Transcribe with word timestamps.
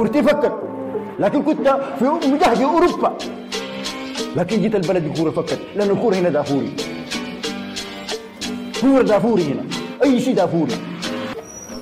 كورتي 0.00 0.22
فكت 0.22 0.52
لكن 1.18 1.42
كنت 1.42 1.68
في 1.98 2.04
مجهد 2.04 2.62
أوروبا. 2.62 3.18
لكن 4.36 4.62
جيت 4.62 4.74
البلد 4.74 5.04
الكوره 5.04 5.30
فكت. 5.30 5.58
لأن 5.76 5.90
الكورة 5.90 6.14
هنا 6.14 6.28
دافوري. 6.28 6.72
كورة 8.80 9.02
دافوري 9.02 9.42
هنا. 9.42 9.64
أي 10.04 10.20
شيء 10.20 10.34
دافوري. 10.34 10.72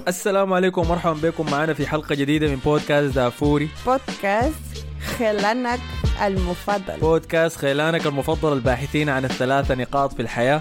السلام 0.08 0.52
عليكم 0.52 0.80
ومرحبا 0.80 1.28
بكم. 1.28 1.46
معنا 1.50 1.74
في 1.74 1.86
حلقة 1.86 2.14
جديدة 2.14 2.48
من 2.48 2.56
بودكاست 2.64 3.14
دافوري. 3.14 3.68
بودكاست 3.86 4.86
خيلانك 5.18 5.80
المفضل. 6.26 7.00
بودكاست 7.00 7.56
خيلانك 7.56 8.06
المفضل 8.06 8.52
الباحثين 8.52 9.08
عن 9.08 9.24
الثلاثة 9.24 9.74
نقاط 9.74 10.12
في 10.12 10.22
الحياة. 10.22 10.60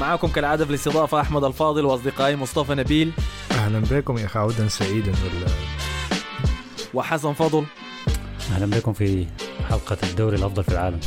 معكم 0.00 0.28
كالعادة 0.28 0.64
في 0.64 0.70
الاستضافة 0.70 1.20
أحمد 1.20 1.44
الفاضل 1.44 1.84
وأصدقائي 1.84 2.36
مصطفى 2.36 2.74
نبيل. 2.74 3.12
أهلا 3.66 3.78
بكم 3.78 4.18
يا 4.18 4.26
أخي 4.26 4.38
عودا 4.38 4.68
سعيدا 4.68 5.10
ولا 5.10 5.46
وحسن 6.94 7.32
فضل. 7.32 7.64
أهلا 8.52 8.66
بكم 8.66 8.92
في 8.92 9.26
حلقة 9.68 9.96
الدوري 10.02 10.36
الأفضل 10.36 10.64
في 10.64 10.68
العالم. 10.72 11.00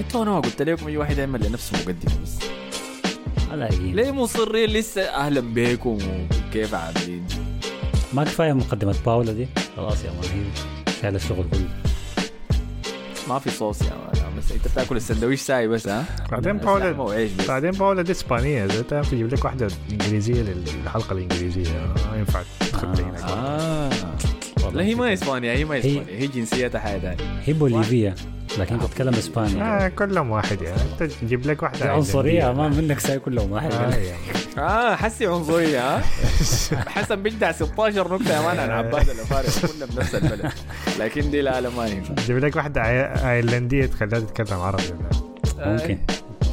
أنتوا 0.00 0.22
أنا 0.22 0.30
ما 0.30 0.40
قلت 0.40 0.62
لكم 0.62 0.86
أي 0.86 0.96
واحد 0.96 1.18
يعمل 1.18 1.46
لنفسه 1.46 1.78
مقدمة 1.82 2.22
بس. 2.22 2.38
على 3.50 3.66
أكيد. 3.66 3.94
ليه 3.94 4.10
مصرين 4.10 4.70
لسه 4.70 5.02
أهلا 5.02 5.40
بكم 5.40 5.98
وكيف 6.48 6.74
عاملين؟ 6.74 7.26
ما 8.12 8.24
كفاية 8.24 8.52
مقدمة 8.52 8.94
باولا 9.06 9.32
دي؟ 9.32 9.48
خلاص 9.76 10.04
يا 10.04 10.10
مان 10.10 10.22
هي 10.22 10.44
شايله 11.02 11.16
الشغل 11.16 11.44
كله. 11.52 11.85
ما 13.28 13.38
في 13.38 13.50
صوص 13.50 13.82
يا 13.82 13.90
مان 13.90 14.36
بس 14.38 14.52
انت 14.52 14.68
بتاكل 14.68 14.96
السندويش 14.96 15.40
ساي 15.40 15.68
بس 15.68 15.88
ها؟ 15.88 16.04
بعدين 16.30 16.56
باولا 16.56 16.92
بعدين 17.48 17.70
باولا 17.70 18.02
دي 18.02 18.12
إسبانية 18.12 18.64
إذا 18.64 18.82
تعرف 18.82 19.10
تجيب 19.10 19.34
لك 19.34 19.44
واحدة 19.44 19.68
إنجليزية 19.92 20.42
للحلقة 20.42 21.12
الإنجليزية 21.12 21.94
ما 22.12 22.18
ينفع 22.18 22.42
تدخل 22.60 22.86
هناك 22.88 23.22
آه. 23.22 23.90
لا 24.74 24.82
هي 24.84 24.94
ما 24.94 25.12
اسبانيا 25.12 25.52
هي 25.52 25.64
ما 25.64 25.78
اسبانيا 25.78 26.04
هي 26.08 26.26
جنسيتها 26.26 26.78
حاجة 26.78 27.00
ثانية 27.00 27.40
هي 27.44 27.52
بوليفيا 27.52 28.14
لكن 28.58 28.80
تتكلم 28.80 29.14
اسباني 29.14 29.62
آه 29.62 29.88
كلهم 29.88 30.30
واحد 30.30 30.62
يعني. 30.62 30.80
أنت 31.00 31.12
تجيب 31.12 31.46
لك 31.46 31.62
واحدة 31.62 31.92
عنصرية. 31.92 32.52
ما 32.52 32.68
منك 32.68 32.98
ساي 33.00 33.18
كلهم 33.18 33.52
واحد 33.52 33.72
آه 33.72 33.94
يعني. 33.94 34.18
آه 34.58 34.94
حسي 34.94 35.26
عنصرية 35.26 35.96
ها 35.96 36.02
حسن 36.96 37.22
بيجدع 37.22 37.52
16 37.52 38.14
نكته 38.14 38.36
يا 38.36 38.40
مان 38.40 38.58
عن 38.58 38.70
عباد 38.70 39.08
الافارقه 39.08 39.52
كلنا 39.68 39.86
بنفس 39.86 40.14
البلد. 40.14 40.52
لكن 40.98 41.30
دي 41.30 41.40
لا 41.40 41.60
لا 41.60 41.70
ما 41.70 41.86
ينفع 41.86 42.14
تجيب 42.14 42.38
لك 42.38 42.56
واحدة 42.56 42.82
آيرلندية 43.30 43.86
تخليها 43.86 44.20
تتكلم 44.20 44.60
عربي. 44.60 44.82
ممكن. 45.58 45.98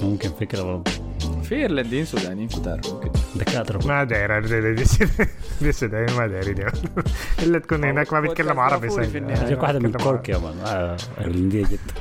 ممكن 0.04 0.30
فكرة 0.40 0.62
برضه. 0.64 0.92
في 1.54 1.60
إيرلنديين 1.60 2.06
سودانيين 2.06 2.48
كتار 2.48 2.80
ممكن. 2.94 3.10
دكاترة. 3.36 3.88
ما 3.88 4.04
داير 4.04 4.40
دي 5.62 5.70
السودانيين 5.70 6.18
ما 6.18 6.28
دايرين 6.28 6.68
إلا 7.44 7.60
تكون 7.60 7.84
هناك 7.84 8.14
ما 8.14 8.20
بيتكلم 8.20 8.60
عربي 8.60 8.88
دافوري 8.88 9.06
في 9.06 9.12
سهل. 9.12 9.22
النهاية. 9.24 9.50
جاك 9.50 9.64
واحدة 9.64 9.80
من 9.80 9.92
كورك 9.92 10.30
يا 10.30 10.38
مان. 10.38 10.54
آه، 10.66 10.98
إيرلندية 11.22 11.64
جدا. 11.64 11.94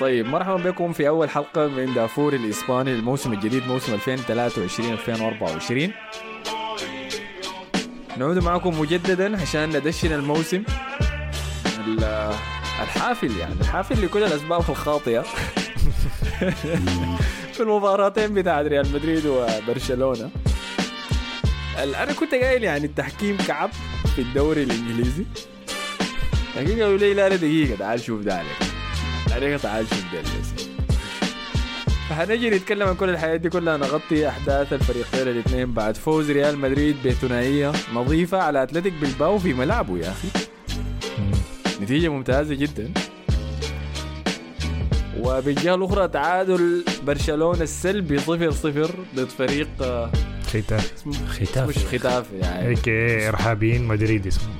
طيب 0.00 0.26
مرحبا 0.26 0.56
بكم 0.70 0.92
في 0.92 1.08
أول 1.08 1.30
حلقة 1.30 1.66
من 1.68 1.94
دافور 1.94 2.32
الإسباني 2.32 2.94
للموسم 2.94 3.32
الجديد 3.32 3.66
موسم 3.66 3.94
2023 3.94 4.92
2024 4.92 5.92
نعود 8.16 8.38
معكم 8.38 8.80
مجددا 8.80 9.42
عشان 9.42 9.68
ندشن 9.68 10.12
الموسم. 10.12 10.62
ال- 11.86 12.04
الحافل 12.82 13.36
يعني 13.36 13.54
الحافل 13.60 14.04
لكل 14.04 14.24
الأسباب 14.24 14.60
الخاطئة. 14.68 15.24
في 17.54 17.62
المباراتين 17.62 18.34
بتاعت 18.34 18.66
ريال 18.66 18.92
مدريد 18.92 19.26
وبرشلونة. 19.26 20.30
أنا 21.78 22.12
كنت 22.12 22.34
قايل 22.34 22.64
يعني 22.64 22.86
التحكيم 22.86 23.36
كعب 23.36 23.70
في 24.14 24.22
الدوري 24.22 24.62
الإنجليزي. 24.62 25.24
لكن 26.56 26.82
قالوا 26.82 26.98
لي 26.98 27.14
لا 27.14 27.28
لا 27.28 27.36
دقيقة 27.36 27.76
تعال 27.76 28.00
شوف 28.00 28.20
ده 28.20 28.34
عليك. 28.34 28.56
عليك 29.30 29.60
تعال 29.60 29.86
شوف 29.88 30.04
ده 30.12 30.20
بس 30.20 30.64
فحنجي 32.08 32.50
نتكلم 32.50 32.88
عن 32.88 32.94
كل 32.94 33.08
الحياة 33.08 33.36
دي 33.36 33.48
كلها 33.48 33.76
نغطي 33.76 34.28
أحداث 34.28 34.72
الفريقين 34.72 35.28
الاثنين 35.28 35.72
بعد 35.72 35.96
فوز 35.96 36.30
ريال 36.30 36.58
مدريد 36.58 36.96
بثنائية 37.06 37.72
نظيفة 37.94 38.38
على 38.38 38.62
أتلتيك 38.62 38.92
بلباو 38.92 39.38
في 39.38 39.52
ملعبه 39.52 39.98
يا 39.98 40.10
أخي. 40.10 40.28
نتيجة 41.82 42.08
ممتازة 42.08 42.54
جدا. 42.54 42.92
وبالجهة 45.20 45.74
الأخرى 45.74 46.08
تعادل 46.08 46.84
برشلونة 47.06 47.62
السلبي 47.62 48.18
صفر 48.18 48.50
صفر 48.50 48.90
ضد 49.16 49.28
فريق 49.28 49.68
آه، 49.82 50.10
ختاف. 50.48 50.92
اسمه 50.94 51.26
ختاف. 51.28 51.68
مش 51.68 51.78
ختاف 51.78 52.26
يعني. 52.42 52.68
هيك 52.68 52.88
إرهابيين 53.28 53.84
مدريد 53.84 54.26
اسمهم 54.26 54.54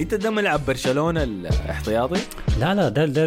أنت 0.00 0.14
ده 0.14 0.30
ملعب 0.30 0.66
برشلونة 0.66 1.22
الاحتياطي؟ 1.22 2.20
لا 2.60 2.74
لا 2.74 2.88
ده 2.88 3.04
ده 3.06 3.26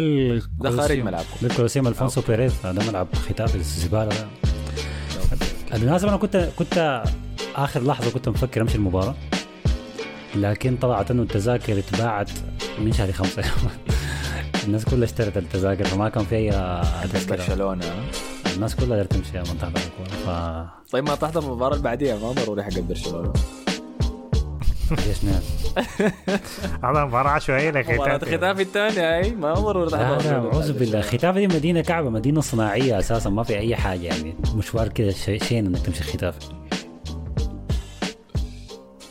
ده 0.60 0.76
خارج 0.76 0.98
ملعبكم. 0.98 1.36
ده 1.42 1.48
الكولوسيوم 1.48 1.86
ألفونسو 1.88 2.20
بيريز 2.28 2.52
ده 2.64 2.72
ملعب 2.88 3.08
ختاف 3.14 3.54
الزبالة 3.56 4.04
ده. 4.08 4.26
بالمناسبة 5.72 6.08
أنا 6.08 6.16
كنت 6.16 6.48
كنت 6.56 7.02
آخر 7.56 7.82
لحظة 7.84 8.10
كنت 8.10 8.28
مفكر 8.28 8.60
أمشي 8.62 8.74
المباراة 8.74 9.14
لكن 10.34 10.76
طلعت 10.76 11.10
إنه 11.10 11.22
التذاكر 11.22 11.78
اتباعت 11.78 12.30
من 12.78 12.92
شهر 12.92 13.12
خمسة. 13.12 13.42
الناس 14.66 14.84
كلها 14.84 15.04
اشترت 15.04 15.36
التذاكر 15.36 15.84
فما 15.84 16.08
كان 16.08 16.24
في 16.24 16.36
أي 16.36 16.50
تذكرة. 17.12 17.36
برشلونة. 17.36 17.84
الناس 18.56 18.76
كلها 18.76 18.96
قدرت 18.96 19.12
تمشي 19.12 19.38
من 19.38 19.58
تحت 19.58 19.76
الكورة 19.76 20.08
ف 20.26 20.90
طيب 20.92 21.08
ما 21.08 21.14
تحضر 21.14 21.42
المباراة 21.42 21.72
اللي 21.72 21.84
بعديها 21.84 22.18
ما 22.18 22.32
ضروري 22.32 22.62
حق 22.62 22.78
برشلونة. 22.78 23.32
ليش 25.06 25.24
نعم؟ 25.24 25.40
هذا 26.84 27.04
مباراة 27.04 27.30
عشوائية 27.30 27.70
مباراة 27.70 28.16
لختاف 28.16 28.34
ختاف 28.34 28.60
الثانية 28.60 29.16
أي 29.18 29.30
ما 29.30 29.54
ضروري 29.54 29.90
لا 29.90 29.96
تحضر 29.96 30.30
لا 30.30 30.36
أعوذ 30.38 30.72
بالله. 30.72 31.00
ختاف 31.00 31.34
دي 31.34 31.46
مدينة 31.46 31.80
كعبة 31.80 32.10
مدينة 32.10 32.40
صناعية 32.40 32.98
أساسا 32.98 33.30
ما 33.30 33.42
في 33.42 33.58
أي 33.58 33.76
حاجة 33.76 34.00
يعني. 34.02 34.34
مشوار 34.54 34.88
كده 34.88 35.10
شيء 35.12 35.42
شين 35.42 35.66
إنك 35.66 35.78
تمشي 35.86 36.02
ختاف 36.02 36.34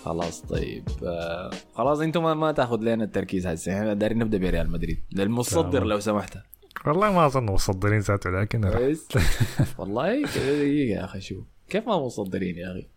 خلاص 0.06 0.42
طيب. 0.42 0.84
آه 1.04 1.52
خلاص 1.76 2.00
أنتم 2.00 2.24
ما, 2.24 2.34
ما 2.34 2.52
تاخذ 2.52 2.80
لنا 2.82 3.04
التركيز 3.04 3.48
هسه. 3.48 3.74
إحنا 3.78 3.94
دايرين 3.94 4.18
نبدأ 4.20 4.38
بريال 4.38 4.70
مدريد. 4.72 5.00
للمصدر. 5.12 5.84
لو 5.84 6.00
سمحت. 6.00 6.38
والله 6.86 7.12
ما 7.12 7.26
أظن 7.26 7.44
مصدرين 7.46 8.00
ذاته 8.00 8.30
لكن 8.30 8.66
والله 9.78 10.16
كده 10.22 10.58
دقيقة 10.58 11.00
يا 11.00 11.06
أخي 11.06 11.22
شو 11.22 11.44
كيف 11.70 11.88
ما 11.88 12.06
مصدرين 12.06 12.58
يا 12.58 12.72
أخي؟ 12.72 12.88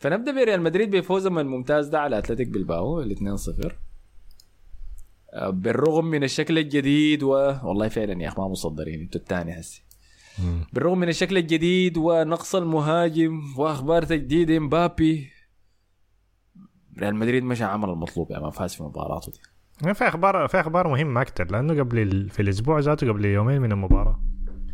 فنبدأ 0.00 0.32
بريال 0.32 0.62
مدريد 0.62 0.96
بفوزهم 0.96 1.38
الممتاز 1.38 1.86
ده 1.88 2.00
على 2.00 2.18
اتلتيك 2.18 2.48
بلباو 2.48 3.00
ال 3.00 3.16
2-0 3.38 3.72
آه، 5.32 5.50
بالرغم 5.50 6.04
من 6.04 6.24
الشكل 6.24 6.58
الجديد 6.58 7.22
و 7.22 7.28
والله 7.64 7.88
فعلا 7.88 8.22
يا 8.22 8.28
أخي 8.28 8.40
ما 8.40 8.48
مصدرين. 8.48 9.00
أنتوا 9.00 9.20
الثاني 9.20 9.60
هسه. 9.60 9.82
بالرغم 10.72 10.98
من 10.98 11.08
الشكل 11.08 11.36
الجديد 11.36 11.96
ونقص 11.98 12.54
المهاجم 12.54 13.42
وأخبار 13.56 14.02
تجديد 14.04 14.50
إمبابي 14.50 15.30
ريال 16.98 17.16
مدريد 17.16 17.44
مشى 17.44 17.64
عمل 17.64 17.90
المطلوب 17.90 18.30
يعني 18.30 18.44
ما 18.44 18.50
فاز 18.50 18.74
في 18.74 18.82
مباراته 18.82 19.32
دي. 19.32 19.94
في 19.94 20.08
أخبار 20.08 20.48
في 20.48 20.60
أخبار 20.60 20.88
مهمه 20.88 21.22
أكثر 21.22 21.44
لأنه 21.44 21.78
قبل 21.78 21.98
ال... 21.98 22.30
في 22.30 22.42
الأسبوع 22.42 22.78
ذاته 22.78 23.08
قبل 23.08 23.24
يومين 23.24 23.62
من 23.62 23.72
المباراة. 23.72 24.20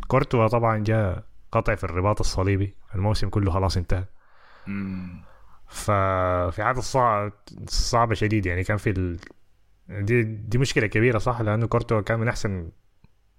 كورتوا 0.07 0.47
طبعا 0.47 0.77
جاء 0.77 1.23
قطع 1.51 1.75
في 1.75 1.83
الرباط 1.83 2.19
الصليبي 2.19 2.75
الموسم 2.95 3.29
كله 3.29 3.51
خلاص 3.51 3.77
انتهى. 3.77 4.05
ففي 5.67 6.63
حاله 6.63 6.81
صعب 6.81 7.31
صعبه 7.67 8.13
شديد 8.13 8.45
يعني 8.45 8.63
كان 8.63 8.77
في 8.77 8.89
ال... 8.89 9.19
دي 9.89 10.23
دي 10.23 10.57
مشكلة 10.57 10.87
كبيرة 10.87 11.17
صح؟ 11.17 11.41
لأنه 11.41 11.67
كورتوا 11.67 12.01
كان 12.01 12.19
من 12.19 12.27
أحسن 12.27 12.71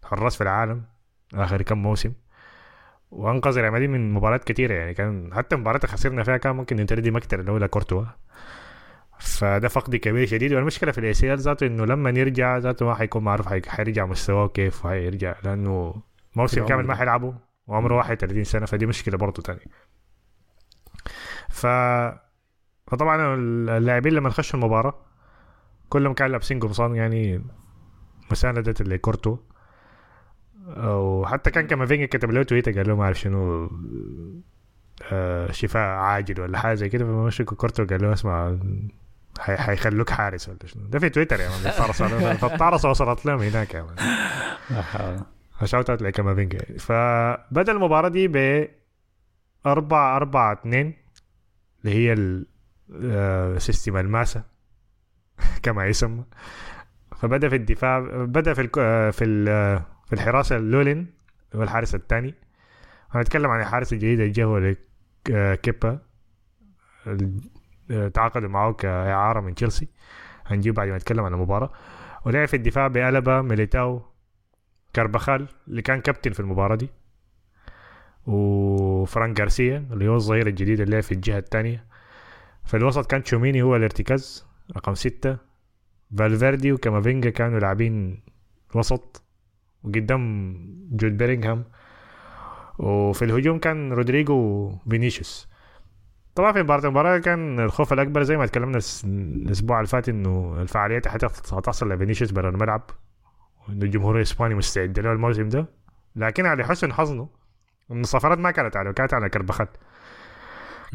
حراس 0.05 0.37
في 0.37 0.41
العالم 0.41 0.85
آخر 1.35 1.63
كم 1.63 1.79
موسم. 1.79 2.13
وأنقذ 3.11 3.61
ريال 3.61 3.73
مدريد 3.73 3.91
من 3.91 4.13
مباريات 4.13 4.45
كثيره 4.45 4.75
يعني 4.75 4.95
كان 4.95 5.35
حتى 5.35 5.55
اللي 5.57 5.79
خسرنا 5.79 6.23
فيها 6.23 6.37
كان 6.37 6.57
ممكن 6.57 6.77
ننتهي 6.77 7.11
مقتل 7.11 7.45
لولا 7.45 7.67
كورتوا. 7.67 8.05
فده 9.25 9.69
فقد 9.69 9.97
كبير 9.97 10.27
شديد. 10.27 10.53
والمشكلة 10.53 10.93
في 10.93 10.99
ال 10.99 11.15
ACL 11.15 11.39
ذاته 11.39 11.67
إنه 11.67 11.85
لما 11.85 12.11
يرجع 12.11 12.59
ذاته 12.59 12.87
ما 12.87 12.95
حيكون 12.95 13.25
معروف 13.25 13.49
حي- 13.49 13.63
حيرجع 13.69 14.07
مستواه 14.07 14.49
كيف 14.49 14.87
وحيرجع 14.87 15.35
لأنه 15.45 15.95
موسم 16.37 16.67
كامل 16.67 16.87
ما. 16.87 16.95
حيلعبه 16.95 17.35
وعمره 17.67 17.97
31 17.97 18.45
سنة 18.45 18.67
فدي 18.67 18.87
مشكلة 18.87 19.17
برضه 19.19 19.43
تاني 19.43 19.71
ف 21.49 21.67
فطبعا 22.87 23.35
اللاعبين 23.79 24.13
لما 24.13 24.31
خشوا 24.31 24.59
المباراة 24.61 24.95
كلهم 25.89 26.15
كانوا 26.15 26.33
لابسين 26.33 26.61
قمصان 26.61 26.95
يعني 26.95 27.45
مساندة 28.31 28.75
لكورتوا. 28.85 29.37
وحتى 30.87 31.51
كان 31.51 31.67
كامافينجا 31.67 32.07
كتب 32.07 32.31
له 32.31 32.43
تويتر 32.43 32.73
قال 32.73 32.89
له 32.89 32.97
ما 32.97 33.05
أعرف 33.05 33.21
شنو 33.21 33.71
آه، 35.13 35.53
شفاء 35.53 35.83
عاجل 35.99 36.41
ولا 36.41 36.59
حاجة 36.59 36.75
زي 36.75 36.89
كده 36.89 37.05
فمشي 37.05 37.45
كورتوا 37.45 37.87
قال 37.87 38.03
له 38.03 38.13
اسمع 38.13 38.57
حيخلوك 39.39 40.11
حارس 40.11 40.49
ولا 40.49 40.59
شنو. 40.67 40.87
ده 40.87 40.99
في 40.99 41.09
تويتر 41.09 41.41
يا 41.41 41.49
man 41.49 42.37
فالطارس 42.37 42.85
وصلت 42.85 43.27
لهم 43.27 43.39
هناك 43.41 43.75
يا 43.75 43.83
man. 43.83 43.97
shout 45.65 45.91
out 45.91 46.03
لكامافينجا 46.03 46.59
فبدا 46.79 47.73
المباراة 47.73 48.09
دي 48.09 48.29
ب 48.29 48.69
4 49.67 50.17
4 50.17 50.53
2 50.53 50.95
اللي 51.85 51.95
هي 51.97 52.13
ال- 52.13 52.47
آه، 53.05 53.59
system 53.59 53.97
الماسة 53.97 54.43
كما 55.63 55.87
يسمى. 55.87 56.25
فبدأ 57.17 57.49
في 57.49 57.57
الدفاع 57.57 57.99
بدأ 58.25 58.55
في. 58.55 58.69
آه، 58.79 59.11
في 59.11 59.25
ال... 59.25 59.49
آه، 59.49 59.87
في 60.07 60.13
الحراسه 60.13 60.59
لولين 60.59 61.07
هو 61.57 61.63
الحارس 61.63 61.95
الثاني 61.95 62.35
هنتكلم 63.11 63.51
عن 63.51 63.61
الحارس 63.61 63.93
الجديد 63.93 64.21
اللي 64.21 64.77
آه، 65.33 65.55
كيبا. 65.55 65.99
تعاقدوا 68.15 68.49
معه 68.49 68.73
كإعارة 68.73 69.41
من 69.41 69.55
تشيلسي. 69.55 69.89
هنجيب 70.47 70.75
بعد 70.75 70.89
ما 70.89 70.97
نتكلم 70.97 71.25
عن 71.25 71.35
المباراة. 71.35 71.73
ولعب 72.27 72.49
في 72.49 72.57
الدفاع 72.57 72.89
بألابا 72.89 73.43
ميليتاو 73.43 74.03
كاربخال 74.93 75.49
اللي 75.69 75.83
كان 75.83 76.01
كابتن 76.01 76.33
في 76.33 76.41
المباراة 76.41 76.77
دي. 76.77 76.91
وفران 78.27 79.41
غارسيا 79.41 79.87
اللي 79.93 80.09
هو 80.09 80.15
الظهير 80.15 80.47
الجديد 80.47 80.81
اللي 80.81 81.03
في 81.03 81.13
الجهة 81.13 81.39
الثانية 81.39 81.85
في 82.65 82.77
الوسط 82.77 83.11
كان 83.11 83.23
تشواميني 83.23 83.63
هو 83.63 83.77
الارتكاز 83.77 84.47
رقم 84.77 84.95
ستة. 84.95 85.37
فالفيردي 86.19 86.73
وكامافينجا 86.73 87.31
كانوا 87.31 87.61
لاعبين 87.61 88.23
وسط 88.75 89.23
وقدام 89.83 90.55
جود 90.91 91.17
بيلينغهام. 91.17 91.65
وفي 92.79 93.25
الهجوم 93.25 93.59
كان 93.59 93.93
رودريجو 93.93 94.35
وفينيسيوس. 94.35 95.54
طبعا 96.35 96.53
في 96.53 96.63
مباراة 96.63 96.85
المباراة 96.85 97.19
كان 97.19 97.61
الخوف 97.61 97.93
الأكبر 97.93 98.23
زي 98.23 98.37
ما 98.37 98.47
تكلمنا 98.47 98.81
الأسبوع 99.05 99.79
اللي 99.79 99.89
فات 99.89 100.09
إنه 100.09 100.57
الفعاليات 100.63 101.09
هتحصل 101.55 101.93
لفينيسيوس 101.93 102.31
برا 102.31 102.49
الملعب 102.51 102.83
وإنه 103.69 103.85
الجمهور 103.85 104.17
الإسباني 104.17 104.55
مستعد 104.55 104.99
له 104.99 105.13
الموسم 105.13 105.49
ده. 105.49 105.67
لكن 106.17 106.47
على 106.47 106.65
حسن 106.65 106.93
حظه 106.93 107.29
إن 107.91 108.01
الصفارات 108.01 108.39
ما 108.39 108.51
كانت 108.51 108.77
عليه 108.77 108.91
كانت 108.91 109.15
على 109.15 109.29
كربخال 109.29 109.67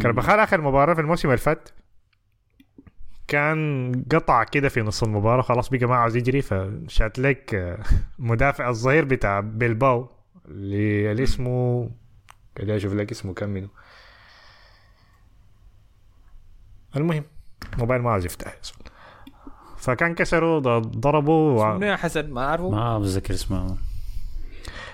كربخال 0.01 0.39
آخر 0.39 0.62
مباراة 0.62 0.94
في 0.94 1.01
الموسم 1.01 1.27
اللي 1.27 1.38
فات 1.38 1.69
كان 3.27 3.92
قطع 4.12 4.44
كده 4.44 4.69
في 4.69 4.81
نص 4.81 5.03
المباراة 5.03 5.42
خلاص 5.42 5.69
بقى 5.69 5.85
ما 5.85 5.95
عاوز 5.95 6.15
يجري 6.15 6.42
فشات 6.42 7.19
لك 7.19 7.56
آه، 7.56 7.80
مدافع 8.19 8.69
الظهير 8.69 9.06
بتاع 9.06 9.39
بيلباو 9.39 10.09
اللي 10.47 11.12
اللي 11.12 11.24
اسمه 11.24 11.89
كده 12.56 12.75
أشوف 12.75 12.94
لك 12.94 13.12
اسمه 13.12 13.33
كم 13.33 13.50
منه. 13.50 13.69
المهم 16.95 17.24
موبايل 17.77 18.01
ما 18.01 18.12
عاوز 18.12 18.25
يفتح. 18.25 18.56
فكان 19.77 20.15
كسروا 20.15 20.59
ض- 20.59 20.97
ضربوا 20.97 21.74
منو 21.74 21.86
يا 21.86 21.95
حسن؟ 21.95 22.30
ما 22.31 22.45
أعرفه. 22.45 22.69
ما 22.69 23.00
بتذكر 23.00 23.33
اسمه. 23.33 23.77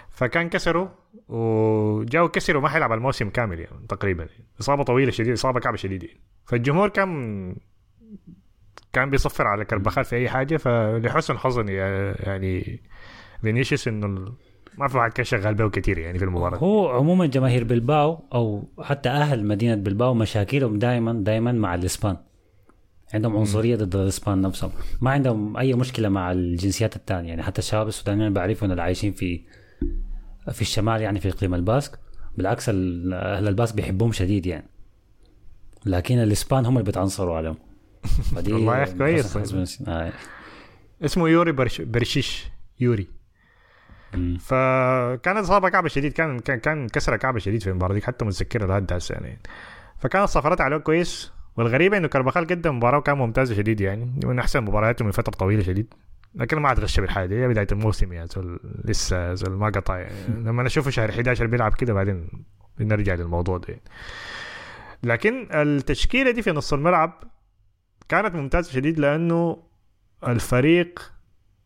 فكان 0.09 0.49
كسروا 0.49 0.87
وجاوا 1.27 2.27
كسروا 2.27 2.61
ما 2.61 2.69
حيلعب 2.69 2.91
الموسم 2.93 3.29
كامل 3.29 3.59
يعني 3.59 3.87
تقريبا. 3.89 4.27
إصابة 4.61 4.83
طويلة 4.83 5.11
شديدة 5.11 5.33
إصابة 5.33 5.59
كعبة 5.59 5.77
شديدة. 5.77 6.07
يعني. 6.07 6.19
فالجمهور 6.45 6.89
كان 6.89 7.55
كان 8.93 9.09
بيصفر 9.09 9.47
على 9.47 9.65
كربخال 9.65 10.05
في 10.05 10.15
أي 10.15 10.29
حاجة. 10.29 10.57
فلحسن 10.57 11.37
حظ 11.37 11.69
يعني 11.69 12.79
فينيسيوس 13.41 13.87
إنه 13.87 14.33
ما 14.77 14.87
في 14.87 14.97
واحد 14.97 15.11
كان 15.11 15.25
شغال 15.25 15.53
به 15.55 15.69
كثير 15.69 15.97
يعني 15.97 16.19
في 16.19 16.25
المباراة. 16.25 16.57
هو 16.57 16.89
عموما 16.89 17.25
جماهير 17.25 17.63
بلباو 17.63 18.19
أو 18.33 18.67
حتى 18.81 19.09
أهل 19.09 19.45
مدينة 19.45 19.75
بلباو 19.75 20.13
مشاكلهم 20.13 20.79
دائما 20.79 21.13
دائما 21.13 21.51
مع 21.51 21.75
الإسبان. 21.75 22.17
عندهم 23.13 23.37
عنصرية 23.37 23.75
ضد 23.75 23.95
الإسبان 23.95 24.41
نفسهم. 24.41 24.71
ما 25.01 25.11
عندهم 25.11 25.57
أي 25.57 25.73
مشكلة 25.73 26.09
مع 26.09 26.31
الجنسيات 26.31 26.95
الثانية 26.95 27.29
يعني 27.29 27.43
حتى 27.43 27.59
الشباب 27.59 27.87
السودانيين 27.87 28.33
بعرفهم 28.33 28.71
اللي 28.71 28.81
عايشين 28.81 29.11
في 29.11 29.41
في 30.51 30.61
الشمال 30.61 31.01
يعني 31.01 31.19
في 31.19 31.29
إقليم 31.29 31.53
الباسك. 31.55 31.99
بالعكس 32.37 32.69
ال- 32.69 33.13
أهل 33.13 33.47
الباسك 33.47 33.75
بيحبوهم 33.75 34.11
شديد 34.11 34.45
يعني. 34.45 34.65
لكن 35.85 36.17
الإسبان 36.17 36.65
هم 36.65 36.73
اللي 36.73 36.85
بيتعنصروا 36.85 37.35
عليهم. 37.37 37.57
والله 38.53 38.73
كويس. 38.97 39.37
آه. 39.87 40.11
اسمه 41.05 41.29
يوري 41.29 41.51
برش 41.51 41.81
برشيش 41.81 42.45
يوري. 42.79 43.07
فكانت 44.39 45.37
إصابة 45.37 45.69
كعبة 45.69 45.87
شديد 45.87 46.13
كان 46.13 46.39
كان 46.39 46.59
كان 46.59 46.87
كسر 46.87 47.17
كعبه 47.17 47.39
شديد 47.39 47.63
في 47.63 47.69
المباراه 47.69 47.93
دي 47.93 48.01
حتى 48.01 48.25
متذكرها 48.25 48.67
لحد 48.67 48.93
هسه 48.93 49.13
يعني 49.13 49.39
فكانت 49.97 50.29
صفارات 50.29 50.61
عليه 50.61 50.77
كويس 50.77 51.31
والغريبه 51.57 51.97
إنه 51.97 52.07
كربخال 52.07 52.47
قدم 52.47 52.77
مباراة 52.77 52.97
وكان 52.97 53.17
ممتازه 53.17 53.55
شديد 53.55 53.81
يعني 53.81 54.19
من 54.23 54.39
أحسن 54.39 54.61
مبارياته 54.61 55.05
من 55.05 55.11
فترة 55.11 55.31
طويلة 55.31 55.63
شديد 55.63 55.93
لكن 56.35 56.57
ما 56.57 56.71
اتغش 56.71 56.99
بالحاجة 56.99 57.25
دي 57.25 57.47
بداية 57.47 57.67
الموسم 57.71 58.13
يا 58.13 58.25
زول 58.25 58.59
لسه 58.85 59.33
زول 59.33 59.51
ما 59.51 59.65
قطع 59.69 59.97
يعني. 59.97 60.15
لما 60.45 60.63
نشوفه 60.63 60.91
شهر 60.91 61.09
11 61.09 61.45
بيلعب 61.47 61.73
كده 61.73 61.93
بعدين 61.93 62.27
بنرجع 62.77 63.13
للموضوع 63.13 63.57
ده 63.57 63.67
يعني. 63.67 63.83
لكن 65.03 65.47
التشكيلة 65.51 66.31
دي 66.31 66.41
في 66.41 66.51
نص 66.51 66.73
الملعب 66.73 67.23
كانت 68.09 68.35
ممتازة 68.35 68.71
شديد 68.71 68.99
لأنه 68.99 69.63
الفريق 70.27 71.14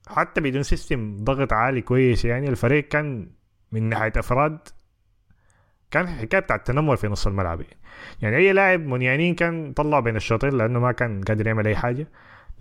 حتى 0.10 0.42
بدون 0.42 0.64
سيستم 0.64 1.18
ضغط 1.24 1.54
عالي 1.54 1.82
كويس 1.82 2.26
يعني 2.26 2.50
الفريق 2.50 2.88
كان 2.88 3.30
من 3.72 3.84
ناحية 3.90 4.12
إفراد 4.18 4.60
كان 5.92 6.08
حكاية 6.08 6.42
بتاع 6.42 6.56
التنمر 6.56 6.96
في 6.96 7.08
نص 7.08 7.28
الملعب. 7.28 7.62
يعني, 7.62 7.78
يعني 8.22 8.36
أي 8.38 8.54
لاعب 8.54 8.86
منيانين 8.86 9.36
كان 9.36 9.74
طلع 9.74 10.00
بين 10.00 10.16
الشوطين 10.16 10.50
لأنه 10.50 10.80
ما 10.80 10.92
كان 10.92 11.22
قادر 11.22 11.48
يعمل 11.48 11.68
أي 11.68 11.76
حاجة. 11.76 12.08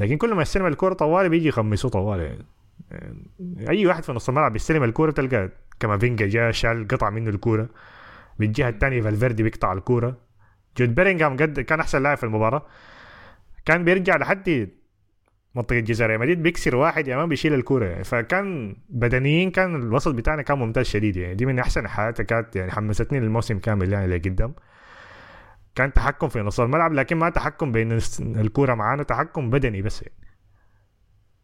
لكن 0.01 0.17
كل 0.17 0.35
ما 0.35 0.43
يستلم 0.43 0.67
الكوره 0.67 0.95
طوالي 0.95 1.29
بيجي 1.29 1.49
يخمسوه 1.49 1.91
طوالي. 1.91 2.25
يعني. 2.91 3.31
أي 3.69 3.87
واحد 3.87 4.03
في 4.05 4.13
نص 4.13 4.29
الملعب 4.29 4.53
بيستلم 4.53 4.85
الكوره 4.85 5.11
تلقى 5.11 5.51
كامافينجا 5.81 6.27
جا 6.27 6.51
شال 6.51 6.89
قطع 6.89 7.11
منه 7.11 7.31
الكوره 7.31 7.69
بالجهه 8.39 8.69
الثانية 8.69 9.03
فالفيردي 9.03 9.43
بيقطع 9.43 9.73
الكوره 9.73 10.17
جود 10.77 10.95
بيلينغهام 10.95 11.37
قد 11.37 11.61
كان 11.61 11.81
أحسن 11.81 12.03
لاعب 12.03 12.17
في 12.17 12.25
المباراة. 12.25 12.67
كان 13.67 13.85
بيرجع 13.85 14.17
لحد 14.17 14.69
منطقة 15.55 15.79
جزاء 15.79 16.07
ريال 16.09 16.21
مدريد 16.21 16.43
بيكسر 16.43 16.77
واحد 16.77 17.09
يا 17.09 17.17
مان 17.17 17.29
بيشيل 17.29 17.55
الكوره 17.55 17.85
يعني 17.87 18.05
فكان 18.05 18.77
بدنيين 18.89 19.51
كان 19.51 19.77
الوسط 19.77 20.15
بتاعنا 20.15 20.43
كان 20.43 20.59
ممتاز 20.59 20.87
شديد. 20.87 21.17
يعني 21.17 21.35
دي 21.35 21.47
من 21.47 21.59
أحسن 21.59 21.85
الحالات 21.85 22.23
كانت 22.23 22.57
يعني 22.57 22.71
حمستني 22.71 23.21
للموسم 23.21 23.59
كامل 23.59 23.93
يعني 23.93 24.19
لقدام. 24.19 24.55
كان 25.75 25.93
تحكم 25.93 26.29
في 26.29 26.41
نص 26.41 26.61
الملعب 26.61 26.93
لكن 26.93 27.17
ما 27.17 27.31
تحكم 27.31 27.73
بالكوره 27.73 28.75
معانا 28.75 29.03
تحكم 29.03 29.51
بدني 29.51 29.83
بس. 29.83 30.03
يعني. 30.03 30.15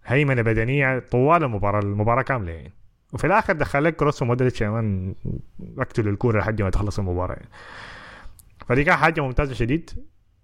هيمنة 0.06 0.42
بدنية 0.42 0.98
طوال 0.98 1.44
المباراة 1.44 1.80
المباراة 1.80 2.22
كاملة 2.22 2.52
يعني. 2.52 2.72
وفي 3.12 3.26
الآخر 3.26 3.52
دخل 3.52 3.84
لك 3.84 3.96
كروس 3.96 4.22
ومودريتش 4.22 4.60
يا 4.60 4.70
مان 4.70 5.14
أقتل 5.78 6.08
الكوره 6.08 6.40
لحد 6.40 6.62
ما 6.62 6.70
تخلص 6.70 6.98
المباراة. 6.98 7.34
يعني. 7.34 7.48
فدي 8.68 8.84
كان 8.84 8.96
حاجة 8.96 9.20
ممتازة 9.20 9.54
شديد. 9.54 9.90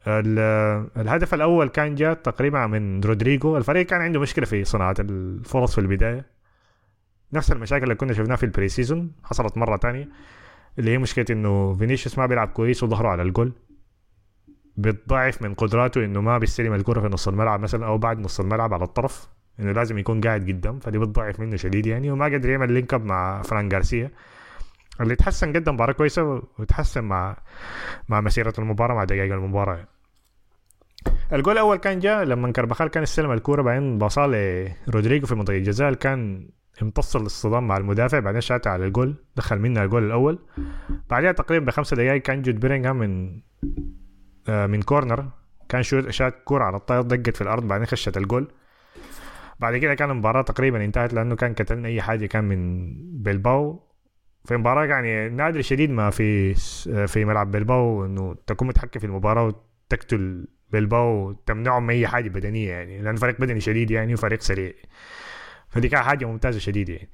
الهدف 0.07 1.35
الأول 1.35 1.69
كان 1.69 1.95
جاء 1.95 2.15
تقريبا 2.15 2.67
من 2.67 3.01
رودريجو. 3.01 3.57
الفريق 3.57 3.87
كان 3.87 4.01
عنده 4.01 4.21
مشكلة 4.21 4.47
في 4.47 4.65
صناعة 4.65 4.95
الفرص 5.01 5.75
في 5.75 5.81
البداية. 5.81 6.27
نفس 7.33 7.53
المشاكل 7.53 7.85
اللي 7.85 7.95
كنا 7.95 8.13
شفناها 8.13 8.37
في 8.37 8.43
ال 8.43 8.69
pre-season 8.69 9.13
حصلت 9.25 9.59
مرة 9.59 9.77
تانية 9.77 10.09
اللي 10.79 10.91
هي 10.91 10.99
مشكلة 10.99 11.25
إنه 11.31 11.75
فينيسيوس 11.75 12.19
ما 12.19 12.27
بيلعب 12.27 12.49
كويس 12.49 12.83
وظهره 12.83 13.09
على 13.09 13.23
الجول. 13.23 13.53
بتضعف 14.77 15.43
من 15.43 15.55
قدراته 15.55 16.05
إنه 16.05 16.21
ما 16.21 16.39
بيستلم 16.39 16.75
الكرة 16.75 17.01
في 17.01 17.07
نص 17.07 17.29
الملعب 17.29 17.61
مثلا 17.61 17.87
أو 17.87 17.99
بعد 17.99 18.19
نص 18.19 18.41
الملعب 18.41 18.75
على 18.75 18.85
الطرف 18.85 19.29
إنه 19.61 19.73
لازم 19.73 19.99
يكون 19.99 20.21
قاعد 20.21 20.49
قدام 20.49 20.79
فدي 20.79 20.99
بتضعف 20.99 21.41
منه 21.41 21.57
شديد 21.57 21.87
يعني. 21.87 22.11
وما 22.11 22.25
قدر 22.25 22.51
يعمل 22.51 22.73
link 22.73 22.95
up 22.95 23.05
مع 23.05 23.43
فران 23.43 23.69
جارسيا. 23.69 24.11
اللي 25.01 25.17
تحسن 25.17 25.53
قدم 25.53 25.75
مباراة 25.75 25.93
كويسة 25.93 26.43
وتحسن 26.59 27.05
مع 27.05 27.37
مع 28.09 28.21
مسيرة 28.21 28.55
المباراة 28.59 28.95
مع 28.95 29.05
دقائق 29.05 29.33
المباراة. 29.33 29.87
الجول 31.33 31.53
الأول 31.53 31.77
كان 31.77 31.99
جاء 31.99 32.25
لما 32.25 32.53
كربخال 32.53 32.89
كان 32.89 33.03
استلم 33.03 33.33
الكورة 33.33 33.63
بعدين 33.63 33.99
باصاه 33.99 34.27
لرودريجو 34.89 35.27
في 35.27 35.35
منطقة 35.35 35.57
الجزاء. 35.57 35.95
كان 35.95 36.49
امتص 36.83 37.17
الاصطدام 37.17 37.69
مع 37.69 37.77
المدافع 37.77 38.19
بعدين 38.19 38.41
شات 38.41 38.67
على 38.67 38.87
الجول 38.87 39.25
دخل 39.37 39.59
منها 39.59 39.85
الجول 39.85 40.07
الأول. 40.07 40.39
بعدها 41.11 41.33
تقريبا 41.33 41.67
بخمسة 41.67 41.97
دقائق 41.97 42.23
كان 42.23 42.43
جود 42.43 42.61
بيلينغهام 42.61 42.99
من 42.99 43.41
آه 44.49 44.67
من 44.67 44.83
corner. 44.83 45.29
كان 45.69 45.83
shoot 45.83 46.11
شات 46.11 46.35
كورة 46.45 46.65
على 46.65 46.77
الطاير 46.77 47.03
دقت 47.03 47.37
في 47.37 47.43
الأرض 47.43 47.69
بعدين 47.69 47.87
خشت 47.87 48.17
الجول. 48.17 48.49
بعد 49.61 49.77
كده 49.77 49.95
كان 49.95 50.11
المباراة 50.11 50.43
تقريبا 50.43 50.85
انتهت 50.85 51.15
لأنه 51.15 51.37
كان 51.37 51.55
قتلنا 51.55 51.89
أي 51.89 52.03
حاجة 52.03 52.27
كان 52.27 52.45
من 52.45 52.93
بلباو. 53.23 53.90
في 54.45 54.57
مباراة 54.57 54.85
يعني 54.87 55.29
نادر 55.29 55.61
شديد 55.63 55.91
ما 55.91 56.11
في 56.11 56.55
في 57.07 57.25
ملعب 57.25 57.51
بلباو 57.51 58.05
إنه 58.07 58.37
تكون 58.47 58.69
متحكم 58.69 59.01
في 59.01 59.07
المباراة 59.07 59.45
وتقتل 59.47 60.49
بلباو 60.71 61.29
وتمنعهم 61.29 61.83
من 61.87 61.91
أي 61.95 62.07
حاجة 62.09 62.29
بدنية 62.29 62.71
يعني 62.71 63.03
لأن 63.03 63.17
فريق 63.17 63.41
بدني 63.41 63.61
شديد 63.61 63.91
يعني 63.91 64.15
وفريق 64.15 64.41
سريع. 64.41 64.73
فدي 65.69 65.89
كانت 65.89 66.05
حاجة 66.05 66.25
ممتازة 66.27 66.59
شديد 66.59 66.89
يعني. 66.89 67.11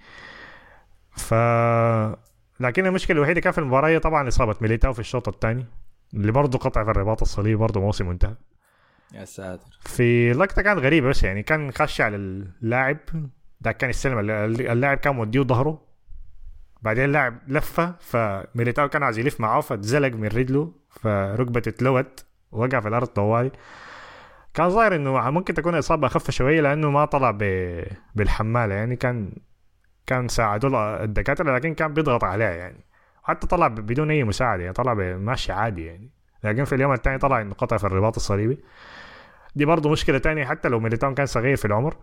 ف 1.16 1.34
لكن 2.60 2.86
المشكلة 2.86 3.16
الوحيدة 3.16 3.40
كان 3.40 3.52
في 3.52 3.58
المباراة 3.58 3.88
هي 3.88 3.98
طبعا 3.98 4.28
إصابة 4.28 4.54
ميليتاو 4.60 4.92
في 4.92 4.98
الشوط 4.98 5.28
الثاني 5.28 5.66
اللي 6.14 6.32
برضه 6.32 6.58
قطع 6.58 6.84
في 6.84 6.90
الرباط 6.90 7.22
الصليبي 7.22 7.54
برضه 7.56 7.80
موسم 7.80 8.10
انتهى. 8.10 8.34
يا 9.14 9.24
ساتر. 9.24 9.78
في 9.80 10.32
لقطة 10.32 10.62
كانت 10.62 10.78
غريبة 10.80 11.08
بس 11.08 11.24
يعني 11.24 11.42
كان 11.42 11.70
خش 11.72 12.00
على 12.00 12.16
اللاعب 12.16 12.96
ده 13.60 13.72
كان 13.72 13.90
يستلم 13.90 14.18
الل- 14.18 14.70
اللاعب 14.70 14.98
كان 14.98 15.14
موديه 15.14 15.40
ظهره. 15.42 15.82
بعدين 16.86 17.04
اللاعب 17.04 17.38
لفة 17.48 17.94
فميليتاو 18.00 18.88
كان 18.88 19.02
عايز 19.02 19.18
يلف 19.18 19.40
معاه 19.40 19.60
فاتزلق 19.60 20.12
من 20.12 20.28
رجله 20.28 20.72
فركبته 20.90 21.68
اتلوت 21.68 22.24
وقع 22.52 22.80
في 22.80 22.88
الأرض 22.88 23.06
طوالي 23.06 23.50
كان 24.54 24.70
ظاهر 24.70 24.94
إنه 24.94 25.30
ممكن 25.30 25.54
تكون 25.54 25.74
إصابة 25.74 26.06
اخف 26.06 26.30
شوية 26.30 26.60
لأنه 26.60 26.90
ما 26.90 27.04
طلع 27.04 27.30
ب... 27.30 27.42
بالحمالة 28.14 28.74
يعني 28.74 28.96
كان 28.96 29.32
كان 30.06 30.28
ساعدوا 30.28 31.04
الدكاترة 31.04 31.54
لكن 31.56 31.74
كان 31.74 31.94
بيضغط 31.94 32.24
عليها 32.24 32.50
يعني. 32.50 32.84
حتى 33.22 33.46
طلع 33.46 33.68
بدون 33.68 34.10
أي 34.10 34.24
مساعدة 34.24 34.62
يعني 34.62 34.74
طلع 34.74 34.94
ماشي 34.94 35.52
عادي 35.52 35.86
يعني. 35.86 36.10
لكن 36.44 36.64
في 36.64 36.74
اليوم 36.74 36.92
الثاني 36.92 37.18
طلع 37.18 37.40
انه 37.40 37.54
قطع 37.54 37.76
في 37.76 37.84
الرباط 37.84 38.16
الصليبي. 38.16 38.58
دي 39.56 39.64
برضه 39.64 39.90
مشكلة 39.90 40.18
تانية 40.18 40.44
حتى 40.44 40.68
لو 40.68 40.80
ميليتاو 40.80 41.14
كان 41.14 41.26
صغير 41.26 41.56
في 41.56 41.64
العمر. 41.64 41.96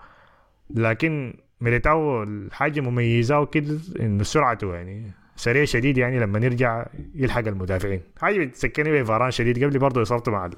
لكن 0.70 1.34
ميليتاو 1.62 2.24
الحاجة 2.24 2.82
مميزة 2.82 3.40
وكده 3.40 3.80
انه 4.00 4.24
سرعته 4.24 4.76
يعني 4.76 5.12
سريع 5.36 5.66
شديد 5.66 5.98
يعني 5.98 6.20
لما 6.20 6.40
يرجع 6.40 6.86
يلحق 7.16 7.48
المدافعين. 7.48 8.02
حاجة 8.22 8.46
بتذكرني 8.46 9.02
بفاران 9.02 9.32
شديد 9.32 9.64
قبل 9.64 9.80
برضه 9.80 10.02
إصابته 10.02 10.32
مع 10.32 10.46
ال... 10.46 10.54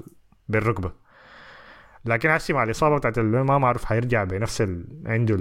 بالركبة. 0.49 0.91
لكن 2.05 2.29
هسي 2.29 2.53
مع 2.53 2.63
الإصابة 2.63 2.97
بتاعت 2.97 3.19
ما 3.19 3.57
معروف 3.57 3.85
حيرجع 3.85 4.23
بنفس 4.23 4.61
ال... 4.61 4.85
عنده 5.05 5.35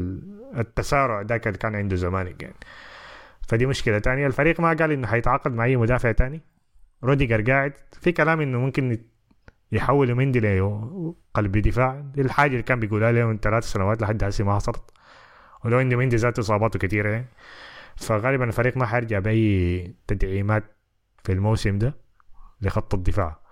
التسارع 0.60 1.20
ذاك 1.20 1.46
اللي 1.46 1.58
كان 1.58 1.74
عنده 1.74 1.96
زمان 1.96 2.26
يعني. 2.26 2.54
فدي 3.48 3.66
مشكلة 3.66 3.98
تانية. 3.98 4.26
الفريق 4.26 4.60
ما 4.60 4.72
قال 4.72 4.92
إنه 4.92 5.06
حيتعاقد 5.06 5.54
مع 5.54 5.64
أي 5.64 5.76
مدافع 5.76 6.12
تاني. 6.12 6.40
روديجر 7.04 7.42
قاعد. 7.42 7.72
في 8.00 8.12
كلام 8.12 8.40
إنه 8.40 8.58
ممكن 8.58 8.98
يحولوا 9.74 10.16
مندي 10.16 10.40
لقلب 10.40 11.58
دفاع. 11.58 12.00
دي 12.00 12.20
الحاجة 12.20 12.50
اللي 12.50 12.62
كان 12.62 12.80
بيقولها 12.80 13.12
له 13.12 13.26
من 13.26 13.38
ثلاث 13.38 13.64
سنوات 13.64 14.02
لحد 14.02 14.24
هسه 14.24 14.44
ما 14.44 14.54
حصلت. 14.54 14.90
ولو 15.64 15.80
انه 15.80 15.96
مندي 15.96 16.16
ذاته 16.16 16.40
إصاباته 16.40 16.78
كثيره 16.78 17.08
يعني 17.10 17.26
فغالبا 17.96 18.44
الفريق 18.44 18.76
ما 18.76 18.86
حيرجع 18.86 19.18
بأي 19.18 19.94
تدعيمات 20.06 20.64
في 21.24 21.32
الموسم 21.32 21.78
ده 21.78 21.96
لخط 22.62 22.94
الدفاع. 22.94 23.44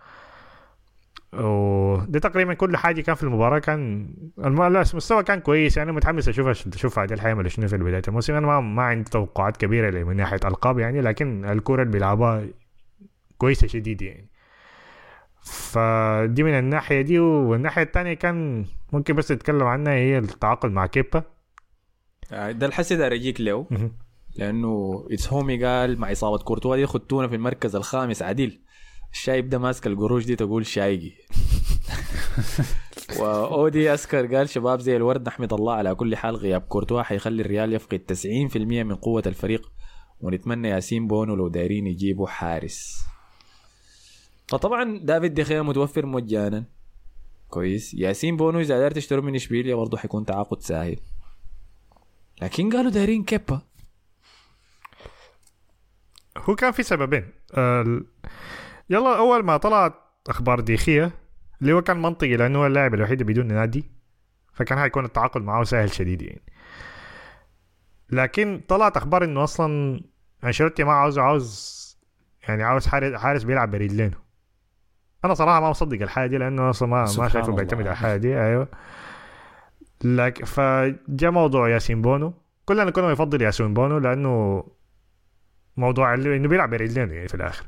ودي 1.32 2.20
تقريبا 2.20 2.54
كل 2.54 2.76
حاجة 2.76 3.00
كان 3.00 3.14
في 3.14 3.22
المباراة. 3.22 3.58
كان 3.58 4.14
المستوى 4.38 5.22
كان 5.22 5.40
كويس. 5.40 5.76
يعني 5.76 5.92
متحمس 5.92 6.28
أشوف 6.28 6.46
أشوف 6.48 6.98
عادل 6.98 7.20
حيعمل 7.20 7.50
شنو 7.50 7.68
في 7.68 7.76
بدايه 7.76 8.02
الموسم. 8.08 8.34
أنا 8.34 8.46
ما, 8.46 8.60
ما 8.60 8.82
عندي 8.82 9.10
توقعات 9.10 9.56
كبيرة 9.56 10.04
من 10.04 10.16
ناحية 10.16 10.40
ألقاب. 10.44 10.78
يعني 10.78 11.00
لكن 11.00 11.44
الكوره 11.44 11.82
اللي 11.82 11.92
بيلعبها 11.92 12.46
كويسة 13.38 13.66
شديد 13.66 14.02
يعني. 14.02 14.31
فدي 15.42 16.42
من 16.42 16.58
الناحية 16.58 17.00
دي 17.00 17.18
والناحية 17.18 17.82
الثانية 17.82 18.14
كان 18.14 18.66
ممكن 18.92 19.14
بس 19.14 19.32
نتكلم 19.32 19.62
عنها 19.62 19.92
هي 19.92 20.18
التعاقد 20.18 20.70
مع 20.70 20.86
كيبا. 20.86 21.22
آه، 22.32 22.50
ده 22.50 22.66
الحسي 22.66 22.96
ده 22.96 23.06
اجيك 23.06 23.40
له. 23.40 23.66
لأنه 24.36 25.04
اتس 25.10 25.32
هومي 25.32 25.64
قال 25.64 26.00
مع 26.00 26.12
إصابة 26.12 26.38
كورتوا 26.38 26.76
دي 26.76 26.86
خدتونا 26.86 27.28
في 27.28 27.34
المركز 27.34 27.76
الخامس 27.76 28.22
عديل. 28.22 28.60
الشايب 29.12 29.48
ده 29.48 29.58
ماسك 29.58 29.86
القروش 29.86 30.24
دي 30.24 30.36
تقول 30.36 30.66
شايقي. 30.66 31.12
وأودي 33.20 33.94
أسكر 33.94 34.36
قال 34.36 34.48
شباب 34.48 34.80
زي 34.80 34.96
الورد 34.96 35.28
نحمد 35.28 35.52
الله 35.52 35.74
على 35.74 35.94
كل 35.94 36.16
حال 36.16 36.36
غياب 36.36 36.60
كورتوا 36.60 37.02
حيخلي 37.02 37.42
الريال 37.42 37.72
يفقد 37.72 38.00
90% 38.52 38.56
من 38.56 38.94
قوة 38.94 39.22
الفريق. 39.26 39.72
ونتمنى 40.20 40.68
ياسين 40.68 41.06
بونو 41.06 41.34
لو 41.34 41.48
دايرين 41.48 41.86
يجيبوا 41.86 42.26
حارس. 42.26 43.04
فطبعا 44.52 44.98
دافيد 44.98 45.34
دخيا 45.34 45.62
متوفر 45.62 46.06
مجانا 46.06 46.64
كويس. 47.48 47.94
ياسين 47.94 48.36
بونو 48.36 48.60
إذا 48.60 48.76
قدرت 48.76 48.96
تشتروا 48.96 49.24
من 49.24 49.34
إشبيليا 49.34 49.74
برضه 49.74 49.98
حيكون 49.98 50.24
تعاقد 50.24 50.60
سهل. 50.60 50.96
لكن 52.42 52.70
قالوا 52.70 52.90
دايرين 52.90 53.24
كيبا. 53.24 53.62
هو 56.36 56.54
كان 56.54 56.72
في 56.72 56.82
سببين. 56.82 57.32
يلا 58.90 59.18
أول 59.18 59.44
ما 59.44 59.56
طلعت 59.56 59.94
أخبار 60.28 60.60
ديخيه 60.60 61.12
اللي 61.62 61.72
هو 61.72 61.82
كان 61.82 62.02
منطقي 62.02 62.36
لأنه 62.36 62.58
هو 62.58 62.66
اللاعب 62.66 62.94
الوحيد 62.94 63.22
بدون 63.22 63.46
نادي 63.46 63.90
فكان 64.52 64.78
حيكون 64.78 65.04
التعاقد 65.04 65.42
معه 65.42 65.64
سهل 65.64 65.92
شديد 65.92 66.22
يعني. 66.22 66.42
لكن 68.10 68.62
طلعت 68.68 68.96
أخبار 68.96 69.24
إنه 69.24 69.44
أصلا 69.44 70.00
أنشيلوتي 70.44 70.84
ما 70.84 70.92
عاوز 70.92 71.18
عاوز 71.18 71.82
يعني 72.48 72.62
عاوز 72.62 72.86
حارس 72.86 73.14
حارس 73.14 73.42
بيلعب 73.42 73.70
برجلينه. 73.70 74.31
أنا 75.24 75.34
صراحة 75.34 75.60
ما 75.60 75.70
مصدق 75.70 76.02
الحاجة 76.02 76.30
دي 76.30 76.38
لأنه 76.38 76.70
أصلا 76.70 76.88
ما 76.88 77.00
ما 77.18 77.28
شايفه 77.28 77.52
بيعتمد 77.52 77.80
على 77.80 77.90
الحاجة 77.90 78.16
دي 78.16 78.40
أيوه. 78.40 78.68
لكن 80.04 80.44
فجاء 80.44 81.30
موضوع 81.30 81.68
ياسين 81.68 82.02
بونو. 82.02 82.34
كلنا 82.64 82.90
كنا 82.90 83.10
يفضل 83.10 83.42
ياسين 83.42 83.74
بونو 83.74 83.98
لأنه 83.98 84.64
موضوع 85.76 86.14
إنه 86.14 86.48
بيلعب 86.48 86.70
برجلينه 86.70 87.14
يعني 87.14 87.28
في 87.28 87.34
الآخر. 87.34 87.66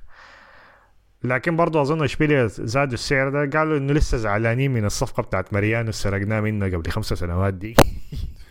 لكن 1.24 1.56
برضه 1.56 1.82
أظن 1.82 2.04
إشبيليا 2.04 2.46
زادوا 2.46 2.94
السعر 2.94 3.28
ده 3.28 3.58
قالوا 3.58 3.78
إنه 3.78 3.92
لسه 3.92 4.18
زعلانين 4.18 4.70
من 4.70 4.84
الصفقة 4.84 5.22
بتاعت 5.22 5.52
ماريانو 5.52 5.92
سرقناه 5.92 6.40
منه 6.40 6.66
قبل 6.66 6.90
خمسة 6.90 7.16
سنوات 7.16 7.54
دي. 7.54 7.74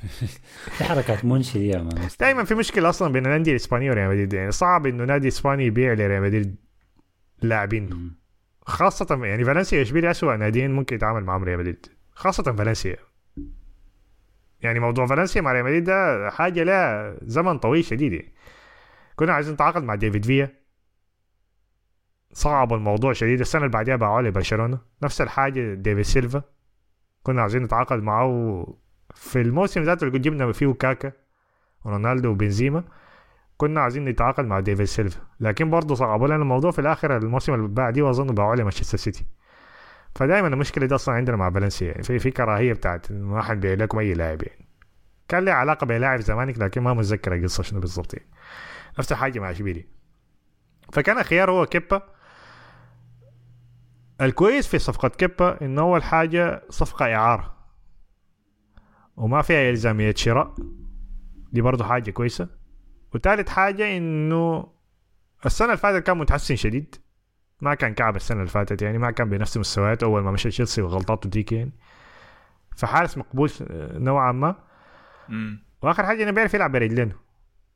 في 0.77 0.83
حركات 0.83 1.25
مونشي 1.25 1.59
دي 1.59 1.89
دائما 2.19 2.43
في 2.43 2.55
مشكلة 2.55 2.89
أصلا 2.89 3.13
بين 3.13 3.25
الأندية 3.25 3.51
الإسبانية 3.51 3.91
وريال 3.91 4.09
مدريد. 4.09 4.33
يعني 4.33 4.51
صعب 4.51 4.85
إنه 4.85 5.05
نادي 5.05 5.27
إسباني 5.27 5.65
يبيع 5.65 5.93
لريال 5.93 6.21
مدريد 6.21 6.55
لاعبين. 7.41 8.15
خاصة 8.65 9.25
يعني 9.25 9.45
فالنسيا 9.45 9.81
اشبيليا 9.81 10.11
اسوء 10.11 10.35
ناديين 10.35 10.71
ممكن 10.71 10.95
يتعامل 10.95 11.23
معهم 11.23 11.43
ريال 11.43 11.59
مدريد. 11.59 11.85
خاصة 12.11 12.43
فالنسيا. 12.43 12.97
يعني 14.61 14.79
موضوع 14.79 15.05
فالنسيا 15.05 15.41
مع 15.41 15.51
ريال 15.51 15.63
مدريد 15.65 15.83
ده 15.83 16.29
حاجة 16.29 16.63
لها 16.63 17.17
زمن 17.21 17.57
طويل 17.59 17.83
شديد. 17.83 18.13
يعني 18.13 18.33
كنا 19.15 19.33
عايزين 19.33 19.53
نتعاقد 19.53 19.83
مع 19.83 19.95
ديفيد 19.95 20.25
فيا. 20.25 20.63
صعب 22.33 22.73
الموضوع 22.73 23.13
شديد. 23.13 23.39
السنة 23.39 23.61
اللي 23.61 23.73
بعديها 23.73 23.95
باعوا 23.95 24.21
لبرشلونة. 24.21 24.79
نفس 25.03 25.21
الحاجة 25.21 25.73
ديفيد 25.73 26.03
سيلفا. 26.03 26.43
كنا 27.23 27.41
عايزين 27.41 27.63
نتعاقد 27.63 28.03
معه. 28.03 28.65
في 29.15 29.41
الموسم 29.41 29.83
ذاته 29.83 30.07
اللي 30.07 30.19
جبنا 30.19 30.51
فيه 30.51 30.73
كاكا 30.73 31.11
ورونالدو 31.85 32.29
وبنزيما. 32.29 32.83
كنا 33.57 33.81
عايزين 33.81 34.05
نتعاقد 34.05 34.45
مع 34.45 34.59
ديفيد 34.59 34.85
سيلفا 34.85 35.21
لكن 35.39 35.69
برضه 35.69 35.95
صعبوا 35.95 36.27
لنا 36.27 36.35
الموضوع 36.35 36.71
في 36.71 36.79
الآخر 36.79 37.17
الموسم 37.17 37.53
اللي 37.53 37.67
بعديه 37.67 38.01
وأظن 38.01 38.27
باعوا 38.27 38.55
لمانشستر 38.55 38.97
سيتي. 38.97 39.25
فدائما 40.15 40.47
المشكلة 40.47 40.85
دي 40.85 40.95
أصلا 40.95 41.15
عندنا 41.15 41.37
مع 41.37 41.51
فالنسيا 41.51 41.87
يعني 41.87 42.03
في 42.03 42.19
في 42.19 42.31
كراهية 42.31 42.73
بتاعت 42.73 43.11
ما 43.11 43.41
حد 43.41 43.59
بيع 43.59 43.73
لكم 43.73 43.99
أي 43.99 44.13
لاعب 44.13 44.43
يعني. 44.43 44.67
كان 45.27 45.45
له 45.45 45.51
علاقة 45.51 45.85
بلاعب 45.85 46.19
زمانك 46.19 46.57
لكن 46.57 46.81
ما 46.81 46.93
متذكر 46.93 47.35
القصة 47.35 47.63
شنو 47.63 47.79
بالضبط 47.79 48.13
يعني. 48.13 48.29
نفس 48.99 49.11
الحاجة 49.11 49.39
مع 49.39 49.51
اشبيلي 49.51 49.85
فكان 50.93 51.23
خيار 51.23 51.51
هو 51.51 51.65
كيبا. 51.65 52.01
الكويس 54.21 54.67
في 54.67 54.79
صفقة 54.79 55.07
كيبا 55.07 55.65
إنه 55.65 55.81
أول 55.81 56.03
حاجة 56.03 56.63
صفقة 56.69 57.15
إعارة. 57.15 57.53
وما 59.17 59.41
فيها 59.41 59.69
إلزامية 59.69 60.13
شراء 60.15 60.55
دي 61.51 61.61
برضو 61.61 61.83
حاجة 61.83 62.11
كويسة. 62.11 62.62
وثالث 63.15 63.49
حاجة 63.49 63.97
إنه 63.97 64.67
السنة 65.45 65.67
اللي 65.67 65.77
فاتت 65.77 66.07
كان 66.07 66.17
متحسن 66.17 66.55
شديد. 66.55 66.95
ما 67.61 67.75
كان 67.75 67.93
كعب 67.93 68.15
السنة 68.15 68.39
اللي 68.39 68.49
فاتت 68.49 68.81
يعني 68.81 68.97
ما 68.97 69.11
كان 69.11 69.29
بنفس 69.29 69.57
مستوياته 69.57 70.05
أول 70.05 70.21
ما 70.23 70.31
مشى 70.31 70.49
تشيلسي 70.49 70.81
وغلطاته 70.81 71.29
ديك 71.29 71.51
يعني. 71.51 71.71
فحارس 72.75 73.17
مقبول 73.17 73.51
نوعا 73.93 74.31
ما. 74.31 74.55
وآخر 75.81 76.05
حاجة 76.05 76.23
إنه 76.23 76.31
بيعرف 76.31 76.53
يلعب 76.53 76.71
برجلينه 76.71 77.15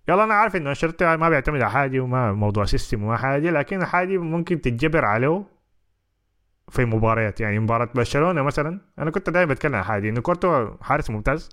يلا 0.08 0.24
أنا 0.24 0.34
عارف 0.34 0.56
إنه 0.56 0.70
أنشيلوتي 0.70 1.18
ما 1.18 1.30
بيعتمد 1.30 1.62
على 1.62 1.72
حاجة 1.72 2.00
وما 2.00 2.34
موضوع 2.34 2.66
system 2.66 3.04
وما 3.04 3.18
حاجة 3.18 3.50
لكن 3.50 3.86
حاجة 3.86 4.18
ممكن 4.18 4.62
تتجبر 4.62 5.06
عليه 5.06 5.44
في 6.70 6.86
مباريات. 6.86 7.42
يعني 7.42 7.60
مباراة 7.60 7.90
برشلونة 7.96 8.42
مثلا 8.42 8.82
أنا 9.00 9.12
كنت 9.12 9.30
دائما 9.30 9.54
بتكلم 9.54 9.76
عن 9.76 9.84
حاجة 9.84 10.10
إنه 10.10 10.22
كورتوا 10.22 10.78
حارس 10.82 11.10
ممتاز. 11.10 11.50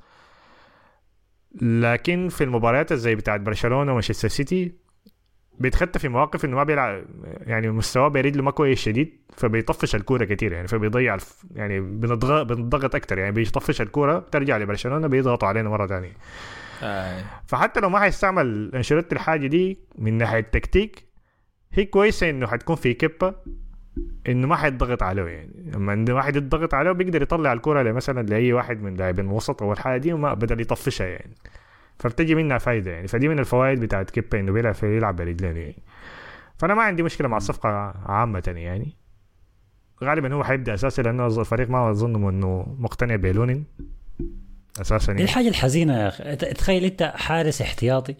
لكن 1.63 2.29
في 2.29 2.45
المباريات 2.45 2.93
زي 2.93 3.15
بتاعت 3.15 3.41
برشلونة 3.41 3.91
ومانشستر 3.91 4.29
سيتي 4.29 4.73
بيتخطى 5.59 5.99
في 5.99 6.09
مواقف 6.09 6.45
إنه 6.45 6.57
ما 6.57 6.65
بيلعب 6.65 7.05
يعني 7.25 7.71
مستواه 7.71 8.09
برجله 8.09 8.43
ما 8.43 8.51
كويس 8.51 8.79
شديد 8.79 9.21
فبيطفش 9.37 9.95
الكورة 9.95 10.25
كتير 10.25 10.53
يعني 10.53 10.69
فبيضيع 10.69 11.15
الف 11.15 11.45
يعني 11.55 11.81
بنضغط 11.81 12.47
بنضغط 12.47 12.95
أكتر 12.95 13.19
يعني 13.19 13.33
بيطفش 13.33 13.81
الكورة 13.81 14.19
بترجع 14.19 14.59
لبرشلونة 14.59 15.07
بيضغطوا 15.07 15.49
علينا 15.49 15.69
مرة 15.69 15.87
ثانية 15.87 16.13
آه. 16.83 17.25
فحتى 17.47 17.81
لو 17.81 17.89
ما 17.89 17.99
حيستعمل 17.99 18.71
أنشيلوتي 18.75 19.15
الحاجة 19.15 19.47
دي 19.47 19.79
من 19.99 20.19
ناحية 20.19 20.39
التكتيك 20.39 21.05
هي 21.73 21.85
كويسة 21.85 22.31
إنه 22.31 22.47
حتكون 22.47 22.77
في 22.77 22.95
كبه 22.95 23.35
إنه 24.29 24.47
ما 24.47 24.57
حيتضغط 24.57 25.03
عليه 25.03 25.23
يعني. 25.23 25.71
لما 25.75 26.15
واحد 26.15 26.37
يضغط 26.37 26.75
عليه 26.75 26.93
بيقدر 26.93 27.23
يطلع 27.23 27.53
الكرة 27.53 27.93
مثلا 27.93 28.27
لأي 28.27 28.53
واحد 28.53 28.83
من 28.83 28.95
لاعبين 28.95 29.25
الوسط 29.25 29.63
أو 29.63 29.73
الحاجة 29.73 30.01
دي 30.01 30.13
وما 30.13 30.35
بدل 30.35 30.61
يطفشها 30.61 31.07
يعني. 31.07 31.35
فبتجي 31.99 32.35
منها 32.35 32.59
فايدة 32.59 32.91
يعني. 32.91 33.09
فدي 33.09 33.29
من 33.29 33.39
الفوائد 33.39 33.81
بتاعت 33.81 34.11
كيبا 34.11 34.41
إنه 34.41 34.53
بيلعب 34.53 34.75
يلعب 34.83 35.17
برجلين 35.17 35.57
يعني. 35.57 35.83
فأنا 36.59 36.75
ما 36.75 36.83
عندي 36.83 37.03
مشكلة 37.03 37.29
مع 37.29 37.37
الصفقة 37.37 37.69
عامة 38.07 38.55
يعني. 38.57 38.97
غالبا 40.05 40.35
هو 40.35 40.45
حيبدأ 40.45 40.75
اساسي 40.75 41.03
لأنه 41.03 41.27
الفريق 41.27 41.71
ما 41.71 41.91
أظن 41.91 42.29
إنه 42.29 42.77
مقتنع 42.79 43.17
بلونين 43.17 43.65
أساسا 44.81 45.13
يعني. 45.13 45.25
الحاجة 45.25 45.49
الحزينة 45.49 45.97
يا 45.97 46.09
أخي 46.09 46.37
تخيل 46.37 46.85
أنت 46.85 47.13
حارس 47.17 47.63
احتياطي 47.63 48.17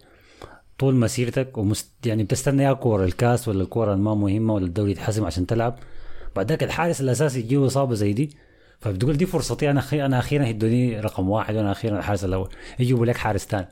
طول 0.77 0.95
مسيرتك 0.95 1.57
ومست 1.57 2.05
يعني 2.05 2.23
بتستنى 2.23 2.63
يا 2.63 2.73
كورة 2.73 3.05
الكاس 3.05 3.47
ولا 3.47 3.63
الكورة 3.63 3.95
ما 3.95 4.15
مهمة 4.15 4.53
ولا 4.53 4.65
الدوري 4.65 4.91
يتحسم 4.91 5.25
عشان 5.25 5.47
تلعب. 5.47 5.75
بعد 6.35 6.49
ذاك 6.49 6.63
الحارس 6.63 7.01
الأساسي 7.01 7.39
يجيه 7.39 7.65
إصابة 7.65 7.93
زي 7.93 8.13
دي. 8.13 8.37
فبتقول 8.79 9.17
دي 9.17 9.25
فرصتي 9.25 9.69
أنا 9.71 9.83
أنا 9.93 10.19
أخيرا 10.19 10.49
هدوني 10.49 10.99
رقم 10.99 11.29
واحد 11.29 11.55
وأنا 11.55 11.71
أخيرا 11.71 11.97
الحارس 11.97 12.25
الأول. 12.25 12.49
يجيبوا 12.79 13.05
لك 13.05 13.17
حارس 13.17 13.45
ثاني 13.45 13.67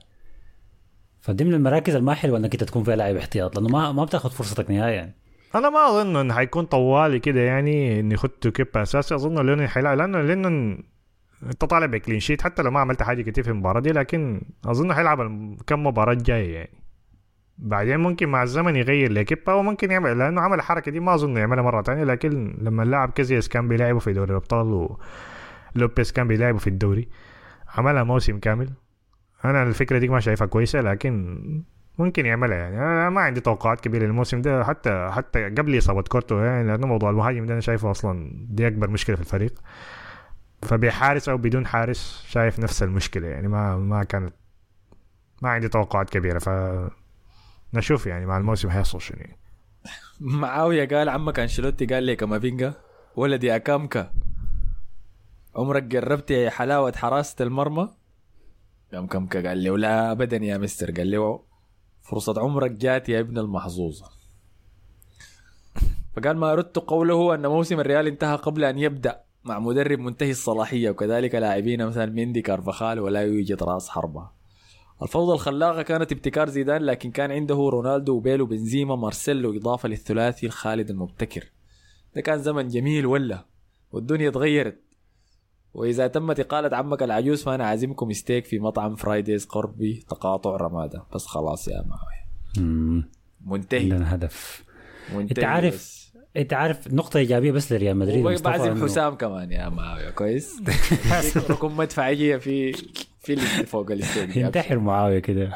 فدي 1.21 1.43
من 1.43 1.53
المراكز 1.53 1.95
الما 1.95 2.13
حلوة 2.13 2.37
إنك 2.37 2.53
أنت 2.53 2.63
تكون 2.63 2.83
فيها 2.83 2.95
لاعب 2.95 3.15
احتياط 3.15 3.55
لأنه 3.55 3.69
ما 3.69 3.91
ما 3.91 4.05
بتاخذ 4.05 4.29
فرصتك 4.29 4.71
نهائيا. 4.71 4.95
يعني. 4.95 5.15
أنا 5.55 5.69
ما 5.69 5.89
أظن 5.89 6.15
انه 6.15 6.33
حيكون 6.33 6.65
طوالي 6.65 7.19
كده 7.19 7.41
يعني 7.41 7.99
انه 7.99 8.13
يخطوا 8.13 8.51
كيبا 8.51 8.81
أساسي. 8.81 9.15
أظن 9.15 9.45
لينون 9.45 9.67
حيلعب 9.67 9.97
لأنه 9.97 10.21
لينون 10.21 10.83
أنت 11.43 11.65
طالع 11.65 11.85
ب 11.85 11.91
clean 11.91 12.19
sheet 12.19 12.41
حتى 12.41 12.61
لو 12.61 12.71
ما 12.71 12.79
عملت 12.79 13.03
حاجة 13.03 13.21
كتير 13.21 13.43
في 13.43 13.49
المباراة 13.49 13.79
دي 13.79 13.91
لكن 13.91 14.41
أظن 14.65 14.93
حيلعب 14.93 15.17
كم 15.67 15.83
مباراة 15.83 16.13
جاية 16.13 16.55
يعني. 16.55 16.82
بعدين 17.57 17.99
ممكن 17.99 18.29
مع 18.29 18.43
الزمن 18.43 18.75
يغير 18.75 19.11
لكيبا 19.11 19.53
وممكن 19.53 19.91
يعمل 19.91 20.17
لأنه 20.19 20.41
عمل 20.41 20.57
الحركة 20.57 20.91
دي 20.91 20.99
ما 20.99 21.13
أظن 21.13 21.37
يعملها 21.37 21.63
مرة 21.63 21.81
تانية 21.81 22.03
لكن 22.03 22.57
لما 22.61 22.83
اللاعب 22.83 23.09
كازياس 23.11 23.49
كان 23.49 23.67
بيلعبه 23.67 23.99
في 23.99 24.13
دوري 24.13 24.31
الأبطال 24.31 24.97
ولوبيز 25.75 26.11
كان 26.11 26.27
بيلعبه 26.27 26.57
في 26.57 26.67
الدوري. 26.67 27.09
عملها 27.77 28.03
موسم 28.03 28.39
كامل. 28.39 28.69
أنا 29.45 29.63
الفكرة 29.63 29.97
دي 29.97 30.07
ما 30.07 30.19
شايفها 30.19 30.47
كويسة 30.47 30.81
لكن 30.81 31.39
ممكن 31.99 32.25
يعملها 32.25 32.57
يعني. 32.57 32.77
أنا 32.79 33.09
ما 33.09 33.21
عندي 33.21 33.41
توقعات 33.41 33.81
كبيرة 33.81 34.05
للموسم 34.05 34.41
ده 34.41 34.63
حتى 34.63 35.09
حتى 35.11 35.49
قبل 35.49 35.77
إصابة 35.77 36.01
كورتو 36.01 36.37
يعني 36.39 36.67
لأنه 36.67 36.87
موضوع 36.87 37.09
المهاجم 37.09 37.45
ده 37.45 37.53
أنا 37.53 37.61
شايفه 37.61 37.91
أصلا 37.91 38.31
دي 38.49 38.67
أكبر 38.67 38.89
مشكلة 38.89 39.15
في 39.15 39.21
الفريق. 39.21 39.53
فبحارس 40.61 41.29
أو 41.29 41.37
بدون 41.37 41.65
حارس 41.67 42.25
شايف 42.27 42.59
نفس 42.59 42.83
المشكلة 42.83 43.27
يعني. 43.27 43.47
ما 43.47 43.77
ما 43.77 44.03
كانت 44.03 44.33
ما 45.41 45.49
عندي 45.49 45.69
توقعات 45.69 46.09
كبيرة. 46.09 46.39
ف 46.39 46.49
نشوف 47.73 48.05
يعني 48.05 48.25
مع 48.25 48.37
الموسم 48.37 48.69
هيحصل 48.69 49.01
شنو 49.01 49.17
يعني. 49.19 49.37
معاوية 50.41 50.87
قال 50.87 51.09
عمك 51.09 51.39
أنشيلوتي 51.39 51.85
قال 51.85 52.03
لي 52.03 52.15
كامافينجا 52.15 52.73
ولدي 53.15 53.55
أكامكا 53.55 54.13
عمرك 55.55 55.83
جربت 55.83 56.33
حلاوة 56.33 56.93
حراسة 56.95 57.35
المرمى؟ 57.45 57.89
قام 58.93 59.07
كامكا 59.07 59.47
قال 59.47 59.57
لي 59.57 59.69
ولا 59.69 60.11
ابدا 60.11 60.37
يا 60.37 60.57
مستر 60.57 60.91
قال 60.91 61.07
لي 61.07 61.39
فرصة 62.01 62.41
عمرك 62.41 62.71
جات 62.71 63.09
يا 63.09 63.19
ابن 63.19 63.37
المحظوظة 63.37 64.05
فقال 66.15 66.37
ما 66.37 66.53
أردت 66.53 66.79
قوله 66.79 67.35
أن 67.35 67.47
موسم 67.47 67.79
الريال 67.79 68.07
انتهى 68.07 68.35
قبل 68.35 68.63
أن 68.63 68.79
يبدأ 68.79 69.23
مع 69.43 69.59
مدرب 69.59 69.99
منتهي 69.99 70.31
الصلاحية 70.31 70.89
وكذلك 70.89 71.35
لاعبين 71.35 71.85
مثل 71.85 72.11
ميندي 72.11 72.41
كارفخال 72.41 72.99
ولا 72.99 73.21
يوجد 73.21 73.63
رأس 73.63 73.89
حربة 73.89 74.29
الفوضى 75.03 75.33
الخلاقة 75.33 75.81
كانت 75.81 76.11
ابتكار 76.11 76.49
زيدان 76.49 76.81
لكن 76.81 77.11
كان 77.11 77.31
عنده 77.31 77.55
رونالدو 77.55 78.13
وبيل 78.15 78.41
وبنزيما 78.41 78.95
مارسيلو 78.95 79.57
إضافة 79.57 79.89
للثلاثي 79.89 80.45
الخالد 80.45 80.89
المبتكر. 80.89 81.43
ده 82.15 82.21
كان 82.21 82.39
زمن 82.39 82.67
جميل 82.67 83.05
ولا؟ 83.05 83.45
والدنيا 83.91 84.29
اتغيرت 84.29 84.79
وإذا 85.73 86.07
تمت 86.07 86.39
إقالة 86.39 86.77
عمك 86.77 87.03
العجوز 87.03 87.43
فأنا 87.43 87.65
عازمكم 87.65 88.13
ستيك 88.13 88.45
في 88.45 88.59
مطعم 88.59 88.95
فرايديز 88.95 89.45
قربي 89.45 90.03
تقاطع 90.09 90.55
رمادة. 90.55 91.03
بس 91.15 91.25
خلاص 91.25 91.67
يا 91.67 91.83
معاوية. 91.87 93.03
منتهي. 93.45 93.79
عندنا 93.81 94.15
هدف. 94.15 94.63
منتهي 95.15 95.21
أنت 95.31 95.43
عارف 95.43 95.73
بس. 95.75 96.13
أنت 96.37 96.53
عارف 96.53 96.93
نقطة 96.93 97.17
إيجابية 97.17 97.51
بس 97.51 97.71
لريال 97.71 97.97
مدريد 97.97 98.37
إنه- 98.37 98.83
حسام 98.83 99.15
كمان 99.15 99.51
يا 99.51 99.69
معاوية. 99.69 100.09
كويس؟ 100.09 100.61
ركم 101.49 101.77
مدفعية 101.77 102.37
في 102.37 102.71
في 103.23 103.33
اللي 103.33 103.45
فوق 103.45 103.91
الاستوديو 103.91 104.43
ينتحر 104.45 104.79
معاوية 104.79 105.19
كده. 105.19 105.53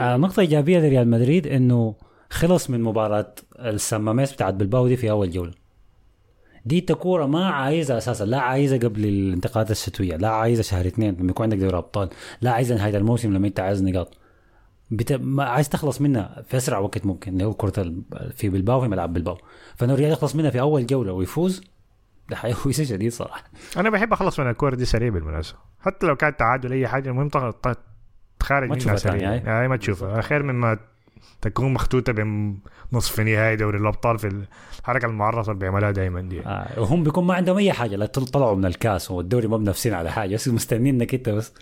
آه 0.00 0.16
نقطة 0.16 0.40
إيجابية 0.40 0.78
لريال 0.78 1.08
مدريد 1.08 1.46
إنه 1.46 1.94
خلص 2.30 2.70
من 2.70 2.82
مباراة 2.82 3.34
السماميس 3.58 4.32
بتاعت 4.32 4.54
بلباو 4.54 4.88
دي 4.88 4.96
في 4.96 5.10
أول 5.10 5.30
جوله 5.30 5.52
دي 6.66 6.80
كورة 6.80 7.26
ما 7.26 7.46
عايزها 7.46 7.98
أساسا 7.98 8.24
لا 8.24 8.40
عايزها 8.40 8.78
قبل 8.78 9.04
الانتقالات 9.04 9.70
الشتوية 9.70 10.16
لا 10.16 10.28
عايزها 10.28 10.62
شهر 10.62 10.86
اثنين 10.86 11.14
لما 11.14 11.30
يكون 11.30 11.44
عندك 11.44 11.58
دوري 11.58 11.76
أبطال 11.76 12.08
لا 12.40 12.50
عايزها 12.50 12.76
نهاية 12.76 12.96
الموسم 12.96 13.34
لما 13.34 13.46
أنت 13.46 13.60
عايز 13.60 13.82
نقاط. 13.82 14.16
بت... 14.90 15.12
ما 15.12 15.44
عايز 15.44 15.68
تخلص 15.68 16.00
منها 16.00 16.42
في 16.48 16.56
أسرع 16.56 16.78
وقت 16.78 17.06
ممكن 17.06 17.32
اللي 17.32 17.44
هو 17.44 17.54
كرة. 17.54 17.94
في 18.36 18.48
بلباو 18.48 18.80
في 18.80 18.88
ملعب 18.88 19.12
بلباو. 19.12 19.38
فإنه 19.76 19.94
الريال 19.94 20.12
يخلص 20.12 20.36
منها 20.36 20.50
في 20.50 20.60
أول 20.60 20.86
جولة 20.86 21.12
ويفوز 21.12 21.62
ده 22.28 22.36
حيفوز 22.36 22.80
شديد 22.80 23.12
صراحة. 23.12 23.44
أنا 23.76 23.90
بحب 23.90 24.12
أخلص 24.12 24.40
من 24.40 24.50
الكورة 24.50 24.74
دي 24.74 24.84
سريع 24.84 25.08
بالمناسبة. 25.08 25.58
حتى 25.80 26.06
لو 26.06 26.16
كان 26.16 26.36
تعادل 26.36 26.72
أي 26.72 26.88
حاجة 26.88 27.08
المهم 27.10 27.28
تخارج 28.38 28.68
ما 28.68 28.74
منها 28.74 28.76
تشوفها 28.76 28.96
سريع. 28.96 29.34
يعني 29.34 29.68
ما 29.68 29.76
تشوفها. 29.76 30.20
خير 30.20 30.42
مما 30.42 30.78
تكون 31.40 31.72
مختوته 31.72 32.12
بنصف 32.92 33.20
نهائي 33.20 33.56
دوري 33.56 33.78
الأبطال 33.78 34.18
في 34.18 34.44
الحركة 34.80 35.06
المعرصه 35.06 35.52
اللي 35.52 35.60
بيعملها 35.60 35.90
دائما 35.90 36.20
دي. 36.20 36.40
آه 36.46 36.80
وهم 36.80 37.04
بيكون 37.04 37.24
ما 37.24 37.34
عندهم 37.34 37.56
أي 37.56 37.72
حاجة 37.72 37.96
لا 37.96 38.06
طل- 38.06 38.26
طلعوا 38.26 38.56
من 38.56 38.64
الكاس 38.64 39.10
والدوري 39.10 39.48
ما 39.48 39.56
بنفسين 39.56 39.94
على 39.94 40.10
حاجة 40.12 40.34
بس 40.34 40.48
مستنينك 40.48 41.14
انت 41.14 41.28
بس. 41.28 41.52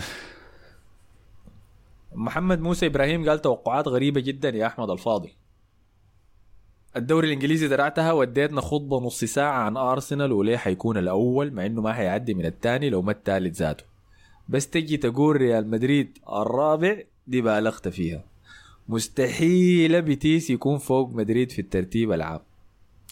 محمد 2.14 2.60
موسى 2.60 2.86
إبراهيم 2.86 3.28
قال 3.28 3.40
توقعات 3.42 3.88
غريبة 3.88 4.20
جدا 4.20 4.48
يا 4.48 4.66
أحمد 4.66 4.90
الفاضل. 4.90 5.30
الدوري 6.96 7.26
الإنجليزي 7.26 7.68
درعتها 7.68 8.12
وديتنا 8.12 8.60
خطبة 8.60 9.00
نص 9.00 9.24
ساعة 9.24 9.58
عن 9.58 9.76
أرسنال 9.76 10.32
وليه 10.32 10.56
حيكون 10.56 10.96
الأول 10.96 11.52
مع 11.52 11.66
إنه 11.66 11.82
ما 11.82 11.92
حيعدي 11.92 12.34
من 12.34 12.46
الثاني 12.46 12.90
لو 12.90 13.02
ما 13.02 13.12
الثالث 13.12 13.58
ذاته. 13.58 13.84
بس 14.48 14.70
تجي 14.70 14.96
تقول 14.96 15.36
ريال 15.36 15.70
مدريد 15.70 16.18
الرابع 16.32 16.96
دي 17.26 17.40
بالغت 17.40 17.88
فيها. 17.88 18.24
مستحيل 18.88 20.02
بيتيس 20.02 20.50
يكون 20.50 20.78
فوق 20.78 21.14
مدريد 21.14 21.52
في 21.52 21.58
الترتيب 21.58 22.12
العام. 22.12 22.40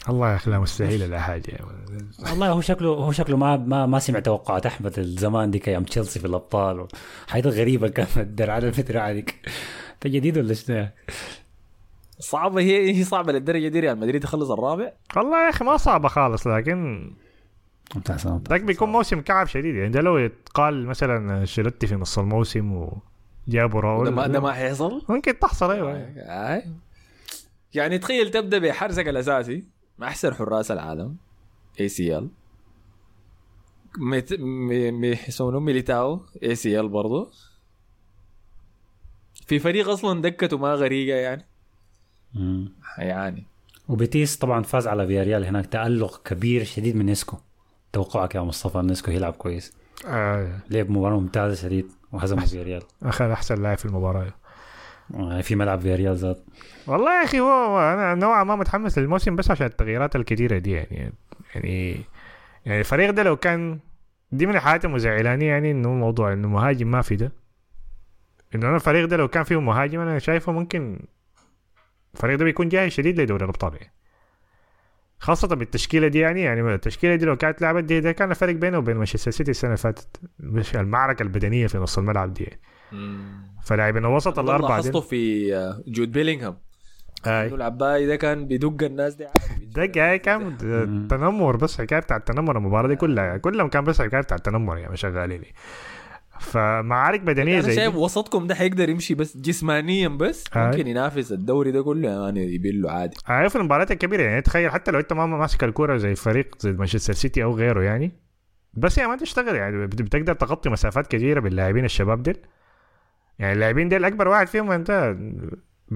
الله 0.09 0.31
يا 0.31 0.37
أخي 0.37 0.51
لا 0.51 0.59
مستحيل 0.59 1.11
لا 1.11 1.21
حاجة. 1.21 1.59
والله 2.31 2.49
هو 2.49 2.61
شكله 2.61 2.89
هو 2.89 3.13
شكله 3.13 3.37
ما 3.37 3.57
ما 3.57 3.87
ما 3.87 3.99
سمع 3.99 4.21
توقعات 4.21 4.67
أحمد 4.67 4.99
الزمان 4.99 5.51
ديك 5.51 5.69
أيام 5.69 5.85
تشيلسي 5.85 6.21
في 6.21 6.27
الأبطال 6.27 6.87
حاجات 7.27 7.47
غريبة 7.47 7.89
كانت 7.89 8.19
الدرع 8.19 8.55
على 8.55 8.69
الفترة 8.69 9.01
هذيك. 9.01 9.51
انت 9.95 10.07
جديد 10.07 10.39
ولا 10.39 10.55
شنو؟ 10.55 10.87
صعبة 12.23 12.61
هي 12.61 12.97
هي 12.97 13.05
صعبة 13.05 13.33
للدرجة 13.33 13.69
دي 13.69 13.81
ريال 13.81 13.99
مدريد 13.99 14.25
يخلص 14.25 14.51
الرابع. 14.51 14.93
والله 15.17 15.45
يا 15.45 15.51
أخي 15.51 15.65
ما 15.65 15.77
صعبة 15.77 16.09
خالص 16.09 16.47
لكن 16.47 17.11
ممتاز 17.95 18.27
ممتاز. 18.27 18.63
بيكون 18.63 18.89
موسم 18.89 19.21
كعب 19.21 19.47
شديد. 19.47 19.75
يعني 19.75 19.91
ده 19.91 20.01
لو 20.01 20.19
يتقال 20.19 20.87
مثلا 20.87 21.45
شيلوتي 21.45 21.87
في 21.87 21.95
نص 21.95 22.19
الموسم 22.19 22.89
وجابوا 23.49 23.81
راول. 23.81 24.05
ده 24.05 24.11
ما 24.11 24.27
ده 24.27 24.41
ما 24.41 24.53
حيحصل؟ 24.53 25.03
ممكن 25.09 25.39
تحصل 25.39 25.71
أيوه. 25.71 25.93
آي. 26.17 26.65
يعني 27.75 27.99
تخيل 27.99 28.31
تبدأ 28.31 28.59
بحارسك 28.59 29.09
الأساسي 29.09 29.65
مع 29.99 30.09
أحسن 30.09 30.35
حراس 30.35 30.71
العالم 30.71 31.17
اي 31.81 31.89
سي 31.89 32.19
ال 32.19 32.31
يسمونه 35.29 35.61
ميليتاو 35.61 36.21
اي 36.43 36.55
سي 36.55 36.81
ال 36.81 36.89
برضه 36.89 37.31
في 39.47 39.59
فريق 39.59 39.89
أصلا 39.89 40.23
دكته 40.23 40.59
ما 40.59 40.75
غريقة 40.75 41.17
يعني. 41.17 41.52
مم. 42.35 42.73
يعني. 42.99 43.45
وبيتيس 43.89 44.37
طبعا 44.37 44.63
فاز 44.63 44.87
على 44.89 45.07
فياريال 45.07 45.45
هناك 45.45 45.67
تألق 45.67 46.23
كبير 46.29 46.65
شديد 46.65 46.97
من 46.97 47.07
إيسكو. 47.07 47.37
توقعك 47.93 48.35
يا 48.35 48.41
مصطفى 48.41 48.79
إن 48.81 48.87
إيسكو 48.87 49.11
يلعب 49.11 49.33
كويس؟ 49.33 49.73
آه. 50.07 50.59
لعب 50.71 50.91
مباراة 50.91 51.21
ممتازة 51.21 51.63
شديد 51.63 51.93
وهزم 52.13 52.41
فياريال. 52.47 52.83
أخذ 53.03 53.25
أحسن 53.31 53.63
لاعب 53.63 53.79
في 53.79 53.85
المباراة. 53.85 54.35
آه، 55.15 55.41
في 55.41 55.55
ملعب 55.55 55.81
فياريال 55.81 56.17
ذات. 56.17 56.45
والله 56.87 57.19
يا 57.21 57.25
أخي 57.25 57.41
هو 57.41 57.79
أنا 57.93 58.15
نوعا 58.15 58.45
ما 58.45 58.57
متحمس 58.57 58.99
للموسم 58.99 59.37
بس 59.37 59.51
عشان 59.51 59.67
التغييرات 59.67 60.17
الكثيره 60.17 60.59
دي 60.59 60.71
يعني. 60.73 61.13
يعني 61.55 62.01
يعني 62.67 62.81
الفريق 62.81 63.11
ده 63.11 63.23
لو 63.23 63.37
كان 63.37 63.79
دي 64.33 64.47
من 64.47 64.55
الحاجات 64.57 64.85
المزعلانية 64.85 65.47
يعني 65.47 65.71
إنه 65.71 65.91
موضوع 65.93 66.33
إنه 66.33 66.49
مهاجم 66.49 66.91
ما 66.91 67.03
في 67.03 67.17
ده. 67.17 67.33
إنه 68.55 68.67
أنا 68.67 68.77
الفريق 68.77 69.05
ده 69.09 69.17
لو 69.17 69.29
كان 69.29 69.45
فيه 69.45 69.61
مهاجم 69.61 70.01
أنا 70.01 70.19
شايفه 70.19 70.53
ممكن 70.53 70.99
الفريق 72.15 72.39
ده 72.39 72.45
بيكون 72.45 72.69
جاهز 72.69 72.91
شديد 72.93 73.21
لدوري 73.21 73.45
الأبطال 73.45 73.75
يعني 73.75 73.93
خاصة 75.19 75.49
بالتشكيلة 75.49 76.09
دي 76.09 76.19
يعني 76.19 76.43
يعني 76.43 76.75
التشكيلة 76.75 77.15
دي 77.15 77.25
لو 77.25 77.37
كانت 77.37 77.63
لعبت 77.63 77.85
دي 77.85 78.01
ده 78.01 78.13
كان 78.13 78.31
الفرق 78.31 78.55
بينه 78.55 78.79
وبين 78.79 78.97
مانشستر 78.97 79.31
سيتي 79.31 79.51
السنة 79.51 79.69
اللي 79.71 79.77
فاتت 79.77 80.21
مش 80.41 80.77
المعركة 80.77 81.23
البدنية 81.23 81.67
في 81.67 81.79
نص 81.79 81.99
الملعب 81.99 82.35
دي 82.35 82.45
يعني. 82.45 82.61
فلاعبين 83.63 84.05
الوسط 84.05 84.39
الأربعة 84.39 84.81
دي 84.81 84.89
لاحظته 84.89 85.01
في 85.01 85.55
آه، 85.57 85.83
جود 85.87 86.13
بيلينغهام. 86.13 86.57
انه 87.27 87.55
العباي 87.55 88.07
ده 88.07 88.17
كان 88.17 88.47
بيدق 88.47 88.83
الناس 88.83 89.15
دي. 89.15 89.27
ده 89.63 89.87
جاي 89.87 90.19
كان 90.19 90.59
تنمر 91.11 91.57
بس 91.57 91.81
حكاية 91.81 92.01
بتاع 92.01 92.17
التنمر 92.17 92.57
المباراة 92.57 92.89
دي 92.89 92.97
كلها 92.97 93.37
كلهم 93.37 93.69
كان 93.69 93.85
بس 93.85 94.03
حكاية 94.03 94.21
بتاع 94.21 94.37
التنمر 94.37 94.79
يعني 94.79 94.97
شغالين 94.97 95.43
فمعارك 96.43 97.21
بدنية 97.21 97.55
أنا 97.55 97.63
زي 97.63 97.75
شايف 97.77 97.93
دي 97.93 97.99
وسطكم 97.99 98.47
ده 98.47 98.55
حيقدر 98.55 98.89
يمشي 98.89 99.15
بس 99.15 99.37
جسمانيا 99.37 100.09
بس. 100.09 100.45
ممكن 100.57 100.87
ينافس 100.87 101.33
الدوري 101.33 101.71
ده 101.71 101.83
كله 101.83 102.09
يعني 102.09 102.55
يبيله 102.55 102.91
عادي. 102.91 103.17
عارف 103.27 103.57
المباريات 103.57 103.91
الكبيرة 103.93 104.23
يعني 104.23 104.41
تخيل 104.41 104.71
حتى 104.71 104.91
لو 104.91 104.99
أنت 105.01 105.13
ما 105.13 105.27
ماسك 105.27 105.65
الكورة 105.65 105.97
زي 105.97 106.15
فريق 106.15 106.55
زي 106.59 106.73
مانشستر 106.73 107.13
سيتي 107.13 107.45
أو 107.45 107.55
غيره 107.57 107.83
يعني. 107.83 108.13
بس 108.75 108.99
يعني 108.99 109.11
ما 109.11 109.17
تشتغل 109.17 109.55
يعني 109.57 109.87
بت- 109.87 110.03
بتقدر 110.03 110.33
تغطي 110.35 110.71
مسافات 110.71 111.07
كثيره 111.07 111.41
باللاعبين 111.41 111.85
الشباب 111.85 112.23
ديل. 112.23 112.37
يعني 113.39 113.53
اللاعبين 113.53 113.89
ديل 113.89 114.05
أكبر 114.05 114.29
واحد 114.29 114.47
فيهم 114.47 114.71
أنت 114.71 115.17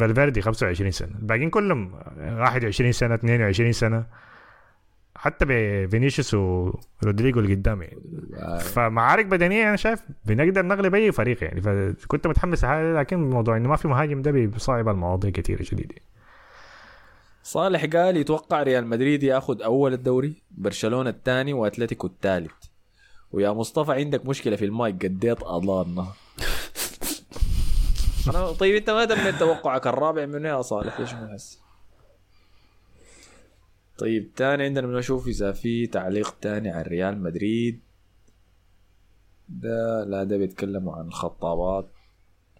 فالفيردي 0.01 0.41
25 0.41 0.91
سنة. 0.91 1.09
الباقيين 1.19 1.51
كلهم 1.51 1.93
21 2.19 2.93
سنة 2.93 3.15
22 3.15 3.73
سنة. 3.73 4.07
حتى 5.27 5.45
بفينيسيوس 5.49 6.35
ورودريجو 6.35 7.41
اللي 7.41 7.55
قدام 7.55 7.83
يعني 7.83 8.01
فمعارك 8.61 9.27
بدنية 9.27 9.69
أنا 9.69 9.77
شايف 9.77 10.01
بنقدر 10.25 10.63
نغلب 10.63 10.95
أي 10.95 11.13
فريق 11.13 11.45
يعني. 11.45 11.61
فكنت 11.61 12.27
متحمس 12.27 12.65
لهذا 12.65 12.99
لكن 12.99 13.31
موضوع 13.31 13.57
إنه 13.57 13.69
ما 13.69 13.77
في 13.77 13.89
مهاجم 13.89 14.23
ده 14.23 14.31
بيصعب 14.31 14.89
المواضيع 14.89 15.31
كثيرة 15.31 15.63
شديدة. 15.63 15.95
صالح 17.43 17.85
قال 17.85 18.17
يتوقع 18.17 18.63
ريال 18.63 18.87
مدريد 18.87 19.23
ياخذ 19.23 19.63
أول 19.63 19.93
الدوري 19.93 20.35
برشلونة 20.51 21.11
الثاني 21.11 21.53
وأتلتيكو 21.53 22.07
الثالث. 22.07 22.53
ويا 23.33 23.51
مصطفى 23.51 23.93
عندك 23.93 24.27
مشكلة 24.27 24.57
في 24.57 24.65
المايك 24.65 25.05
قديت 25.07 25.43
أضلالنا. 25.43 26.07
أنا 28.31 28.53
طيب 28.53 28.75
أنت 28.75 28.91
ما 28.91 29.05
تميت 29.05 29.35
توقعك 29.35 29.87
الرابع 29.87 30.27
من 30.27 30.45
يا 30.45 30.63
صالح 30.63 31.01
ليش 31.01 31.13
ما 31.13 31.37
هسه 31.37 31.66
طيب 33.99 34.35
تاني 34.37 34.65
عندنا 34.65 34.87
بنشوف 34.87 35.29
إذا 35.29 35.53
في 35.53 35.87
تعليق 35.87 36.37
تاني 36.41 36.71
عن 36.71 36.83
ريال 36.83 37.23
مدريد. 37.23 37.81
ده 39.49 40.05
لا 40.05 40.25
ده 40.25 40.37
بيتكلموا 40.37 40.97
عن 40.97 41.07
الخطابات 41.07 41.89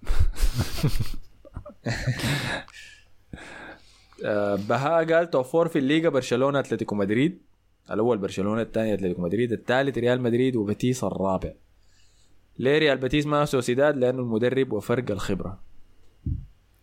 آه، 4.25 4.55
بهاء 4.55 5.13
قال 5.13 5.31
top 5.31 5.45
four 5.45 5.69
في 5.69 5.79
الليغا 5.79 6.09
برشلونة 6.09 6.61
أتلتيكو 6.61 6.95
مدريد. 6.95 7.43
الأول 7.91 8.19
برشلونة 8.19 8.63
الثاني 8.63 8.95
أتلتيكو 8.95 9.23
مدريد 9.23 9.53
الثالث 9.53 9.99
ريال 9.99 10.21
مدريد 10.21 10.57
وبتيس 10.57 11.05
الرابع. 11.05 11.53
ليه 12.59 12.79
ريال 12.79 12.99
بتيس 12.99 13.27
ما 13.27 13.45
سوسيداد؟ 13.45 13.97
لأنه 13.97 14.23
المدرب 14.23 14.73
وفرق 14.73 15.11
الخبرة. 15.11 15.63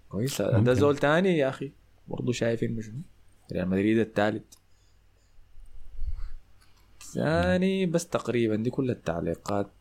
كويس. 0.10 0.42
ده 0.42 0.74
زول 0.74 0.98
تاني 0.98 1.38
يا 1.38 1.50
أخي 1.50 1.72
برضه 2.08 2.32
شايف 2.32 2.64
انه 2.64 2.82
شنو 2.82 3.02
ريال 3.54 3.70
مدريد 3.70 3.98
الثالث 3.98 4.44
ثاني 7.14 7.86
بس 7.86 8.08
تقريبا 8.08 8.56
دي 8.56 8.70
كل 8.70 8.90
التعليقات. 8.90 9.72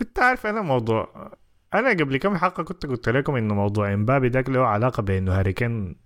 انت 0.00 0.18
عارف 0.18 0.46
أنا 0.46 0.62
موضوع 0.62 1.32
أنا 1.74 1.90
قبل 1.90 2.16
كم 2.16 2.36
حلقة 2.36 2.62
كنت 2.62 2.86
قلت 2.86 3.08
لكم 3.08 3.36
إنه 3.36 3.54
موضوع 3.54 3.94
إمبابي 3.94 4.28
ده 4.28 4.40
له 4.40 4.66
علاقة 4.66 5.02
بأنه 5.02 5.32
هاري 5.32 5.52
كين 5.52 5.96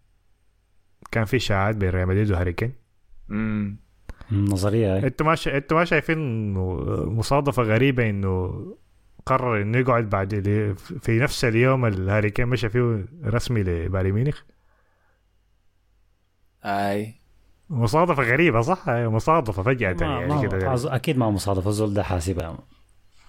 كان 1.10 1.24
في 1.24 1.36
اشاعات 1.36 1.76
بين 1.76 1.90
ريال 1.90 2.08
مدريد 2.08 2.30
وهاري 2.30 2.52
كين. 2.52 2.72
امم 3.30 3.76
نظرية 4.32 4.94
هاي 4.94 5.06
أنتوا 5.06 5.26
ما. 5.26 5.36
أنتوا 5.46 5.78
ما 5.78 5.84
شايفين 5.84 6.18
إنه 6.18 6.76
مصادفة 7.04 7.62
غريبة 7.62 8.10
إنه 8.10 8.66
قرر 9.26 9.62
إنه 9.62 9.78
يقعد 9.78 10.10
بعد 10.10 10.34
في 11.00 11.18
نفس 11.18 11.44
اليوم 11.44 11.84
الهاري 11.84 12.30
كين 12.30 12.48
مشى 12.48 12.68
فيه 12.68 13.04
رسمي 13.24 13.62
لبايرن 13.62 14.12
ميونخ؟ 14.12 14.42
اي 16.64 17.14
مصادفة 17.70 18.22
غريبة 18.22 18.60
صح 18.60 18.88
مصادفة 18.88 19.62
فجأة 19.62 19.96
ما 20.00 20.06
يعني 20.06 20.34
ما 20.34 20.42
كده 20.42 20.96
أكيد 20.96 21.18
ما 21.18 21.30
مصادفة 21.30 21.70
الزول 21.70 21.94
ده 21.94 22.02
حاسبها 22.02 22.58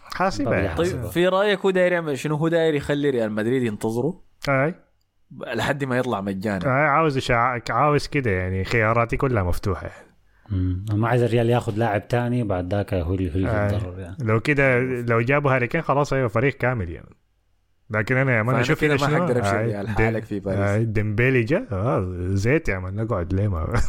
حاسبها 0.04 0.46
طبيعي. 0.48 0.64
يعني. 0.64 0.78
طيب 0.78 0.88
حسبها. 0.88 1.10
في 1.10 1.28
رأيك 1.28 1.60
هو 1.60 1.70
داير 1.70 1.92
يعمل 1.92 2.20
شنو 2.20 2.36
هو 2.36 2.48
داير 2.48 2.74
يخلي 2.74 3.10
ريال 3.10 3.32
مدريد 3.32 3.64
ينتظروا 3.64 4.14
أي 4.50 4.76
لحد 5.54 5.84
ما 5.84 5.98
يطلع 5.98 6.22
مجانا 6.22 6.66
أي 6.66 6.88
عاوز 6.88 7.18
اشاعات 7.18 7.72
عاوز 7.72 8.08
كده 8.08 8.32
يعني 8.32 8.64
خياراتي 8.64 9.18
كلها 9.18 9.44
مفتوحة 9.44 9.88
يعني. 9.88 10.14
مم. 10.50 10.86
ما 10.94 11.08
عايز 11.08 11.24
الريال 11.24 11.50
ياخذ 11.50 11.76
لاعب 11.78 12.08
تاني 12.08 12.44
بعد 12.44 12.74
ذاك 12.74 12.94
هو 12.94 13.14
اللي 13.14 13.32
هو 13.32 13.36
اللي 13.36 13.50
آه. 13.50 13.68
يتضرر 13.68 14.00
يعني 14.00 14.18
لو 14.22 14.40
كده 14.40 14.80
لو 14.80 15.22
جابوا 15.22 15.52
هاري 15.56 15.68
كين 15.68 15.82
خلاص 15.82 16.14
أيوه 16.14 16.28
فريق 16.28 16.54
كامل 16.58 16.90
يعني 16.90 17.16
لكن 17.90 18.18
أنا 18.18 18.38
يا 18.38 18.44
man 18.44 18.56
أشوف 18.56 18.82
كده 18.82 18.96
هنا 18.96 19.08
ما؟ 19.08 19.20
حقدر 19.26 19.40
أمشي 19.40 19.50
آي، 19.60 19.66
ريال 19.66 19.90
حالك 19.90 20.24
في 20.24 20.40
باريس. 20.40 20.60
آي، 20.60 20.86
ديمبيلي 20.86 21.44
جا 21.44 21.68
آه 21.72 22.18
زيت 22.34 22.70
يا 22.70 22.80
man 22.80 22.96
نقعد 22.96 23.34
ليه 23.34 23.48
ما 23.48 23.74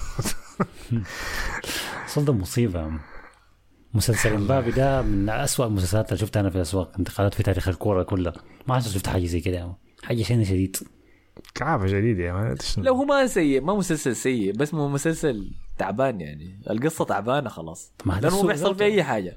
ده 2.16 2.32
مصيبة. 2.32 2.90
مسلسل 3.94 4.32
امبابي 4.40 4.70
ده 4.70 5.02
من 5.02 5.28
أسوأ 5.30 5.66
المسلسلات 5.66 6.08
اللي 6.08 6.18
شفتها 6.20 6.40
أنا 6.40 6.50
في 6.50 6.56
الاسواق 6.56 6.92
انتقالات 6.98 7.34
في 7.34 7.42
تاريخ 7.42 7.68
الكورة 7.68 8.02
كلها 8.02 8.32
ما 8.68 8.74
عشان 8.74 8.92
شفت 8.92 9.06
حاجة 9.06 9.26
زي 9.26 9.40
كده. 9.40 9.76
حاجة 10.02 10.22
شيء 10.22 10.44
شديد 10.44 10.76
كعافه 11.54 11.86
شديد 11.86 12.18
يا 12.18 12.32
مان 12.32 12.56
لو 12.78 12.94
هو 12.94 13.04
ما 13.04 13.26
سيء 13.26 13.60
ما 13.60 13.74
مسلسل 13.74 14.16
سيء 14.16 14.52
بس 14.52 14.74
مو 14.74 14.88
مسلسل 14.88 15.50
تعبان 15.78 16.20
يعني. 16.20 16.62
القصة 16.70 17.04
تعبانة 17.04 17.48
خلاص. 17.48 17.92
ما 18.04 18.12
لأنه 18.12 18.26
السوء 18.28 18.46
بيحصل. 18.46 18.74
في 18.76 18.84
أي 18.84 19.04
حاجة. 19.04 19.36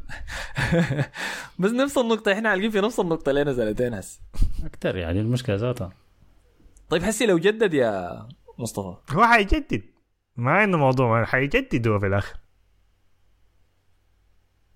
بس 1.60 1.72
نفس 1.72 1.98
النقطة 1.98 2.34
إحنا 2.34 2.50
عالقين 2.50 2.72
في 2.72 2.82
نفس 2.82 3.00
النقطة 3.00 3.32
لنا 3.32 3.54
سنتين 3.54 3.94
هسه. 3.94 4.20
أكثر 4.66 4.96
يعني 4.96 5.20
المشكلة 5.22 5.56
ذاتها. 5.56 5.90
طيب 6.90 7.04
حسي 7.04 7.26
لو 7.26 7.38
جدد 7.38 7.74
يا 7.74 8.28
مصطفى. 8.60 8.96
هو 9.10 9.26
حيجدد. 9.26 9.82
ما 10.36 10.64
انه 10.64 10.78
موضوع 10.78 11.26
حيجدد 11.26 11.88
هو 11.88 12.00
في 12.00 12.08
الآخر. 12.08 12.36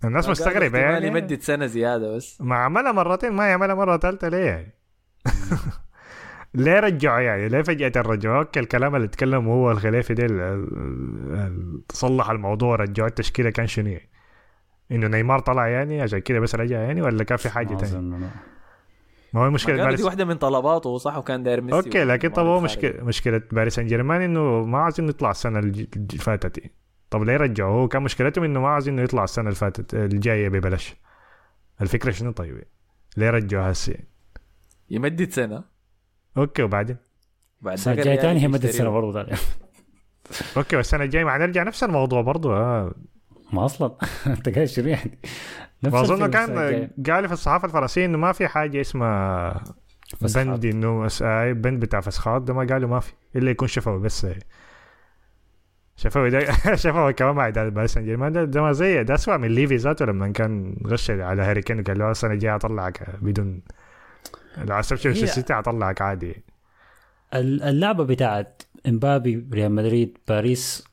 الناس 0.04 0.30
مستغربة 0.30 0.80
يعني 0.80 0.93
يعني. 0.93 1.08
يمدد 1.08 1.41
سنة 1.41 1.65
زيادة 1.65 2.15
بس. 2.15 2.41
ما 2.41 2.56
عملها 2.56 2.91
مرتين 2.91 3.32
ما 3.32 3.50
يعملها 3.50 3.76
مرة 3.76 3.97
ثالثة 3.97 4.28
ليه 4.30 4.45
يعني؟ 4.45 4.74
ليه 6.53 6.79
رجعوا 6.79 7.19
يعني 7.19 7.49
ليه 7.49 7.61
فجأة 7.61 7.91
رجعوا 8.01 8.37
أوكي 8.37 8.59
الكلام 8.59 8.95
اللي 8.95 9.05
اتكلم 9.05 9.47
هو 9.47 9.71
الخليفي 9.71 10.13
ده 10.13 10.27
صلح 11.91 12.29
الموضوع 12.29 12.75
رجعوا 12.75 13.07
التشكيلة 13.07 13.49
كان 13.49 13.67
شنو 13.67 13.89
يعني؟ 13.89 14.09
إنه 14.91 15.07
نيمار 15.07 15.39
طلع 15.39 15.67
يعني 15.67 16.01
عشان 16.01 16.19
كده 16.19 16.39
بس 16.39 16.55
رجع 16.55 16.79
يعني 16.79 17.01
ولا 17.01 17.23
كان 17.23 17.37
في 17.37 17.49
حاجة 17.49 17.73
ما 17.73 17.99
أنا. 17.99 18.29
ما 19.33 19.41
هو 19.41 19.43
ما 19.43 19.49
مشكلة 19.49 19.77
كانت 19.77 19.97
دي 19.97 20.03
واحدة 20.03 20.25
من 20.25 20.35
طلباته 20.35 20.97
صح 20.97 21.17
وكان 21.17 21.43
داير 21.43 21.61
ميسي 21.61 21.77
okay 21.77 22.03
لكن 22.03 22.29
طب 22.29 22.45
هو 22.45 22.59
مشكلة 22.59 23.03
مشكلة 23.03 23.41
باريس 23.51 23.75
سان 23.75 23.87
جيرمان 23.87 24.21
إنه 24.21 24.65
ما 24.65 24.77
عايزين 24.77 25.09
يطلع 25.09 25.31
السنة 25.31 25.59
اللي 25.59 25.87
فاتت 26.19 26.57
يعني. 26.57 26.73
طب 27.09 27.23
ليه 27.23 27.37
رجعوا؟ 27.37 27.81
هو 27.81 27.87
كان 27.87 28.03
مشكلتهم 28.03 28.43
إنه 28.43 28.61
ما 28.61 28.67
عايزين 28.67 28.99
يطلع 28.99 29.23
السنة 29.23 29.45
اللي 29.45 29.55
فاتت 29.55 29.93
الجاية 29.93 30.49
ببلاش 30.49 30.95
الفكرة 31.81 32.11
شنو 32.11 32.31
طيب؟ 32.31 32.63
ليه 33.17 33.29
رجعوا 33.29 33.71
هسه؟ 33.71 33.93
يعني؟ 33.93 34.07
يمدد 34.89 35.29
سنة 35.29 35.70
okay 36.38 36.63
وبعدين 36.63 36.97
بعد 37.61 37.73
السنة 37.73 37.93
الجاية 37.93 38.17
ثاني 38.17 38.39
هي 38.39 38.47
مدة. 38.47 38.71
سنه 38.71 38.89
برضه. 38.89 39.25
okay 40.57 40.75
والسنة 40.75 41.03
الجاية 41.03 41.23
ما 41.23 41.31
حنرجع 41.31 41.63
نفس 41.63 41.83
الموضوع 41.83 42.21
برضو 42.21 42.53
آه 42.53 42.93
ما 43.53 43.65
أصلا 43.65 43.95
أنت 44.27 44.49
قاعد 44.49 44.65
شنو 44.67 44.87
يعني 44.87 45.19
الفيلم 45.85 46.01
السنة 46.01 46.27
كان. 46.27 46.89
قال 47.09 47.27
في 47.27 47.33
الصحافة 47.33 47.65
الفرنسية 47.65 48.05
إنه 48.05 48.17
ما 48.17 48.31
في 48.31 48.47
حاجة 48.47 48.81
اسمها 48.81 49.53
فسخات. 50.17 50.45
بند 50.47 50.65
إنه 50.65 51.07
آه، 51.21 51.51
بند 51.51 51.79
بتاع 51.79 52.01
فسخات 52.01 52.41
ده 52.41 52.53
ما 52.53 52.67
قالوا 52.73 52.89
ما 52.89 52.99
في 52.99 53.13
إلا 53.35 53.51
يكون 53.51 53.67
شفوي 53.67 53.99
بس 53.99 54.27
شفوي 55.95 56.29
ده 56.29 56.45
شفوي 56.75 57.13
كمان 57.13 57.35
مع 57.35 57.49
باريس 57.49 57.93
سان 57.93 58.05
جيرمان 58.05 58.31
ده, 58.31 58.43
ده 58.43 58.61
ما 58.61 58.71
زي 58.71 59.03
ده 59.03 59.13
اسوء 59.13 59.37
من 59.37 59.47
ليفي 59.47 59.75
ذاته 59.75 60.05
لما 60.05 60.27
كان 60.31 60.75
غش 60.87 61.11
على 61.11 61.41
هاري 61.41 61.61
كين 61.61 61.79
وقال 61.79 61.99
له 61.99 62.11
السنة 62.11 62.33
الجاية 62.33 62.55
أطلعك 62.55 63.15
بدون 63.21 63.61
لو 64.57 64.75
عصبت 64.75 65.07
هي- 65.07 65.11
السيتي 65.11 65.53
اطلعك 65.53 66.01
عادي 66.01 66.43
ال- 67.33 67.63
اللعبة 67.63 68.03
بتاعت 68.03 68.61
إمبابي 68.87 69.47
ريال 69.53 69.71
مدريد 69.71 70.17
باريس 70.27 70.83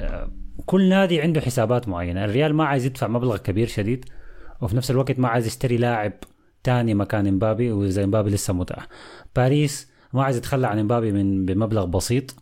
آه، 0.00 0.30
كل 0.66 0.88
نادي 0.88 1.20
عنده 1.20 1.40
حسابات 1.40 1.88
معينة. 1.88 2.24
الريال 2.24 2.54
ما 2.54 2.64
عايز 2.64 2.86
يدفع 2.86 3.08
مبلغ 3.08 3.36
كبير 3.36 3.66
شديد 3.66 4.04
وفي 4.60 4.76
نفس 4.76 4.90
الوقت 4.90 5.18
ما 5.18 5.28
عايز 5.28 5.46
يشتري 5.46 5.76
لاعب 5.76 6.12
تاني 6.64 6.94
مكان 6.94 7.26
إمبابي 7.26 7.72
وإذا 7.72 8.04
إمبابي 8.04 8.30
لسه 8.30 8.54
متاح. 8.54 8.86
باريس 9.36 9.90
ما 10.12 10.24
عايز 10.24 10.36
يتخلى 10.36 10.66
عن 10.66 10.78
إمبابي 10.78 11.12
من 11.12 11.46
بمبلغ 11.46 11.84
بسيط. 11.84 12.34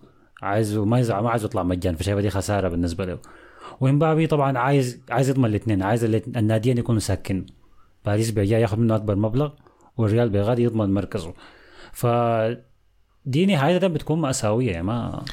عايزه 0.42 0.85
ما 0.85 0.98
يزع 0.98 1.20
ما 1.20 1.31
عايز 1.31 1.44
يطلع 1.44 1.62
مجان 1.62 1.94
فشايفه 1.96 2.20
دي 2.20 2.31
خسارة 2.31 2.68
بالنسبة 2.68 3.04
له. 3.04 3.18
وإمبابي 3.81 4.26
طبعا 4.26 4.59
عايز 4.59 5.00
عايز 5.11 5.28
يضمن 5.31 5.44
الاثنين 5.44 5.83
عايز 5.83 6.04
الناديين 6.04 6.78
يكونوا 6.78 7.00
ساكن 7.00 7.46
باريس 8.07 8.31
بيجي 8.31 8.54
ياخذ 8.54 8.76
منه 8.78 8.96
أكبر 8.96 9.16
مبلغ. 9.16 9.50
والريال 9.98 10.30
بيغادي 10.30 10.62
يضمن 10.62 10.94
مركزه. 10.94 11.34
ف 11.92 12.06
دي 13.24 13.46
نهايتها 13.46 13.88
بتكون 13.88 14.20
مأساوية 14.20 14.70
يعني 14.70 14.82
ما 14.82 15.24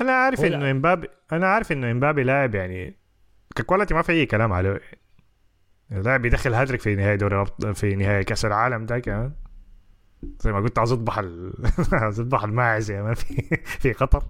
أنا 0.00 0.12
عارف 0.12 0.44
إنه 0.44 0.70
إمبابي 0.70 1.08
أنا 1.32 1.46
عارف 1.46 1.72
إنه 1.72 1.90
إمبابي 1.90 2.22
لاعب 2.22 2.54
يعني 2.54 2.96
ك 3.56 3.61
quality 3.61 3.94
ما 3.94 4.02
في 4.02 4.12
أي 4.12 4.26
كلام 4.26 4.52
عليه. 4.52 4.80
لاعب 5.90 6.24
يدخل 6.24 6.54
هاتريك 6.54 6.80
في 6.80 6.94
نهايه 6.94 7.14
دوري 7.14 7.44
في 7.74 7.96
نهايه 7.96 8.22
كأس 8.22 8.44
العالم 8.44 8.86
ده 8.86 8.98
كمان. 8.98 9.32
زي 10.40 10.52
ما 10.52 10.60
قلت 10.60 10.78
عاوز 10.78 10.92
أذبح 10.92 11.18
ال... 11.18 11.52
عاوز 11.92 12.20
أذبح 12.20 12.44
الماعز 12.44 12.90
يا 12.90 13.02
man 13.02 13.14
في 13.14 13.56
في 13.80 13.92
قطر. 13.92 14.24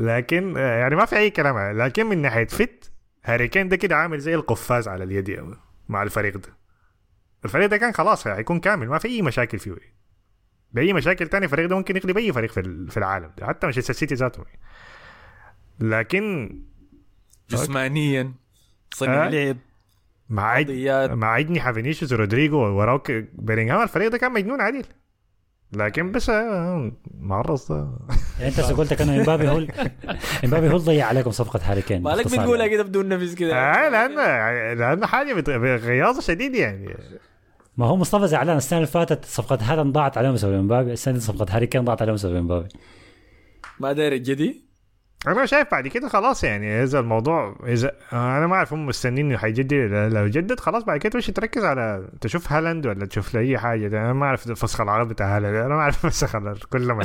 لكن 0.00 0.56
يعني 0.56 0.96
ما 0.96 1.04
في 1.04 1.16
أي 1.16 1.30
كلام 1.30 1.78
لكن 1.78 2.06
من 2.06 2.22
ناحية 2.22 2.46
فت 2.46 2.92
هاري 3.24 3.48
كين 3.48 3.68
ده 3.68 3.76
كده 3.76 3.96
عامل 3.96 4.18
زي 4.18 4.34
القفاز 4.34 4.88
على 4.88 5.04
اليد 5.04 5.54
مع 5.88 6.02
الفريق 6.02 6.36
ده. 6.36 6.65
الفريق 7.46 7.66
ده 7.66 7.76
كان 7.76 7.92
خلاص 7.92 8.26
هيكون 8.26 8.60
كامل 8.60 8.88
ما 8.88 8.98
في 8.98 9.08
أي 9.08 9.22
مشاكل 9.22 9.58
فيه. 9.58 9.76
بأي 10.72 10.92
مشاكل 10.92 11.28
تاني 11.28 11.44
الفريق 11.44 11.68
ده 11.68 11.76
ممكن 11.76 11.96
يغلب 11.96 12.18
أي 12.18 12.32
فريق 12.32 12.50
في 12.50 12.60
ال- 12.60 12.90
في 12.90 12.96
العالم 12.96 13.30
ده 13.38 13.46
حتى 13.46 13.66
مانشستر 13.66 13.92
سيتي 13.94 14.14
ذاته. 14.14 14.44
لكن 15.80 16.56
جسمانيا 17.50 18.32
صنع 18.94 19.26
آه. 19.26 19.28
لعب 19.28 19.56
مع 20.28 20.64
مع 21.14 21.38
اجنحه 21.38 21.72
فينيسيوس 21.72 22.12
ورودريجو 22.12 22.56
وراك 22.58 23.28
بيلينغهام 23.34 23.82
الفريق 23.82 24.08
ده 24.08 24.18
كان 24.18 24.32
مجنون 24.32 24.60
عديل 24.60 24.86
لكن 25.72 26.12
بس 26.12 26.30
آه، 26.30 26.92
معرض. 27.20 27.60
يعني 28.40 28.48
أنت 28.48 28.60
قلت 28.60 28.94
كانه 28.94 29.16
إمبابي 29.16 29.48
هو 29.48 29.56
إمبابي 30.44 30.66
هو 30.68 30.76
اللي 30.76 30.84
ضيع 30.86 31.06
عليكم 31.06 31.30
صفقة 31.30 31.60
هاري 31.62 31.82
كين 31.82 32.02
مالك 32.02 32.26
بتقولها. 32.26 32.66
كده 32.66 32.82
بدون 32.82 33.08
نفس 33.08 33.34
كده. 33.34 33.56
آه 33.56 33.88
لأن 33.88 34.14
لأن 34.78 35.06
حاجة 35.06 35.34
بت- 35.34 35.48
غياظه 35.84 36.20
شديد 36.20 36.54
يعني. 36.54 36.94
ما 37.76 37.86
هو 37.86 37.96
مصطفى 37.96 38.26
زعلان 38.26 38.56
السنة 38.56 38.78
اللي 38.78 38.90
فاتت 38.90 39.24
صفقة 39.24 39.58
هالاند 39.62 39.92
ضاعت 39.92 40.18
عليهم 40.18 40.34
بسبب 40.34 40.52
امبابي 40.52 40.92
السنة 40.92 41.14
دي 41.14 41.20
صفقة 41.20 41.46
هاري 41.50 41.66
كين 41.66 41.84
ضاعت 41.84 42.02
عليهم 42.02 42.14
بسبب 42.14 42.36
امبابي 42.36 42.68
ما 43.80 43.92
داير 43.92 44.12
الجدي 44.12 44.66
أنا 45.26 45.46
شايف 45.46 45.70
بعد 45.72 45.88
كده 45.88 46.08
خلاص 46.08 46.44
يعني 46.44 46.82
إذا 46.82 47.00
الموضوع 47.00 47.56
إذا 47.66 47.92
أنا 48.12 48.46
ما 48.46 48.54
أعرف 48.54 48.72
هم 48.72 48.86
مستنيين 48.86 49.26
انه 49.26 49.38
حيجدد 49.38 49.72
لو 50.12 50.26
جدد 50.26 50.60
خلاص 50.60 50.84
بعد 50.84 50.98
كده 50.98 51.18
مش 51.18 51.26
تركز 51.26 51.64
على 51.64 52.08
تشوف 52.20 52.52
هالاند 52.52 52.86
ولا 52.86 53.06
تشوف 53.06 53.34
له 53.34 53.40
أي 53.40 53.58
حاجة. 53.58 53.88
ده 53.88 53.98
أنا 53.98 54.12
ما 54.12 54.26
أعرف 54.26 54.50
الفسخ 54.50 54.80
العربي 54.80 55.14
بتاع 55.14 55.36
هالاند 55.36 55.54
أنا 55.54 55.74
ما 55.74 55.80
أعرف 55.80 56.06
فسخ 56.06 56.36
كل 56.72 56.92
ما 56.92 57.04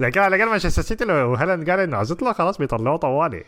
لكن 0.00 0.20
على 0.20 0.36
الأقل 0.36 0.50
مانشستر 0.50 0.82
سيتي 0.82 1.04
لو 1.04 1.34
هالاند 1.34 1.70
قال 1.70 1.80
إنه 1.80 1.96
عزت 1.96 2.22
له 2.22 2.32
خلاص 2.32 2.58
بيطلعوه 2.58 2.96
طوالي. 2.96 3.44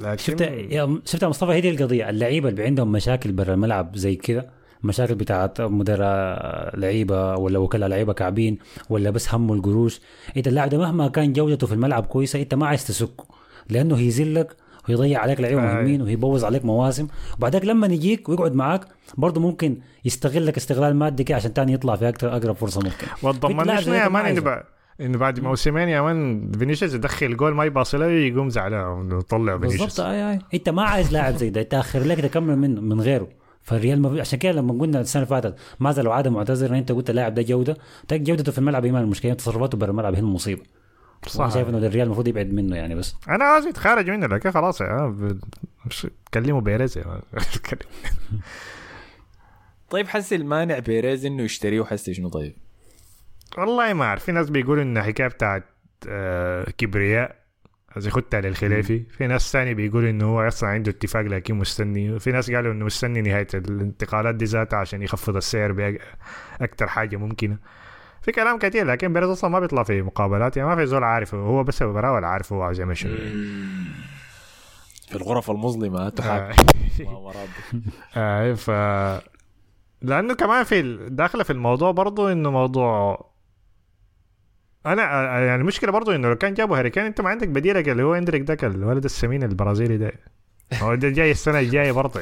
لكن 0.00 0.16
شفت 0.16 0.40
يا 0.40 1.00
شفت 1.04 1.22
يا 1.22 1.28
مصطفى 1.28 1.52
هي 1.52 1.60
دي 1.60 1.70
القضية 1.70 2.10
اللعيبة 2.10 2.48
اللي 2.48 2.64
عندهم 2.64 2.92
مشاكل 2.92 3.32
برا 3.32 3.54
الملعب 3.54 3.96
زي 3.96 4.16
كذا 4.16 4.50
مشاكل 4.82 5.14
بتاعت 5.14 5.60
مدراء 5.60 6.76
لعيبة 6.78 7.34
ولا 7.36 7.58
وكلاء 7.58 7.88
لعيبة 7.88 8.12
كعبين 8.12 8.58
ولا 8.90 9.10
بس 9.10 9.34
همه 9.34 9.54
القروش. 9.54 10.00
انت 10.36 10.48
اللاعب 10.48 10.68
ده 10.68 10.78
مهما 10.78 11.08
كان 11.08 11.32
جودته 11.32 11.66
في 11.66 11.72
الملعب 11.74 12.06
كويسة 12.06 12.40
إنت 12.42 12.54
ما 12.54 12.66
عايز 12.66 12.86
تسكه 12.86 13.24
لأنه 13.70 13.96
هيزلك 13.96 14.56
ويضيع 14.88 15.20
عليك 15.20 15.40
لعيبة 15.40 15.60
آه. 15.62 15.74
مهمين 15.74 16.02
ويبوظ 16.02 16.44
عليك 16.44 16.64
مواسم. 16.64 17.06
وبعدك 17.38 17.64
لما 17.64 17.86
يجيك 17.86 18.28
ويقعد 18.28 18.54
معاك 18.54 18.80
برضه 19.16 19.40
ممكن 19.40 19.78
يستغلك 20.04 20.56
استغلال 20.56 20.96
مادي 20.96 21.24
كده 21.24 21.36
عشان 21.36 21.54
تاني 21.54 21.72
يطلع 21.72 21.96
في 21.96 22.08
أكثر 22.08 22.36
أقرب 22.36 22.56
فرصة 22.56 22.80
ممكن. 22.84 23.06
ما 23.22 23.32
في 23.32 23.38
لاعب 23.38 23.40
تضمنش 23.40 23.80
زي 23.82 23.90
ده 23.90 23.96
يا 23.98 24.08
ما 24.08 24.22
مان 24.22 24.26
انه. 24.32 24.40
بعد 24.40 24.62
إنه 25.00 25.18
بعد 25.18 25.40
موسمين 25.40 25.88
يا 25.88 26.00
مان 26.00 26.50
فينيسيوس 26.58 26.94
يدخل 26.94 27.36
جول 27.36 27.54
ما 27.54 27.64
يباصي 27.64 27.96
له 27.96 28.06
يقوم 28.06 28.50
زعلان 28.50 29.00
انه 29.00 29.18
يطلع 29.18 29.56
بالضبط 29.56 29.70
فينيسيوس. 29.78 30.00
اي 30.00 30.30
أي. 30.32 30.38
إنت 30.54 30.68
ما 30.68 30.82
عايز 30.82 31.12
لاعب 31.12 31.36
زي 31.36 31.50
ده 31.50 31.60
إنت 31.60 31.74
آخر 31.74 31.98
لك 32.04 32.20
تكمل 32.20 32.56
من 32.58 32.84
من 32.88 33.00
غيره. 33.00 33.28
فالريال 33.66 34.02
ما 34.02 34.20
عشان 34.20 34.38
كده 34.38 34.52
لما 34.52 34.80
قلنا 34.80 35.00
السنة 35.00 35.22
اللي 35.22 35.42
فاتت 35.42 35.58
ما 35.80 35.92
زال 35.92 36.08
وعاده 36.08 36.30
معتذر 36.30 36.78
أنت 36.78 36.92
قلت 36.92 37.10
اللاعب 37.10 37.34
ده 37.34 37.42
جودة 37.42 37.76
تلاقي 38.08 38.24
جودته 38.24 38.52
في 38.52 38.58
الملعب 38.58 38.84
هي 38.84 38.90
المشكلة 38.90 39.34
تصرفاته 39.34 39.78
برا 39.78 39.90
الملعب 39.90 40.14
هي 40.14 40.20
المصيبة. 40.20 40.62
صح. 41.26 41.54
شايف 41.54 41.68
إنه 41.68 41.78
الريال 41.78 42.06
المفروض 42.06 42.28
يبعد 42.28 42.52
منه 42.52 42.76
يعني 42.76 42.94
بس. 42.94 43.14
أنا 43.28 43.44
عايز 43.44 43.66
يتخارج 43.66 44.10
منه 44.10 44.26
لكن 44.26 44.50
خلاص 44.50 44.82
مش 45.86 46.06
كلموا 46.34 46.60
بيريز 46.60 46.98
مان. 46.98 47.20
طيب 49.90 50.08
حس 50.08 50.32
المانع 50.32 50.78
بيريز 50.78 51.26
إنه 51.26 51.42
يشتريه 51.42 51.80
وحس 51.80 52.10
شنو 52.10 52.28
طيب؟ 52.28 52.56
والله 53.58 53.92
ما 53.92 54.04
أعرف. 54.04 54.24
في 54.24 54.32
ناس 54.32 54.50
بيقولوا 54.50 54.82
إن 54.82 54.98
الحكاية 54.98 55.28
بتاعت 55.28 55.64
آه، 56.08 56.70
كبرياء 57.96 57.98
زي 57.98 58.10
خدتها 58.10 58.40
للخلافي 58.40 59.02
في 59.10 59.26
ناس 59.26 59.52
ثاني 59.52 59.74
بيقولوا 59.74 60.10
إنه 60.10 60.24
هو 60.24 60.48
أصلا 60.48 60.70
عنده 60.70 60.90
اتفاق 60.90 61.22
لكن 61.22 61.54
مستني. 61.54 62.18
في 62.18 62.32
ناس 62.32 62.50
قالوا 62.50 62.72
إنه 62.72 62.84
مستني 62.84 63.22
نهاية 63.22 63.46
الانتقالات 63.54 64.34
دي 64.34 64.44
ذاتها 64.44 64.76
عشان 64.76 65.02
يخفض 65.02 65.36
السعر 65.36 65.72
باكثر 65.72 66.86
حاجة 66.86 67.16
ممكنة. 67.16 67.58
في 68.22 68.32
كلام 68.32 68.58
كثير 68.58 68.86
لكن 68.86 69.12
بيريز 69.12 69.28
أصلا 69.30 69.50
ما 69.50 69.60
بيطلع 69.60 69.82
في 69.82 70.02
مقابلات 70.02 70.56
يعني 70.56 70.68
ما 70.68 70.76
في 70.76 70.86
زول 70.86 71.04
عارفه 71.04 71.38
هو 71.38 71.64
بس 71.64 71.82
براول 71.82 72.24
عارف 72.24 72.52
هو 72.52 72.62
عايز 72.62 72.80
يعمل 72.80 72.96
شنو 72.96 73.16
في 75.08 75.16
الغرف 75.16 75.50
المظلمة 75.50 76.08
تحاك 76.08 76.56
آه. 77.00 77.34
آه 78.16 78.54
ف 78.54 78.70
لأنه 80.02 80.34
كمان 80.34 80.64
في 80.64 80.98
داخلة 81.10 81.42
في 81.42 81.50
الموضوع 81.50 81.90
برضو 81.90 82.28
إنه 82.28 82.50
موضوع 82.50 83.26
أنا 84.86 85.02
آه، 85.36 85.40
يعني 85.40 85.60
المشكلة 85.60 85.92
برضو 85.92 86.12
إنه 86.12 86.28
لو 86.28 86.36
كان 86.36 86.54
جابوا 86.54 86.78
هاري 86.78 86.90
كين 86.90 87.04
أنت 87.04 87.20
ما 87.20 87.28
عندك 87.28 87.48
بديلك 87.48 87.88
اللي 87.88 88.02
هو 88.02 88.14
إندريك 88.14 88.42
داك 88.42 88.64
الولد 88.64 89.04
السمين 89.04 89.42
البرازيلي 89.42 89.96
ده. 89.96 90.12
هو 90.74 90.94
ده 90.94 91.08
جاي 91.08 91.30
السنة 91.30 91.58
الجاية 91.58 91.92
برضه 91.92 92.20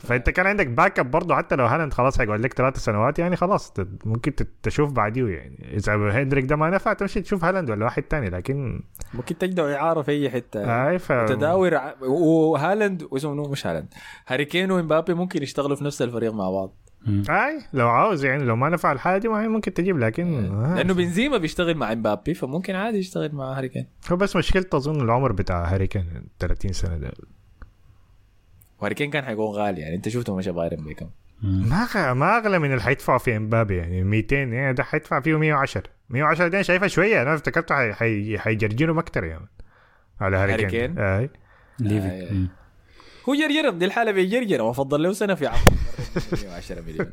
فأنت 0.00 0.30
كان 0.30 0.46
عندك 0.46 0.66
backup 0.66 1.10
برضه 1.10 1.36
حتى 1.36 1.56
لو 1.56 1.66
هالاند 1.66 1.92
خلاص 1.92 2.18
حيقعد 2.18 2.40
لك 2.40 2.52
ثلاث 2.52 2.76
سنوات 2.76 3.18
يعني 3.18 3.36
خلاص 3.36 3.72
ممكن 4.04 4.32
تشوف 4.62 4.92
بعديه 4.92 5.26
يعني. 5.28 5.76
إذا 5.76 5.94
إندريك 5.94 6.44
ده 6.44 6.56
ما 6.56 6.70
نفع 6.70 6.92
تمشي 6.92 7.20
تشوف 7.20 7.44
هالاند 7.44 7.70
ولا 7.70 7.84
واحد 7.84 8.02
تاني 8.02 8.30
لكن 8.30 8.82
ممكن 9.14 9.38
تجدوا 9.38 9.74
اعاره 9.74 10.02
في 10.02 10.10
أي 10.10 10.30
حتة. 10.30 10.88
أي 10.88 10.98
ف 10.98 11.12
تداور 11.12 11.80
وهالاند 12.00 13.08
واسمه 13.10 13.50
مش 13.50 13.66
هالاند. 13.66 13.94
هاري 14.26 14.44
كين 14.44 14.70
ومبابي 14.70 15.14
ممكن 15.14 15.42
يشتغلوا 15.42 15.76
في 15.76 15.84
نفس 15.84 16.02
الفريق 16.02 16.32
مع 16.32 16.50
بعض. 16.50 16.74
أي 17.08 17.62
لو 17.72 17.88
عاوز 17.88 18.24
يعني 18.24 18.44
لو 18.44 18.56
ما 18.56 18.68
نفع 18.68 18.92
الحاجة 18.92 19.18
دي 19.18 19.28
ما 19.28 19.42
هي 19.42 19.48
ممكن 19.48 19.74
تجيب 19.74 19.98
لكن 19.98 20.52
آه. 20.52 20.74
لأنه 20.74 20.94
بنزيما 20.94 21.38
بيشتغل 21.38 21.74
مع 21.74 21.94
مبابي 21.94 22.34
فممكن 22.34 22.74
عادي 22.74 22.98
يشتغل 22.98 23.34
مع 23.34 23.58
هاري 23.58 23.68
كين. 23.68 23.86
هو 24.12 24.16
بس 24.16 24.36
مشكلته 24.36 24.76
اظن 24.76 25.00
العمر 25.00 25.32
بتاع 25.32 25.64
هاري 25.64 25.86
كين 25.86 26.28
30 26.40 26.72
سنة 26.72 26.96
ده. 26.96 27.12
وهاري 28.78 28.94
كين 28.94 29.10
كان 29.10 29.24
حيكون 29.24 29.46
غالي 29.46 29.80
يعني 29.80 29.96
أنت 29.96 30.08
شفته 30.08 30.36
مشى 30.36 30.52
بايرن 30.52 30.84
بكم 30.84 31.10
ما. 31.42 32.14
ما 32.14 32.38
أغلى 32.38 32.58
من 32.58 32.70
اللي 32.70 32.82
حيدفعوا 32.82 33.18
في 33.18 33.36
امبابي 33.36 33.76
يعني 33.76 34.04
200 34.04 34.36
يعني 34.36 34.74
ده 34.74 34.82
حيدفع 34.82 35.20
فيه 35.20 35.38
110 35.38 35.82
110 36.10 36.48
دي 36.48 36.56
أنا 36.56 36.62
شايفها 36.62 36.88
شوية 36.88 37.22
أنا 37.22 37.34
افتكرته 37.34 37.74
حي... 37.74 37.92
حي... 37.92 38.38
حيجرجروا 38.38 39.00
أكتر 39.00 39.24
يعني. 39.24 39.48
على 40.20 40.36
هاري 40.36 40.52
هاري 40.52 40.66
كين. 40.66 40.86
كين؟ 40.86 40.98
أي. 40.98 41.30
ليفي. 41.80 42.08
آه،. 42.08 42.65
هو 43.28 43.34
جرجره 43.34 43.70
دي 43.70 43.84
الحالة 43.84 44.12
بيجرجره 44.12 44.62
وافضل 44.62 45.02
له 45.02 45.12
سنة 45.12 45.34
في 45.34 45.46
عقد 45.46 45.72
110 46.32 46.80
مليون. 46.86 47.12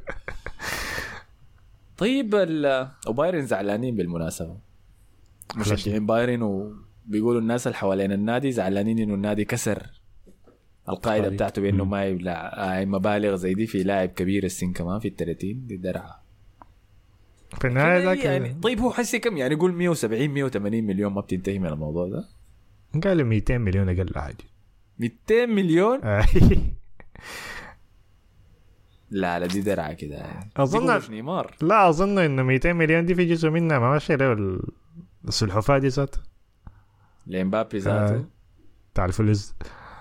طيب 1.97 2.35
ال- 2.35 2.87
وبايرن 3.07 3.45
زعلانين 3.45 3.95
بالمناسبة. 3.95 4.57
مشجعين 5.55 6.05
بايرن 6.05 6.41
وبيقولوا 6.41 7.41
الناس 7.41 7.67
اللي 7.67 7.77
حوالين 7.77 8.11
النادي 8.11 8.51
زعلانين 8.51 8.99
إنه 8.99 9.13
النادي 9.13 9.45
كسر 9.45 9.77
القاعدة 9.77 10.93
القاعدة. 10.93 11.29
بتاعته 11.29 11.61
بأنه 11.61 11.85
ما 11.85 12.05
يبلع 12.05 12.53
مبالغ 12.85 13.35
زي 13.35 13.53
دي 13.53 13.67
في 13.67 13.83
لاعب 13.83 14.09
كبير 14.09 14.43
السن 14.43 14.73
كمان 14.73 14.99
في 14.99 15.07
ال 15.07 15.15
30 15.15 15.67
دي 15.67 15.77
درعة. 15.77 16.23
في 17.61 17.67
النهاية 17.67 18.03
ذاك 18.05 18.25
يعني 18.25 18.53
طيب 18.63 18.79
هو 18.79 18.91
حسي 18.91 19.19
كم؟ 19.19 19.37
يعني 19.37 19.55
قول 19.55 19.73
170 19.73 20.29
180 20.29 20.83
مليون 20.83 21.13
ما 21.13 21.21
بتنتهي 21.21 21.59
من 21.59 21.67
الموضوع 21.67 22.07
ده. 22.07 22.25
قالوا 23.03 23.25
200 23.27 23.57
مليون 23.57 23.89
أقل 23.89 24.11
عادي. 24.15 24.43
200 24.99 25.45
مليون. 25.45 25.99
لا 29.11 29.39
لا 29.39 29.45
دي 29.47 29.61
درعة 29.61 29.93
كده. 29.93 30.15
يعني 30.15 30.49
دي 30.57 30.91
قروش 30.91 31.09
نيمار. 31.09 31.55
لا 31.61 31.89
أظن 31.89 32.19
انه 32.19 32.43
200 32.43 32.73
مليون 32.73 33.05
دي 33.05 33.15
في 33.15 33.25
جزء 33.25 33.49
منها. 33.49 33.79
ما 33.79 33.89
ماشي 33.89 34.15
له 34.15 34.33
ال- 34.33 34.61
السلحفاة 35.27 35.77
دي 35.77 35.87
ذات 35.87 36.15
لامبابي 37.27 37.77
ذاته. 37.77 38.15
آه. 38.15 38.23
بتاع 38.93 39.05
الفلوس 39.05 39.53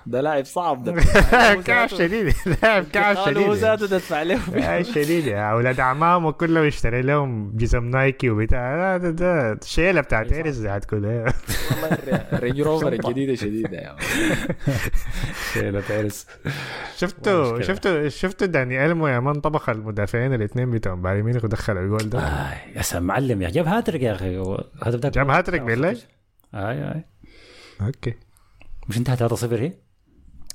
ده 0.07 0.21
لاعب 0.21 0.45
صعب 0.45 0.85
ده. 0.85 0.95
كعب 1.67 1.89
شديد. 1.89 2.35
لاعب 2.63 2.85
كعب 2.85 3.17
قالوا 3.17 3.43
هو 3.47 3.55
شديد 3.55 3.65
ذاته 3.65 3.87
تدفع 3.87 4.23
له 4.23 4.41
يا 4.55 4.83
شديد 4.83 5.27
يا 5.27 5.53
أولاد 5.53 5.81
اعمامه 5.81 6.33
كلهم 6.33 6.65
يشتري 6.65 7.03
لهم 7.03 7.53
جزم 7.57 7.85
نايكي 7.85 8.31
وبتاع. 8.31 8.97
ده 8.97 9.11
ده 9.11 9.53
الشيله 9.53 10.01
بتاعت 10.01 10.33
ايرس 10.33 10.57
دي 10.57 10.69
هتكون 10.69 11.05
والله 11.05 11.33
الري- 11.93 12.27
الرينج 12.33 12.61
روفر 12.61 12.93
الجديده 12.93 13.35
شديدة 13.35 13.79
يا 13.79 13.97
شيلة 15.53 15.81
تيرس 15.81 16.27
شفتوا. 16.97 17.61
شفتوا 17.63 18.09
شفتوا 18.09 18.47
داني 18.47 18.87
ألمو 18.87 19.07
يا 19.09 19.21
man 19.21 19.41
طبخ 19.41 19.69
المدافعين 19.69 20.35
الاثنين 20.35 20.71
بتوعهم؟ 20.71 21.03
بايرن 21.03 21.23
ميونخ 21.23 21.45
ودخل 21.45 21.77
الجول 21.77 22.11
ده؟ 22.11 22.19
آه 22.19 22.55
يا 22.77 22.83
سلام 22.83 23.03
معلم 23.03 23.43
يا 23.43 23.51
جاب 23.51 23.67
هاتريك 23.67 24.03
يا 24.03 24.13
أخي. 24.13 24.39
هو 24.39 24.65
هدف 24.83 24.99
ده 25.01 25.09
جاب 25.09 25.31
هاتريك 25.31 25.63
بالله؟ 25.63 25.91
آي 26.55 26.85
آي. 26.95 27.05
okay. 27.81 28.15
مش 28.89 28.99
انتهت 28.99 29.19
3 29.19 29.37
0 29.37 29.61
هي؟ 29.63 29.73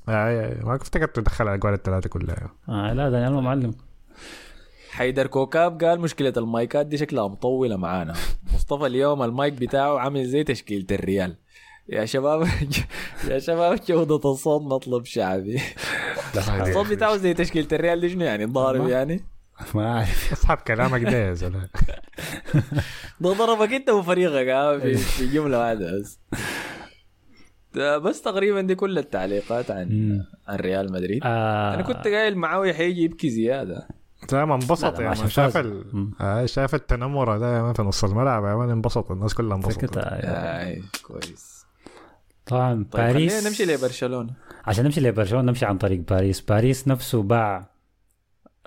آه 0.10 0.64
ما 0.64 0.76
افتكرت 0.76 1.20
دخل 1.20 1.48
الاجوال 1.48 1.74
الثلاثة 1.74 2.10
كلها. 2.10 2.52
آه 2.70 2.94
لا 2.94 3.10
ده 3.10 3.28
أنا 3.28 3.42
معلم. 3.42 3.74
حيدر 4.92 5.28
كوكاب 5.28 5.84
قال 5.84 6.00
مشكلة 6.02 6.34
المايكات 6.38 6.86
دي 6.86 6.98
شكلها 6.98 7.28
مطولة 7.28 7.76
معانا. 7.76 8.14
مصطفى 8.54 8.86
اليوم 8.86 9.24
المايك 9.24 9.54
بتاعه 9.54 10.00
عامل 10.00 10.26
زي 10.26 10.44
تشكيلة 10.44 10.86
الريال. 10.92 11.36
يا 11.90 12.06
شباب 12.06 12.48
يا 13.28 13.40
شباب 13.40 13.80
جودة 13.88 14.32
الصوت 14.32 14.62
مطلب 14.62 15.06
شعبي. 15.06 15.62
الصوت 16.36 16.88
بتاعه 16.88 17.18
زي 17.18 17.34
تشكيلة 17.34 17.68
الريال 17.72 18.02
دي 18.02 18.10
شنو 18.10 18.24
يعني؟ 18.24 18.46
ضارب 18.46 18.88
يعني؟ 18.88 19.24
ما 19.76 19.98
اعرف 19.98 20.32
اصحاب 20.32 20.58
كلامك 20.58 21.04
ده 21.04 21.18
يا 21.18 21.34
زلمة. 21.34 21.70
ده 23.20 23.34
ضربك 23.34 23.74
انت 23.74 23.90
وفريقك 23.90 24.48
ها 24.48 24.80
في, 24.80 24.98
في 24.98 25.28
جملة 25.28 25.60
واحدة 25.60 26.00
بس. 26.00 26.20
بس 27.76 28.22
تقريبا 28.22 28.62
دي 28.62 28.76
كل 28.76 28.98
التعليقات 28.98 29.72
عن 29.72 29.88
مم. 29.90 30.26
عن 30.48 30.56
ريال 30.60 30.92
مدريد. 30.92 31.22
آه. 31.24 31.74
أنا 31.74 31.82
كنت 31.82 32.08
قايل 32.08 32.38
معاوية 32.38 32.74
حيجي 32.74 33.04
يبكي 33.04 33.30
زيادة. 33.30 33.88
زي 34.30 34.46
ما 34.46 34.56
انبسط 34.56 35.00
man 35.00 35.16
شاف. 35.16 35.58
ال... 35.58 35.84
آه 36.22 36.46
شاف 36.46 36.76
التنمر 36.76 37.38
ده 37.38 37.62
man 37.62 37.74
في 37.74 37.82
نص 37.82 38.04
الملعب 38.04 38.46
يا 38.46 38.56
man 38.56 38.70
انبسط. 38.70 39.12
الناس 39.12 39.34
كلها 39.34 39.56
انبسطت. 39.58 39.98
آه. 39.98 40.66
اي 40.68 40.82
كويس. 41.04 41.66
طبعا 42.46 42.86
طيب 42.92 43.04
خلينا 43.04 43.14
باريس. 43.14 43.48
نمشي 43.48 43.66
لبرشلونة. 43.66 44.34
عشان 44.66 44.86
نمشي 44.86 45.02
لبرشلونة 45.02 45.48
نمشي 45.48 45.66
عن 45.66 45.78
طريق 45.78 46.00
باريس. 46.10 46.42
باريس 46.42 46.88
نفسه 46.88 47.24
باع 47.24 47.70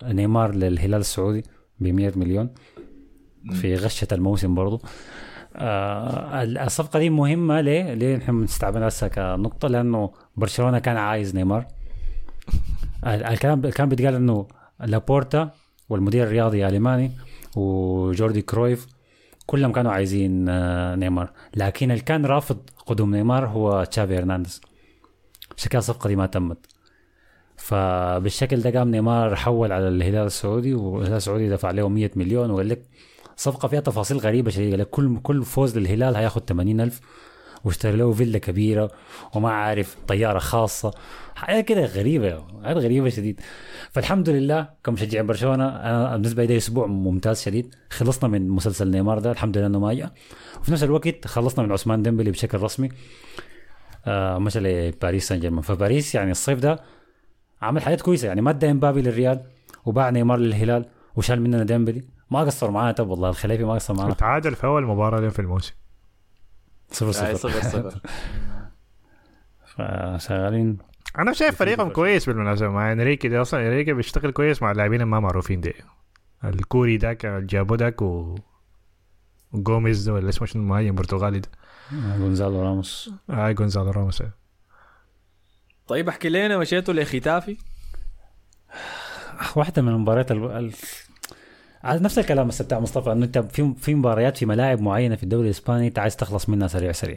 نيمار 0.05 0.55
للهلال 0.55 1.01
السعودي 1.01 1.43
ب 1.79 1.87
100 1.87 2.13
مليون 2.17 2.51
في 3.53 3.75
غشة 3.75 4.09
الموسم 4.13 4.55
برضو. 4.55 4.83
آه 5.57 6.43
الصفقة 6.43 6.99
دي 6.99 7.11
مهمة 7.11 7.61
ليه؟ 7.61 7.95
ليه 7.95 8.17
نحن 8.17 8.41
بنستعملها 8.41 8.89
هسه 8.89 9.09
كنقطة؟ 9.09 9.69
لأنه 9.69 10.11
برشلونة 10.37 10.79
كان 10.79 10.97
عايز 10.97 11.35
نيمار. 11.35 11.67
ال- 13.07 13.25
الكلام 13.25 13.61
كان 13.71 13.89
بيتقال 13.89 14.15
إنه 14.15 14.47
لابورتا 14.81 15.51
والمدير 15.89 16.23
الرياضي 16.27 16.67
الألماني 16.67 17.13
وجوردي 17.57 18.43
كرويف 18.43 18.87
كلهم 19.47 19.73
كانوا 19.73 19.93
عايزين 19.93 20.49
آه، 20.49 20.95
نيمار. 20.95 21.31
لكن 21.57 21.91
اللي 21.91 22.03
كان 22.03 22.27
رافض 22.27 22.59
قدوم 22.87 23.17
نيمار 23.17 23.47
هو 23.47 23.85
تشافي 23.85 24.19
هرنانديز. 24.19 24.61
عشان 25.57 25.71
كده 25.71 25.79
الصفقه 25.79 26.09
دي 26.09 26.17
ما 26.17 26.27
تمت. 26.27 26.67
فبالشكل 27.57 28.61
ده 28.61 28.79
قام 28.79 28.91
نيمار 28.91 29.37
حول 29.37 29.73
على 29.73 29.89
الهلال 29.89 30.27
السعودي 30.27 30.75
والهلال 30.75 31.17
السعودي 31.17 31.49
دفع 31.49 31.71
له 31.71 31.89
100 31.89 32.11
مليون 32.17 32.51
وقال 32.51 32.69
لك 32.69 32.83
صفقة 33.37 33.69
فيها 33.69 33.81
تفاصيل 33.81 34.19
غريبة 34.19 34.51
شديدة 34.51 34.85
كل 34.85 35.21
كل 35.23 35.43
فوز 35.43 35.79
للهلال 35.79 36.17
هياخد 36.17 36.43
80000 36.49 37.01
واشترى 37.65 37.97
له 37.97 38.13
فيلا 38.13 38.39
كبيرة 38.39 38.91
وما 39.35 39.51
عارف 39.51 39.97
طيارة 40.09 40.39
خاصة. 40.39 40.95
حاجة 41.35 41.61
كده 41.61 41.85
غريبة 41.85 42.45
حاجات 42.65 42.77
غريبة 42.77 43.09
شديد. 43.09 43.41
فالحمد 43.91 44.29
لله 44.29 44.69
كمشجع 44.85 45.23
برشلونة 45.23 45.69
أنا 45.69 46.13
بالنسبة 46.17 46.45
لي 46.45 46.57
أسبوع 46.57 46.87
ممتاز 46.87 47.43
شديد. 47.43 47.75
خلصنا 47.91 48.29
من 48.29 48.49
مسلسل 48.49 48.91
نيمار 48.91 49.19
ده 49.19 49.31
الحمد 49.33 49.59
لله 49.59 49.67
إنه 49.67 49.79
ما 49.79 49.95
جاء. 49.95 50.13
وفي 50.61 50.73
نفس 50.73 50.83
الوقت 50.83 51.27
خلصنا 51.27 51.67
من 51.67 51.73
عثمان 51.73 52.03
ديمبلي 52.03 52.31
بشكل 52.31 52.59
رسمي. 52.59 52.89
آه 54.07 54.39
مشى 54.39 54.61
لباريس 54.61 55.29
سان 55.29 55.41
جيرمان 55.41 55.63
فباريس 55.63 56.15
يعني 56.15 56.31
الصيف 56.31 56.59
ده 56.59 56.81
عمل 57.63 57.83
حاجات 57.83 58.01
كويسة 58.01 58.29
يعني 58.29 58.43
مدى 58.43 58.71
إمبابي 58.71 59.03
للريال 59.03 59.41
وباع 59.85 60.11
نيمار 60.11 60.39
للهلال 60.39 60.85
وشال 61.17 61.41
مننا 61.41 61.65
ديمبلي. 61.65 62.05
ما 62.31 62.41
قصر 62.41 62.71
معانا. 62.71 62.93
طب 62.93 63.09
والله 63.09 63.29
الخليفي 63.29 63.65
ما 63.65 63.75
قصر 63.75 63.95
معانا. 63.95 64.15
تعادل 64.15 64.55
في 64.55 64.65
أول 64.65 64.87
مباراة 64.87 65.21
لهم 65.21 65.31
في 65.31 65.39
الموسم. 65.39 65.75
صفر 66.91 67.09
آه، 67.09 67.35
صفر 67.35 67.35
صفر. 67.35 67.61
صفر 67.61 68.01
فشغالين. 70.19 70.79
أنا 71.19 71.33
شايف 71.33 71.57
فريقهم 71.57 71.89
كويس 71.91 72.27
بالمناسبة. 72.27 72.69
مع 72.69 72.93
إنريكي 72.93 73.29
ده 73.29 73.41
أصلا 73.43 73.61
إنريكي 73.61 73.93
بيشتغل 73.93 74.31
كويس 74.31 74.63
مع 74.63 74.71
اللاعبين 74.71 75.03
ما 75.03 75.21
معروفين 75.21 75.61
دي. 75.61 75.75
الكوري 76.45 76.97
داك 76.97 77.27
جابو 77.27 77.75
داك 77.75 78.03
و 78.03 78.35
وجوميز 79.53 80.09
ده 80.09 80.13
ولا 80.15 80.29
اسمه 80.29 80.47
شنو 80.47 80.63
المهاجم 80.63 80.89
البرتغالي 80.89 81.39
ده. 81.39 81.49
جونزالو 81.93 82.63
راموس. 82.63 83.11
اي 83.31 83.55
جونزالو 83.55 83.91
راموس. 83.91 84.23
طيب 85.87 86.09
احكي 86.09 86.29
لنا 86.29 86.59
مشيتوا 86.59 86.95
لختافي؟ 86.95 87.57
واحدة 89.57 89.83
من 89.83 89.89
المباريات 89.89 90.33
على 91.85 92.01
نفس 92.01 92.19
الكلام 92.19 92.49
بس 92.49 92.63
بتاع 92.63 92.81
مصطفى 92.81 93.13
إنه 93.13 93.25
أنت 93.27 93.39
في 93.39 93.75
في 93.79 93.95
مباريات 93.95 94.37
في 94.37 94.47
ملاعب 94.47 94.81
معينة 94.81 95.17
في 95.17 95.23
الدوري 95.23 95.45
الإسباني 95.47 95.87
أنت 95.87 95.99
عايز 95.99 96.17
تخلص 96.17 96.49
منها 96.49 96.69
سريع 96.69 96.93
سريع. 96.93 97.17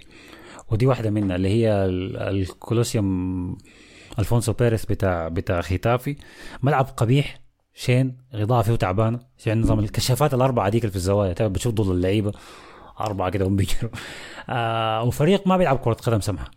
ودي 0.71 0.86
واحدة 0.86 1.10
منها 1.10 1.36
اللي 1.36 1.49
هي 1.49 1.71
ال- 1.86 2.17
الكولوسيوم 2.17 3.58
ألفونسو 4.19 4.54
بيريز 4.54 4.86
بتاع 4.86 5.28
بتاع 5.28 5.62
خيتافي. 5.62 6.15
ملعب 6.63 6.86
قبيح 6.97 7.39
شين 7.73 8.17
اضاءه 8.34 8.62
فيه 8.62 8.76
تعبانه 8.76 9.19
يعني 9.45 9.62
نظام 9.62 9.80
الكشافات 9.80 10.34
الأربعة 10.34 10.69
ديك 10.69 10.88
في 10.88 10.95
الزوايا 10.95 11.34
تعرف 11.34 11.52
بتشوف 11.52 11.73
ضل 11.73 11.91
اللعيبة. 11.91 12.32
أربعة 12.99 13.30
كده 13.30 13.45
هم 13.47 13.56
بيجروا. 13.56 13.91
آه 14.49 15.04
وفريق 15.04 15.47
ما 15.47 15.58
بيلعب 15.58 15.78
كرة 15.78 15.93
قدم 15.93 16.19
سمحة. 16.21 16.52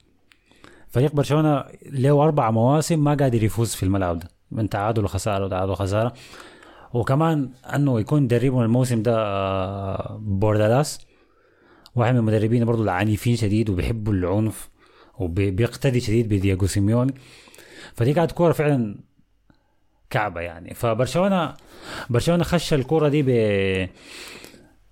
فريق 0.88 1.12
برشلونة 1.14 1.64
له 1.90 2.22
أربع 2.24 2.50
مواسم 2.50 3.04
ما 3.04 3.14
قادر 3.14 3.42
يفوز 3.44 3.74
في 3.74 3.82
الملعب 3.82 4.18
ده. 4.18 4.28
من 4.50 4.68
تعادل 4.68 5.04
وخسارة 5.04 5.44
وتعادل 5.44 5.70
وخسارة. 5.70 6.12
وكمان 6.94 7.50
أنه 7.74 8.00
يكون 8.00 8.26
دربهم 8.26 8.62
الموسم 8.62 9.02
ده 9.02 9.16
آه، 9.18 10.18
بوردالاس. 10.22 11.06
واحد 11.94 12.12
من 12.12 12.18
المدربين 12.18 12.64
برضو 12.64 12.82
العنيفين 12.82 13.36
شديد 13.36 13.70
وبيحبوا 13.70 14.12
العنف 14.12 14.70
وبيقتدي 15.18 16.00
شديد 16.00 16.28
بدياغو 16.28 16.66
سيميوني. 16.66 17.14
فدي 17.94 18.14
كانت 18.14 18.32
كورة 18.32 18.52
فعلا 18.52 18.98
كعبة 20.10 20.40
يعني. 20.40 20.74
فبرشلونة 20.74 21.54
برشلونة 22.10 22.44
خش 22.44 22.74
الكورة 22.74 23.08
دي 23.08 23.22
ب 23.22 23.28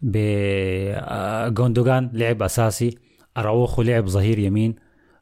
ب 0.03 0.17
آه، 0.17 1.49
جوندوجان 1.49 2.11
لعب 2.13 2.43
أساسي. 2.43 2.99
أراوخو 3.37 3.83
لعب 3.83 4.07
ظهير 4.09 4.39
يمين. 4.39 4.75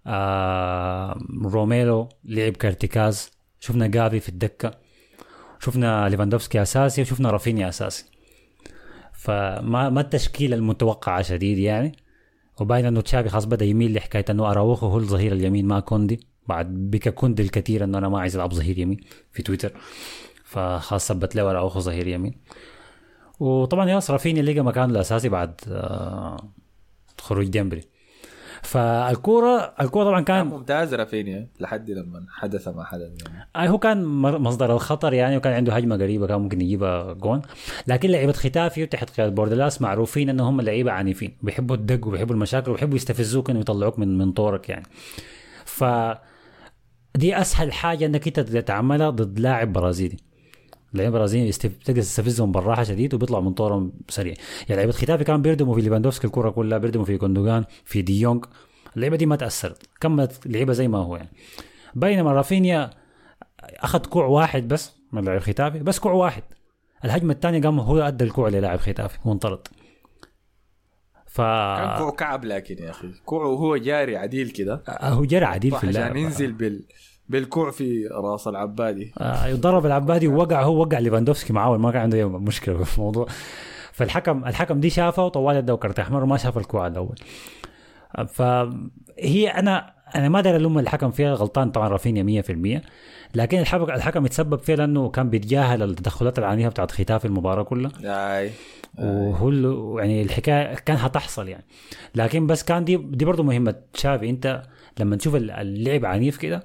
آه 0.06 1.18
روميلو 1.44 2.08
لعب 2.24 2.52
كارتكاز. 2.53 3.31
شفنا 3.61 3.87
جافي 3.87 4.20
في 4.20 4.28
الدكة. 4.28 4.82
شفنا 5.64 6.09
ليفاندوفسكي 6.09 6.62
أساسي 6.62 7.03
وشفنا 7.03 7.31
رافينيا 7.31 7.68
أساسي. 7.68 8.05
فما 9.12 9.90
ما 9.90 10.01
التشكيله 10.01 10.57
المتوقعه 10.57 11.22
شديد 11.22 11.59
يعني. 11.59 11.92
وباين 12.61 12.87
إنه 12.87 13.01
تشافي 13.01 13.29
خلاص 13.29 13.44
بدأ 13.44 13.64
يميل 13.64 13.94
لحكاية 13.94 14.25
إنه 14.31 14.51
أراوخو 14.51 14.87
هو 14.87 14.98
الظهير 14.98 15.33
اليمين 15.33 15.66
ما 15.66 15.81
كوندي. 15.81 16.27
back 16.46 17.09
كوندي 17.09 17.42
الكثير 17.42 17.85
إنه 17.85 17.98
أنا 17.98 18.09
ما 18.09 18.20
عايز 18.20 18.37
العب 18.37 18.53
ظهير 18.53 18.79
يمين 18.79 19.01
في 19.33 19.42
تويتر. 19.42 19.72
فخلاص 20.44 21.09
ثبت 21.09 21.37
له 21.37 21.51
أراوخو 21.51 21.81
ظهير 21.81 22.07
يمين. 22.07 22.35
وطبعا 23.40 23.90
yes 23.90 24.11
رافينيا 24.11 24.42
لقى 24.42 24.61
مكانه 24.61 24.92
الأساسي 24.92 25.29
بعد 25.29 25.61
آه، 25.68 26.37
خروج 27.18 27.46
ديمبلي. 27.46 27.83
فالكوره 28.62 29.75
الكورة 29.81 30.05
طبعا 30.05 30.20
كان 30.20 30.37
كان 30.37 30.46
ممتاز 30.46 30.94
رافينيا 30.94 31.48
لحد 31.61 31.90
لما 31.90 32.27
حدث 32.31 32.68
ما 32.68 32.85
حدث 32.85 33.11
يعني. 33.27 33.48
آه 33.57 33.66
هو 33.66 33.79
كان 33.79 34.05
مصدر 34.05 34.75
الخطر 34.75 35.12
يعني 35.12 35.37
وكان 35.37 35.53
عنده 35.53 35.72
هجمة 35.72 35.96
قريبة 35.96 36.27
كان 36.27 36.40
ممكن 36.40 36.61
يجيبها 36.61 37.12
جون. 37.12 37.42
لكن 37.87 38.11
لعيبة 38.11 38.33
ختافي 38.33 38.83
وتحت 38.83 39.11
قيادة 39.11 39.35
بوردلاس 39.35 39.83
معروفين 39.83 40.29
انهم 40.29 40.46
هم 40.46 40.61
لعيبة 40.61 40.92
عنيفين. 40.92 41.37
بيحبوا 41.42 41.77
الدق 41.77 42.07
وبيحبوا 42.07 42.35
المشاكل 42.35 42.70
وبيحبوا 42.70 42.96
يستفزوك 42.96 43.51
انه 43.51 43.61
يطلعوك 43.61 43.98
من 43.98 44.18
من 44.18 44.33
طورك 44.33 44.68
يعني. 44.68 44.87
ف 45.64 45.85
دي 47.14 47.40
أسهل 47.40 47.72
حاجة 47.72 48.07
إنك 48.07 48.27
أنت 48.27 48.40
تتعاملها 48.40 49.11
ضد 49.11 49.38
لاعب 49.38 49.72
برازيلي. 49.72 50.16
لاعب 50.92 51.12
برازيلي 51.12 51.48
يستف... 51.48 51.76
تقدر 51.85 52.02
تستفزهم 52.02 52.52
بالراحة 52.52 52.83
شديد 52.83 53.14
وبيطلعوا 53.14 53.42
من 53.42 53.52
طورهم 53.52 53.92
سريع. 54.09 54.35
يعني 54.68 54.76
لعيبة 54.76 54.92
ختافي 54.92 55.24
كان 55.24 55.42
بيردموا 55.42 55.74
في 55.74 55.81
ليفاندوفسكي 55.81 56.26
الكرة 56.26 56.50
كلها 56.50 56.78
بيردموا 56.78 57.05
في 57.05 57.18
كوندوغان 57.18 57.64
في 57.85 58.02
ديونج 58.02 58.44
اللعيبة 58.96 59.16
دي 59.16 59.26
ما 59.26 59.37
تأثرت 59.37 59.83
كملت 60.00 60.46
لعيبة 60.46 60.72
زي 60.72 60.88
ما 60.88 60.98
هو 60.98 61.16
يعني. 61.16 61.31
بينما 61.94 62.33
رافينيا 62.33 62.90
أخذ 63.61 64.07
كوع 64.07 64.24
واحد 64.26 64.68
بس 64.68 64.92
من 65.12 65.24
لاعب 65.24 65.40
ختافي 65.40 65.78
بس 65.78 65.98
كوع 65.98 66.12
واحد. 66.12 66.42
الهجمة 67.05 67.33
الثانية 67.33 67.61
قام 67.62 67.81
هو 67.81 67.98
أدى 67.98 68.24
الكوع 68.24 68.48
للاعب 68.48 68.78
ختافي 68.78 69.18
وانطرد. 69.24 69.68
ف 71.26 71.40
كان 71.40 71.98
كوع 71.98 72.11
كعب 72.11 72.44
لكن 72.44 72.85
يا 72.85 72.90
أخي. 72.90 73.09
كوع 73.24 73.44
وهو 73.44 73.76
جاري 73.76 74.16
عديل 74.16 74.50
كده. 74.50 74.83
هو 74.88 75.24
جرى 75.24 75.44
عديل 75.44 75.72
في 75.72 75.85
اللعب. 75.85 76.05
عشان 76.05 76.16
ينزل 76.16 76.52
بال 76.52 76.85
بالكوع 77.33 77.71
في 77.71 78.07
راس 78.07 78.49
العبادي. 78.49 79.12
آه، 79.18 79.55
ضرب 79.55 79.87
العبادي 79.87 80.29
ووقع 80.29 80.62
هو 80.62 80.81
وقع 80.81 80.99
ليفاندوفسكي 80.99 81.53
معاه 81.53 81.77
ما 81.77 81.90
كان 81.90 82.01
عنده 82.03 82.18
أي 82.18 82.25
مشكلة 82.25 82.85
في 82.85 82.99
الموضوع. 82.99 83.27
فالحكم 83.92 84.45
الحكم 84.45 84.81
دي 84.81 84.90
شافها 84.90 85.25
وطوال 85.25 85.57
اداه 85.57 85.75
كرت 85.77 85.99
احمر 85.99 86.23
وما 86.23 86.37
شاف 86.37 86.59
الكوع 86.59 86.87
الأول. 86.87 87.16
فهي 88.29 89.49
أنا 89.49 89.92
أنا 90.14 90.29
ما 90.29 90.40
داري 90.40 90.57
الوم 90.57 90.79
الحكم 90.79 91.11
فيها 91.11 91.35
غلطان 91.35 91.71
طبعا 91.71 91.88
رافينيا 91.88 92.42
100% 92.42 92.83
لكن 93.35 93.59
الحكم 93.59 93.85
الحكم 93.85 94.27
يتسبب 94.27 94.59
فيها 94.59 94.77
لأنه 94.77 95.09
كان 95.09 95.31
بيتجاهل 95.31 95.83
التدخلات 95.83 96.38
العنيفه 96.38 96.68
بتاعت 96.71 96.90
ختاف 96.90 97.27
المباراة 97.27 97.62
كلها. 97.62 97.92
أي. 98.38 98.51
وهو 98.99 99.99
يعني 99.99 100.23
الحكاية 100.23 100.75
كان 100.75 100.97
هتحصل 100.97 101.49
يعني. 101.49 101.64
لكن 102.14 102.47
بس 102.47 102.62
كان 102.64 102.85
دي 102.85 102.97
دي 102.97 103.25
برضه 103.25 103.42
مهمة. 103.42 103.75
تشافي 103.92 104.31
أنت 104.31 104.62
لما 105.01 105.16
تشوف 105.16 105.35
ال- 105.35 105.51
اللعب 105.51 106.05
عنيف 106.05 106.37
كده 106.37 106.63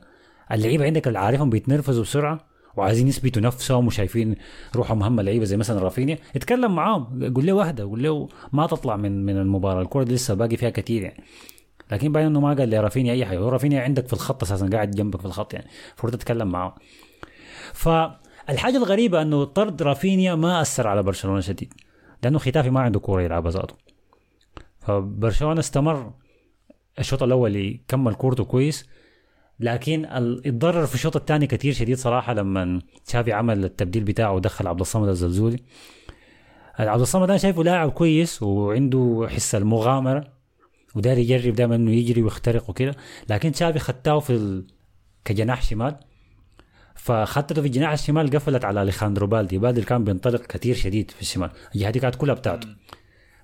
اللعيبة 0.51 0.85
عندك 0.85 1.07
اللي 1.07 1.19
عارفهم 1.19 1.49
بيتنرفزوا 1.49 2.03
بسرعة 2.03 2.39
وعايزين 2.75 3.07
يثبتوا 3.07 3.41
نفسهم 3.41 3.87
وشايفين 3.87 4.35
روحهم 4.75 5.03
هم 5.03 5.21
لعيبة 5.21 5.45
زي 5.45 5.57
مثلا 5.57 5.79
رافينيا. 5.79 6.17
اتكلم 6.35 6.75
معاهم 6.75 7.33
قول 7.33 7.45
له 7.45 7.53
واحدة 7.53 7.83
قول 7.83 8.03
له 8.03 8.29
ما 8.53 8.67
تطلع 8.67 8.95
من 8.95 9.25
من 9.25 9.37
المباراة 9.37 9.81
الكرة 9.81 10.03
دي 10.03 10.13
لسه 10.13 10.33
باقي 10.33 10.57
فيها 10.57 10.69
كثير 10.69 11.03
يعني. 11.03 11.23
لكن 11.91 12.11
باين 12.11 12.25
انه 12.25 12.39
ما 12.39 12.53
قال 12.53 12.69
لرافينيا 12.69 13.13
أي 13.13 13.25
حاجة 13.25 13.39
رافينيا 13.39 13.81
عندك 13.81 14.07
في 14.07 14.13
الخط 14.13 14.43
أساسا 14.43 14.69
قاعد 14.73 14.91
جنبك 14.91 15.19
في 15.19 15.25
الخط 15.25 15.53
يعني 15.53 15.67
المفروض 15.89 16.13
تتكلم 16.13 16.47
معاه 16.47 16.75
فالحاجة 17.73 18.77
الغريبة 18.77 19.21
إنه 19.21 19.43
طرد 19.43 19.81
رافينيا 19.81 20.35
ما 20.35 20.61
أثر 20.61 20.87
على 20.87 21.03
برشلونة 21.03 21.39
شديد 21.39 21.73
لأنه 22.23 22.39
ختافي 22.39 22.69
ما 22.69 22.79
عنده 22.79 22.99
كورة 22.99 23.21
يلعبها 23.21 23.51
ذاته. 23.51 23.75
فبرشلونة 24.79 25.59
استمر 25.59 26.11
الشوط 26.99 27.23
الأول 27.23 27.55
يكمل 27.55 28.15
كورته 28.15 28.43
كويس 28.43 28.89
لكن 29.59 30.05
ال- 30.05 30.47
اتضرر 30.47 30.85
في 30.85 30.95
الشوط 30.95 31.15
الثاني 31.15 31.47
كثير 31.47 31.73
شديد 31.73 31.97
صراحة 31.97 32.33
لما 32.33 32.81
تشافي 33.05 33.33
عمل 33.33 33.65
التبديل 33.65 34.03
بتاعه 34.03 34.31
ودخل 34.33 34.67
عبد 34.67 34.79
الصمد 34.79 35.07
الزلزولي. 35.07 35.57
عبد 36.79 37.01
الصمد 37.01 37.29
أنا 37.29 37.37
شايفه 37.37 37.63
لاعب 37.63 37.91
كويس 37.91 38.43
وعنده 38.43 39.27
حس 39.29 39.55
المغامرة 39.55 40.27
وداري 40.95 41.29
يجرب 41.29 41.55
دائما 41.55 41.75
إنه 41.75 41.91
يجري 41.91 42.21
ويخترق 42.23 42.69
وكده 42.69 42.95
لكن 43.29 43.51
تشافي 43.51 43.79
خداه 43.79 44.19
في 44.19 44.29
ال... 44.33 44.67
كجناح 45.25 45.61
شمال. 45.61 45.95
فخطته 46.95 47.61
في 47.61 47.67
الجناح 47.67 47.91
الشمال 47.91 48.29
قفلت 48.29 48.65
على 48.65 48.81
أليخاندرو 48.81 49.27
بالدي. 49.27 49.57
بالدي 49.57 49.81
كان 49.81 50.03
بينطلق 50.03 50.41
كثير 50.41 50.75
شديد 50.75 51.11
في 51.11 51.21
الشمال. 51.21 51.49
الجهة 51.75 51.89
دي 51.89 51.99
كانت 51.99 52.15
كلها 52.15 52.35
بتاعته. 52.35 52.67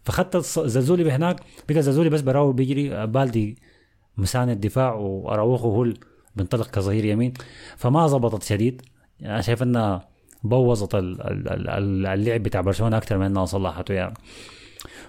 فخط 0.03 0.37
الص- 0.37 0.65
الزلزولي 0.65 1.03
بهناك 1.03 1.39
بقى 1.69 1.81
الزلزولي 1.81 2.09
بس 2.09 2.21
براو 2.21 2.51
بيجري 2.51 3.07
بالدي 3.07 3.57
مساند 4.17 4.49
الدفاع 4.49 4.93
وأراوخو 4.93 5.69
هو 5.75 5.93
بينطلق 6.35 6.67
كظهير 6.69 7.05
يمين. 7.05 7.33
فما 7.77 8.07
زبطت 8.07 8.43
شديد. 8.43 8.81
أنا 9.21 9.41
شايف 9.41 9.63
انها 9.63 10.09
بوظت 10.43 10.95
ال- 10.95 11.21
ال- 11.21 11.69
ال- 11.69 12.05
اللعب 12.07 12.43
بتاع 12.43 12.61
برشلونة 12.61 12.97
أكثر 12.97 13.17
من 13.17 13.25
انها 13.25 13.45
صلحته 13.45 13.93
يعني. 13.93 14.13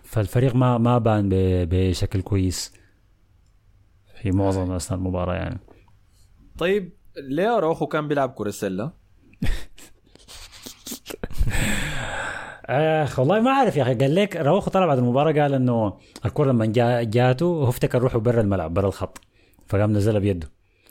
فالفريق 0.02 0.54
ما 0.54 0.78
ما 0.78 0.98
بان 0.98 1.28
بشكل 1.70 2.22
كويس 2.22 2.72
في 4.22 4.30
معظم 4.30 4.72
أثناء 4.72 4.98
المباراة 4.98 5.34
يعني. 5.34 5.60
طيب 6.58 6.92
ليه 7.28 7.56
اروخو 7.56 7.86
كان 7.86 8.08
بيلعب 8.08 8.30
كرة 8.30 8.50
سلة؟ 8.50 8.92
اخ 12.68 13.18
والله 13.18 13.40
ما 13.40 13.50
عارف 13.50 13.76
يا 13.76 13.82
أخي. 13.82 13.94
قال 13.94 14.14
لك 14.14 14.36
روخو 14.36 14.70
طلع 14.70 14.86
بعد 14.86 14.98
المباراة 14.98 15.32
قال 15.32 15.54
إنه 15.54 15.92
الكرة 16.24 16.44
لما 16.44 16.66
جا 16.66 17.02
جاته 17.02 17.46
هو 17.46 17.68
افتكر 17.68 17.98
روحه 17.98 18.18
برا 18.18 18.40
الملعب 18.40 18.74
برا 18.74 18.88
الخط. 18.88 19.20
فقام 19.66 19.92
نزلها 19.92 20.18
بيده. 20.20 20.50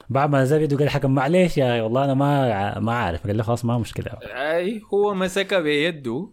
بعد 0.10 0.30
ما 0.30 0.42
نزل 0.42 0.60
بيده 0.60 0.78
قال 0.78 0.86
الحكم 0.86 1.12
معلش 1.12 1.58
يا 1.58 1.72
أخي 1.72 1.82
والله 1.82 2.04
أنا 2.06 2.14
ما 2.14 2.80
ما 2.80 2.94
عارف 2.94 3.28
قال 3.28 3.38
له 3.38 3.44
خلاص 3.44 3.66
ما 3.66 3.78
مشكلة. 3.78 4.12
أي 4.24 4.82
هو 4.94 5.14
مسكها 5.14 5.60
بيده. 5.60 6.28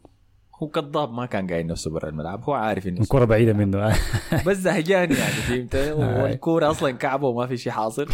هو 0.63 0.69
كذاب 0.69 1.13
ما 1.13 1.27
كان 1.27 1.47
قايل 1.47 1.67
نفسه 1.67 1.91
برا 1.91 2.09
الملعب. 2.09 2.45
هو 2.45 2.53
عارف 2.53 2.87
إنه 2.87 3.01
الكرة 3.01 3.25
بعيدة 3.25 3.53
منه. 3.53 3.93
بس 4.47 4.57
زهجان 4.57 5.13
يعني 5.13 5.17
فهمت؟ 5.33 5.75
والكورة 6.23 6.71
أصلا 6.71 6.91
كعبة 6.91 7.29
وما 7.29 7.47
في 7.47 7.57
شيء 7.57 7.73
حاصل. 7.73 8.07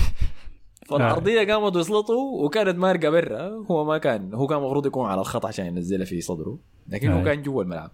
فالأرضية 0.88 1.52
قامت 1.52 1.76
وصلته 1.76 2.14
وكانت 2.14 2.78
مارقه 2.78 3.10
برا 3.10 3.64
هو 3.70 3.84
ما 3.84 3.98
كان 3.98 4.34
هو 4.34 4.46
كان 4.46 4.58
المفروض 4.58 4.86
يكون 4.86 5.06
على 5.06 5.20
الخط 5.20 5.46
عشان 5.46 5.66
ينزلها 5.66 6.04
في 6.04 6.20
صدره 6.20 6.58
لكن 6.88 7.10
هو. 7.10 7.24
كان 7.24 7.42
جوا 7.42 7.62
الملعب 7.62 7.90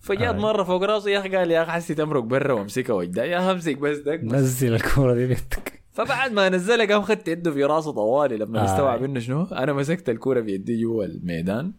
فجات. 0.00 0.34
مرة 0.34 0.62
فوق 0.62 0.82
راسه 0.82 1.10
يا 1.10 1.18
أخي 1.18 1.36
قال 1.36 1.50
يا 1.50 1.62
أخي 1.62 1.70
حسيت 1.70 2.00
أمرق 2.00 2.22
برا 2.22 2.52
وامسكها 2.52 2.94
وجدا 2.94 3.24
يا 3.24 3.38
أخي 3.38 3.50
أمسك 3.50 3.78
بس 3.78 3.98
بس. 3.98 4.20
نزل 4.24 4.74
الكره 4.74 5.14
دي 5.14 5.26
بيدك 5.26 5.80
فبعد 5.92 6.32
ما 6.32 6.48
نزلها 6.48 6.86
قام 6.86 7.02
خدت 7.02 7.28
يده 7.28 7.50
في 7.50 7.64
راسه 7.64 7.92
طوالي 7.92 8.36
لما. 8.36 8.64
استوعب 8.64 9.04
إنه 9.04 9.20
شنو 9.20 9.42
أنا 9.42 9.72
مسكت 9.72 10.08
الكورة 10.08 10.40
بيدي 10.40 10.82
جوا 10.82 11.04
الميدان 11.04 11.72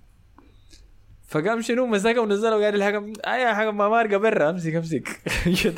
فقام 1.35 1.61
شنو؟ 1.61 1.85
مسكها 1.87 2.19
ونزلها 2.19 2.55
وقال 2.55 2.75
الحكم 2.75 3.13
أي 3.27 3.41
يا 3.41 3.53
حكم 3.53 3.77
ما 3.77 3.89
مارقه 3.89 4.17
برا. 4.17 4.49
أمسك 4.49 4.75
أمسك. 4.75 5.07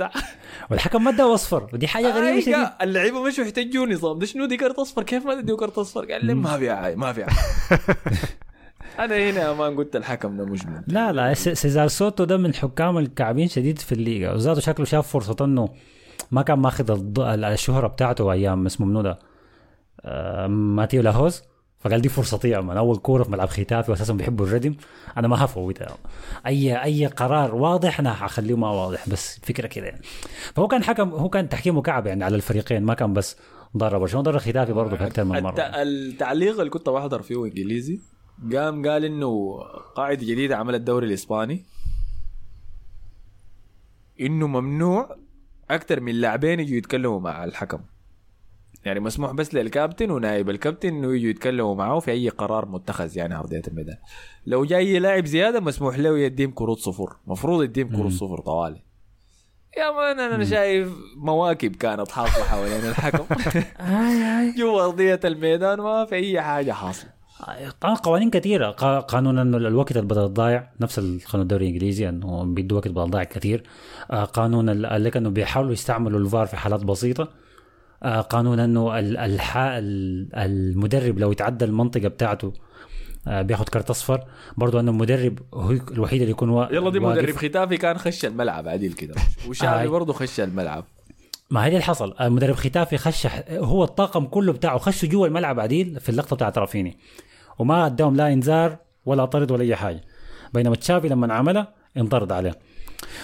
والحكم 0.71 1.03
ما 1.03 1.09
اداه 1.11 1.33
اصفر 1.33 1.69
ودي 1.73 1.87
حاجة 1.87 2.17
غريبة 2.17 2.41
شديد. 2.41 2.55
اللعيبة 2.81 3.23
مشوا 3.23 3.43
يحتجوا 3.43 3.85
نظام 3.85 4.19
ده 4.19 4.25
شنو 4.25 4.45
دي 4.45 4.57
كرت 4.57 4.79
أصفر؟ 4.79 5.03
كيف 5.03 5.25
ما 5.25 5.41
تديه 5.41 5.55
كرت 5.55 5.77
أصفر؟ 5.77 6.05
قال 6.11 6.25
لي 6.25 6.33
ما 6.33 6.57
في 6.57 6.69
عا- 6.69 6.95
ما 6.95 7.13
في 7.13 7.25
أنا 8.99 9.29
هنا 9.29 9.53
ما 9.53 9.65
قلت 9.65 9.95
الحكم 9.95 10.37
ده 10.37 10.45
مجنون 10.45 10.83
لا 10.87 11.11
لا 11.11 11.33
سيزار 11.33 11.87
سوتو 11.87 12.23
ده 12.23 12.37
من 12.37 12.45
الحكام 12.45 12.97
الكعبين 12.97 13.47
شديد 13.47 13.79
في 13.79 13.91
الليغا. 13.91 14.33
وزاده 14.33 14.61
شكله 14.61 14.85
شاف 14.85 15.07
فرصة 15.07 15.35
إنه 15.41 15.69
ما 16.31 16.41
كان 16.41 16.59
ماخذ 16.59 17.01
الشهرة 17.43 17.87
بتاعته 17.87 18.31
أيام 18.31 18.65
اسمه 18.65 18.87
منو 18.87 19.01
ده؟ 19.01 19.19
آه، 20.01 20.47
ماتيو 20.47 21.01
لاهوز. 21.01 21.41
فقال 21.79 22.01
دي 22.01 22.09
فرصتي 22.09 22.61
من 22.61 22.77
أول 22.77 22.97
كورة 22.97 23.23
في 23.23 23.31
ملعب 23.31 23.47
ختافي 23.47 23.91
واساسا 23.91 24.13
بيحبوا 24.13 24.45
الردم 24.45 24.75
أنا 25.17 25.27
ما 25.27 25.45
هفوتها 25.45 25.97
اي 26.45 26.83
أي 26.83 27.05
قرار 27.05 27.55
واضح 27.55 27.99
أنا 27.99 28.25
هخليه 28.25 28.57
ما 28.57 28.71
واضح 28.71 29.09
بس 29.09 29.39
فكرة 29.43 29.67
كده 29.67 29.85
يعني. 29.85 30.01
فهو 30.55 30.67
كان 30.67 30.83
حكم 30.83 31.09
هو 31.09 31.29
كان 31.29 31.49
تحكيمه 31.49 31.81
كعب 31.81 32.07
يعني 32.07 32.23
على 32.23 32.35
الفريقين 32.35 32.83
ما 32.83 32.93
كان 32.93 33.13
بس 33.13 33.37
ضرب 33.77 33.99
برشلونة. 33.99 34.23
ضرب 34.23 34.37
ختافي 34.37 34.73
برضه 34.73 35.05
أكثر 35.05 35.23
من. 35.23 35.43
مرة. 35.43 35.59
التعليق 35.59 36.59
اللي 36.59 36.69
كنت 36.69 36.89
بحضر 36.89 37.21
فيه 37.21 37.45
إنجليزي. 37.45 37.99
قام 38.53 38.87
قال 38.87 39.05
إنه 39.05 39.59
قاعدة 39.95 40.21
جديده 40.21 40.57
عمل 40.57 40.75
الدوري 40.75 41.07
الإسباني. 41.07 41.65
إنه 44.21 44.47
ممنوع 44.47 45.17
أكثر 45.69 45.99
من 45.99 46.15
لاعبين 46.15 46.59
يجوا 46.59 46.77
يتكلموا 46.77 47.19
مع 47.19 47.43
الحكم. 47.43 47.79
يعني 48.87 48.99
مسموح 48.99 49.31
بس 49.31 49.53
للكابتن 49.53 50.11
ونائب 50.11 50.49
الكابتن 50.49 50.87
إنه 50.89 51.15
يجوا 51.15 51.29
يتكلموا 51.29 51.75
معه 51.75 51.99
في 51.99 52.11
أي 52.11 52.29
قرار 52.29 52.65
متخذ 52.65 53.17
يعني 53.17 53.35
أرضية 53.35 53.61
الميدان. 53.67 53.97
لو 54.45 54.65
جاي 54.65 54.99
لاعب 54.99 55.25
زيادة 55.25 55.59
مسموح 55.59 55.99
له 55.99 56.17
يديم 56.19 56.51
كروت 56.51 56.79
صفر. 56.79 57.15
مفروض 57.27 57.63
يديم 57.63 57.95
كروت 57.97 58.11
صفر 58.11 58.39
طوالي. 58.39 58.81
يا 59.77 59.91
man 59.91 60.19
أنا 60.19 60.45
شايف 60.45 60.89
مواكب 61.17 61.75
كانت 61.75 62.11
حاصلة 62.11 62.43
حوالين 62.43 62.89
الحكم. 62.89 63.25
جوا 64.59 64.85
أرضية 64.85 65.19
الميدان 65.25 65.77
ما 65.79 66.05
في 66.05 66.15
أي 66.15 66.41
حاجة 66.41 66.71
حاصلة. 66.71 67.09
طبعا 67.81 67.95
قوانين 67.95 68.29
كثيرة. 68.29 68.71
قا- 68.71 69.05
قانون 69.05 69.39
إنه 69.39 69.57
الوقت 69.57 69.97
اللي 69.97 70.13
ضايع 70.13 70.69
نفس 70.81 70.99
القانون 70.99 71.41
الدوري 71.43 71.65
الإنجليزي 71.67 72.09
إنه 72.09 72.43
بيدوا 72.43 72.77
وقت 72.77 72.87
بدل 72.87 73.09
ضايع 73.09 73.23
كثير. 73.23 73.63
آه، 74.11 74.23
قانون 74.23 74.69
لك 74.69 75.17
إنه 75.17 75.29
بيحاولوا 75.29 75.71
يستعملوا 75.71 76.19
الفار 76.19 76.45
في 76.45 76.57
حالات 76.57 76.83
بسيطة. 76.83 77.27
قانون 78.03 78.59
انه 78.59 78.99
ال- 78.99 79.17
الح... 79.17 79.57
ال- 79.57 80.35
المدرب 80.35 81.19
لو 81.19 81.31
يتعدى 81.31 81.65
المنطقة 81.65 82.07
بتاعته 82.07 82.53
آه، 83.27 83.41
بياخد 83.41 83.69
كارت 83.69 83.89
أصفر. 83.89 84.23
برضو 84.57 84.79
أنه 84.79 84.91
المدرب 84.91 85.39
هو 85.53 85.71
الوحيد 85.71 86.21
اللي 86.21 86.31
يكون 86.31 86.49
وا... 86.49 86.65
يلا 86.73 86.89
دي 86.89 86.99
واقف. 86.99 87.17
مدرب 87.17 87.35
ختافي 87.35 87.77
كان 87.77 87.97
خش 87.97 88.25
الملعب 88.25 88.67
عديل 88.67 88.93
كده. 88.93 89.15
وشافي 89.49 89.81
آي. 89.81 89.87
برضه 89.87 90.13
خش 90.13 90.39
الملعب. 90.39 90.85
ما 91.49 91.65
هي 91.65 91.67
اللي 91.69 91.81
حصل. 91.81 92.15
المدرب 92.21 92.55
ختافي 92.55 92.97
خش 92.97 93.27
هو 93.51 93.83
الطاقم 93.83 94.25
كله 94.25 94.53
بتاعه 94.53 94.77
خشوا 94.77 95.09
جوا 95.09 95.27
الملعب 95.27 95.59
عديل 95.59 95.99
في 95.99 96.09
اللقطة 96.09 96.35
بتاعت 96.35 96.57
رافيني. 96.57 96.97
وما 97.59 97.85
أداهم 97.85 98.15
لا 98.15 98.33
إنذار 98.33 98.77
ولا 99.05 99.25
طرد 99.25 99.51
ولا 99.51 99.63
أي 99.63 99.75
حاجة. 99.75 100.01
بينما 100.53 100.75
تشافي 100.75 101.07
لما 101.07 101.33
عملها 101.33 101.73
انطرد 101.97 102.31
عليه. 102.31 102.55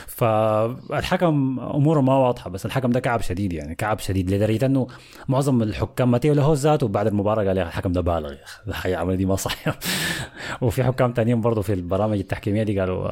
فالحكم 0.08 1.60
أموره 1.60 2.02
ما 2.02 2.18
واضحة 2.18 2.50
بس 2.50 2.66
الحكم 2.66 2.92
ده 2.92 3.00
كعب 3.00 3.22
شديد 3.22 3.54
يعني 3.54 3.76
كعب 3.76 4.00
شديد 4.00 4.32
لدرجة 4.32 4.66
إنه 4.66 4.88
معظم 5.28 5.62
الحكام 5.64 6.12
ماتيو 6.12 6.34
له 6.34 6.54
ذاته 6.54 6.88
بعد 6.88 7.08
المباراة 7.08 7.44
قال 7.48 7.58
يا 7.58 7.64
الحكم 7.64 7.92
ده 7.92 8.02
بالغ 8.02 8.32
يا 8.32 8.38
أخي 8.70 8.96
عمل 8.96 9.18
دي 9.18 9.26
ما 9.26 9.36
صح 9.36 9.56
وفي 10.62 10.84
حكام 10.84 11.14
تانيين 11.14 11.42
برضه 11.42 11.62
في 11.62 11.74
البرامج 11.74 12.18
التحكيمية 12.18 12.64
دي 12.64 12.80
قالوا 12.80 13.12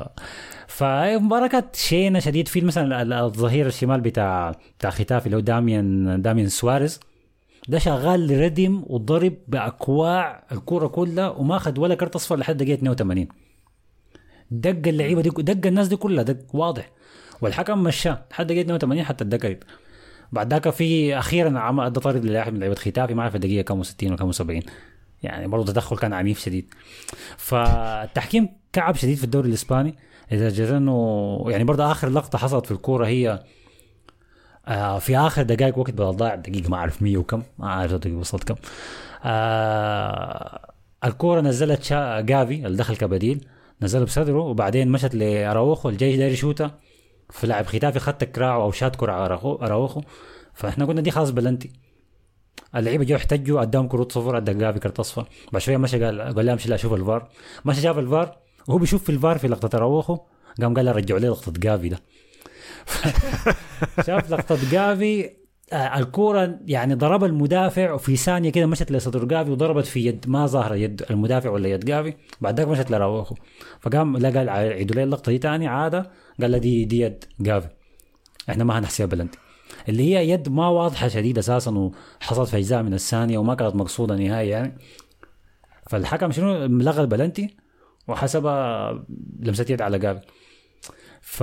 فالمباراه 0.67 1.47
كانت 1.47 1.75
شينة 1.75 2.19
شديد. 2.19 2.47
في 2.47 2.61
مثلا 2.61 3.01
ال- 3.01 3.13
الظهير 3.13 3.67
الشمال 3.67 4.01
بتاع 4.01 4.51
بتاع 4.79 4.89
ختافي 4.89 5.25
اللي 5.25 5.35
هو 5.37 5.41
داميان 5.41 6.21
داميان 6.21 6.47
سواريز 6.49 6.99
ده 7.67 7.79
شغال 7.79 8.41
ردم 8.41 8.83
وضرب 8.87 9.33
بأكواع 9.47 10.43
الكورة 10.51 10.87
كلها 10.87 11.29
وما 11.29 11.55
أخذ 11.55 11.79
ولا 11.79 11.95
كرت 11.95 12.15
أصفر 12.15 12.35
لحد 12.37 12.57
دقيقة 12.57 12.73
82 12.73 13.27
دق 14.51 14.87
اللعيبة 14.87 15.21
دي 15.21 15.29
دق 15.29 15.67
الناس 15.67 15.87
دي 15.87 15.95
كلها 15.95 16.23
دق 16.23 16.55
واضح. 16.55 16.91
والحكم 17.41 17.83
مشاه. 17.83 18.25
لحد 18.31 18.47
دقيقة 18.47 18.61
82 18.61 19.03
حتى 19.03 19.23
اتدققت 19.23 19.59
بعد 20.31 20.53
ذاك 20.53 20.69
في 20.69 21.17
أخيرا 21.17 21.87
ادى 21.87 21.99
طرد 21.99 22.25
للاعب 22.25 22.53
من 22.53 22.59
لعيبة 22.59 22.75
ختافي 22.75 23.13
ما 23.13 23.21
اعرف 23.21 23.35
الدقيقة 23.35 23.61
كم 23.61 23.83
60 23.83 24.09
ولا 24.09 24.17
كم 24.17 24.31
70 24.31 24.61
يعني 25.23 25.47
برضه 25.47 25.73
تدخل 25.73 25.97
كان 25.97 26.13
عنيف 26.13 26.39
شديد. 26.39 26.73
فالتحكيم 27.37 28.49
كعب 28.73 28.95
شديد 28.95 29.17
في 29.17 29.23
الدوري 29.23 29.49
الإسباني. 29.49 29.95
لدرجه 30.31 30.77
انه 30.77 31.45
يعني 31.47 31.63
برضه 31.63 31.91
آخر 31.91 32.09
لقطة 32.09 32.37
حصلت 32.37 32.65
في 32.65 32.71
الكورة 32.71 33.07
هي 33.07 33.43
آه 34.67 34.99
في 34.99 35.17
آخر 35.17 35.43
دقائق 35.43 35.77
وقت 35.77 35.91
بدل 35.91 36.11
ضاع 36.11 36.35
دقيقة 36.35 36.69
ما 36.69 36.77
أعرف 36.77 37.01
100 37.01 37.17
وكم 37.17 37.43
ما 37.59 37.67
أعرف 37.67 38.05
وصلت 38.07 38.43
كم. 38.43 38.55
آه 39.23 40.71
الكورة 41.05 41.41
نزلت 41.41 41.93
جافي 42.19 42.65
اللي 42.65 42.77
دخل 42.77 42.95
كبديل. 42.95 43.47
نزله 43.81 44.05
بصدره 44.05 44.37
وبعدين 44.39 44.89
مشت 44.91 45.15
لأراوخو 45.15 45.89
الجيش 45.89 46.15
داير 46.15 46.31
يشوتها 46.31 46.79
في 47.29 47.47
لاعب 47.47 47.65
ختافي 47.65 47.99
خد 47.99 48.23
كراعه 48.23 48.61
أو 48.63 48.71
شات 48.71 48.95
أراخو- 48.95 49.63
أراوخو. 49.63 50.01
فإحنا 50.53 50.85
قلنا 50.85 51.01
دي 51.01 51.11
خلاص 51.11 51.29
بلنتي. 51.29 51.71
اللعيبة 52.75 53.03
جو 53.03 53.15
احتجوا 53.15 53.61
أداهم 53.61 53.87
كروت 53.87 54.11
صفر 54.11 54.37
أدى 54.37 54.53
جافي 54.53 54.79
كرت 54.79 54.99
أصفر. 54.99 55.27
بعد 55.51 55.61
شوية 55.61 55.77
مشى 55.77 56.03
قال 56.05 56.21
قال 56.35 56.45
لها 56.45 56.53
امشي 56.53 56.69
لا 56.69 56.77
شوف 56.77 56.93
الفار. 56.93 57.29
مشى 57.65 57.81
شاف 57.81 57.97
الفار 57.97 58.37
وهو 58.67 58.77
بيشوف 58.77 59.03
في 59.03 59.09
الفار 59.11 59.37
في 59.37 59.47
لقطة 59.47 59.77
أراوخو 59.77 60.17
قام 60.61 60.73
قال 60.73 60.85
له 60.85 60.91
رجعوا 60.91 61.19
لي 61.19 61.27
لقطة 61.27 61.51
جافي 61.51 61.89
ده. 61.89 61.99
شاف 64.07 64.31
لقطة 64.31 64.57
جافي 64.71 65.29
الكورة 65.73 66.59
يعني 66.65 66.93
ضرب 66.93 67.23
المدافع 67.23 67.93
وفي 67.93 68.15
ثانية 68.15 68.49
كده 68.49 68.65
مشت 68.65 68.91
لصدر 68.91 69.25
جافي 69.25 69.51
وضربت 69.51 69.85
في 69.85 70.05
يد 70.05 70.25
ما 70.27 70.45
ظاهرة 70.45 70.75
يد 70.75 71.03
المدافع 71.09 71.49
ولا 71.49 71.67
يد 71.67 71.85
جافي. 71.85 72.13
بعد 72.41 72.59
ذاك 72.59 72.67
مشت 72.67 72.91
لراوخو. 72.91 73.35
فقام 73.79 74.25
قال 74.25 74.49
عيدوا 74.49 74.95
لي 74.95 75.03
اللقطة 75.03 75.31
دي 75.31 75.37
تاني 75.37 75.67
عادة 75.67 76.11
قال 76.41 76.51
له 76.51 76.57
دي 76.57 76.85
دي 76.85 76.99
يد 76.99 77.23
جافي. 77.39 77.67
إحنا 78.49 78.63
ما 78.63 78.79
هنحسبها 78.79 79.07
بلنتي 79.07 79.37
اللي 79.89 80.03
هي 80.03 80.29
يد 80.29 80.49
ما 80.49 80.67
واضحة 80.67 81.07
شديد 81.07 81.37
أساسا 81.37 81.71
وحصلت 82.21 82.49
في 82.49 82.57
أجزاء 82.57 82.83
من 82.83 82.93
الثانية 82.93 83.37
وما 83.37 83.55
كانت 83.55 83.75
مقصودة 83.75 84.15
نهائي 84.15 84.49
يعني. 84.49 84.77
فالحكم 85.89 86.31
شنو 86.31 86.65
لغى 86.65 87.01
البلنتي 87.01 87.55
وحسبها 88.07 88.91
لمسة 89.39 89.65
يد 89.69 89.81
على 89.81 89.99
جافي. 89.99 90.21
ف 91.21 91.41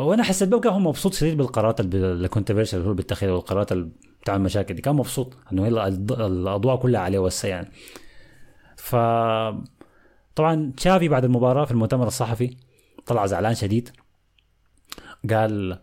وأنا 0.00 0.22
حسيت 0.22 0.48
بيه 0.48 0.60
كان 0.60 0.72
هو 0.72 0.78
مبسوط 0.78 1.14
شديد 1.14 1.36
بالقرارات 1.36 1.80
ال 1.80 1.87
controversial 1.87 2.78
اللي 2.78 2.90
هو 2.90 2.94
بيتخذها 2.94 3.32
والقرارات 3.32 3.72
ال- 3.72 3.90
بتاع 4.22 4.36
المشاكل 4.36 4.74
دي 4.74 4.82
كان 4.82 4.94
مبسوط 4.96 5.36
إنه 5.52 5.68
الأضواء 5.68 6.76
كلها 6.76 7.00
عليه 7.00 7.18
وسع 7.18 7.48
يعني 7.48 7.70
ف 8.76 8.96
طبعا 10.34 10.72
تشافي 10.76 11.08
بعد 11.08 11.24
المباراة 11.24 11.64
في 11.64 11.70
المؤتمر 11.70 12.06
الصحفي 12.06 12.56
طلع 13.06 13.26
زعلان 13.26 13.54
شديد 13.54 13.90
قال 15.30 15.78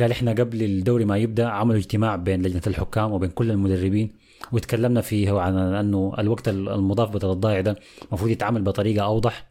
قال 0.00 0.10
إحنا 0.10 0.30
قبل 0.30 0.62
الدوري 0.62 1.04
ما 1.04 1.16
يبدأ 1.16 1.46
عملوا 1.48 1.78
اجتماع 1.78 2.16
بين 2.16 2.42
لجنة 2.42 2.62
الحكام 2.66 3.12
وبين 3.12 3.30
كل 3.30 3.50
المدربين 3.50 4.12
وتكلمنا 4.52 5.00
فيه 5.00 5.40
عن 5.40 5.56
إنه 5.58 6.12
الوقت 6.18 6.48
المضاف 6.48 7.10
بدل 7.10 7.30
الضايع 7.30 7.60
ده 7.60 7.76
المفروض 8.08 8.30
يتعامل 8.30 8.62
بطريقة 8.62 9.04
أوضح 9.04 9.46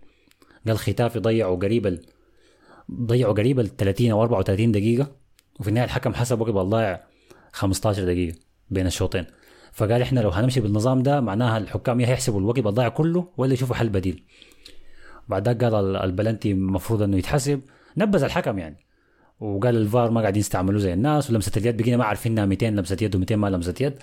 قال 0.68 0.78
ختافي 0.78 1.20
ضيعوا 1.20 1.56
قريب. 1.58 2.00
ضيعوا 2.92 3.34
قريب 3.34 3.60
ال 3.60 3.78
30 3.78 4.12
أو 4.12 4.22
34 4.24 4.72
دقيقة 4.72 5.12
وفي 5.60 5.70
النهاية 5.70 5.86
الحكم 5.86 6.14
حسب 6.14 6.42
وقت 6.42 6.50
الضايع 6.50 7.02
15 7.52 8.04
دقيقة 8.06 8.38
بين 8.70 8.88
الشوطين. 8.88 9.26
فقال 9.74 10.02
إحنا 10.02 10.20
لو 10.20 10.30
هنمشي 10.30 10.60
بالنظام 10.60 11.04
ده 11.04 11.22
معناها 11.22 11.58
الحكام 11.58 12.00
يا 12.00 12.08
هيحسبوا 12.08 12.40
الوقت 12.40 12.58
الضايع 12.58 12.90
كله 12.90 13.28
ولا 13.38 13.54
يشوفوا 13.54 13.76
حل 13.76 13.90
بديل. 13.90 14.24
بعد 15.28 15.46
ذاك 15.48 15.64
قال 15.64 15.74
ال- 15.76 15.96
البلنتي 15.96 16.52
المفروض 16.52 17.02
إنه 17.02 17.18
يتحسب. 17.18 17.62
نبذ 17.98 18.24
الحكم 18.24 18.60
يعني. 18.60 18.78
وقال 19.40 19.76
الفار 19.76 20.12
ما 20.12 20.22
قاعدين 20.22 20.40
يستعملوه 20.40 20.80
زي 20.80 20.94
الناس 20.94 21.30
ولمسة 21.30 21.52
اليد 21.58 21.78
بقينا 21.82 21.98
ما 21.98 22.06
عارفينها 22.06 22.46
200 22.46 22.66
لمسة 22.70 22.98
يد 23.02 23.26
و200 23.26 23.32
ما 23.36 23.48
لمسة 23.48 23.74
يد. 23.82 23.94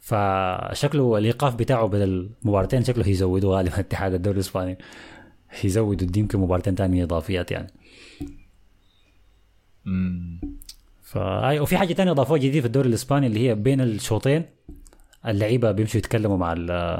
فشكله 0.00 1.18
الإيقاف 1.18 1.54
بتاعه 1.54 1.86
بدل 1.86 2.30
مباراتين 2.42 2.84
شكله 2.84 3.06
هيزودوا 3.06 3.56
غالبا 3.56 3.80
اتحاد 3.80 4.14
الدوري 4.14 4.34
الإسباني. 4.34 4.78
هيزودوا 5.50 6.08
يمكن 6.16 6.38
مباراتين 6.38 6.74
ثانية 6.74 7.04
إضافيات 7.04 7.50
يعني. 7.50 7.66
فاي 11.02 11.60
وفي 11.60 11.76
حاجة 11.76 11.94
ثانية 11.94 12.12
أضافوها 12.12 12.38
جديد 12.38 12.60
في 12.60 12.66
الدوري 12.66 12.88
الإسباني 12.88 13.26
اللي 13.26 13.48
هي 13.48 13.54
بين 13.54 13.80
الشوطين 13.80 14.44
اللعيبة 15.26 15.70
بيمشوا 15.70 15.98
يتكلموا 15.98 16.36
مع. 16.36 16.54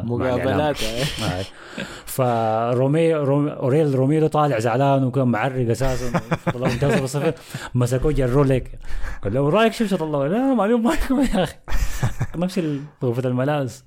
مقابلات. 0.05 0.77
آه. 0.83 1.45
فرومي 2.15 3.15
رومي 3.15 3.51
أوريل 3.51 3.95
روميلو 3.95 4.27
طالع 4.27 4.59
زعلان 4.59 5.05
وكان 5.05 5.29
معرق 5.29 5.71
أساسا 5.71 6.21
طلعوا 6.53 7.33
مسكوه 7.75 8.13
جروا 8.13 8.45
لك 8.45 8.79
قال 9.25 9.35
له 9.35 9.49
رايك 9.51 9.73
شو 9.73 9.97
طلعوا 9.97 10.29
لا 10.29 10.55
معلوم 10.55 10.83
مالكم 10.83 11.21
يا 11.21 11.43
أخي 11.43 11.57
نمشي 12.37 12.81
غرفة 13.05 13.29
الملابس 13.29 13.85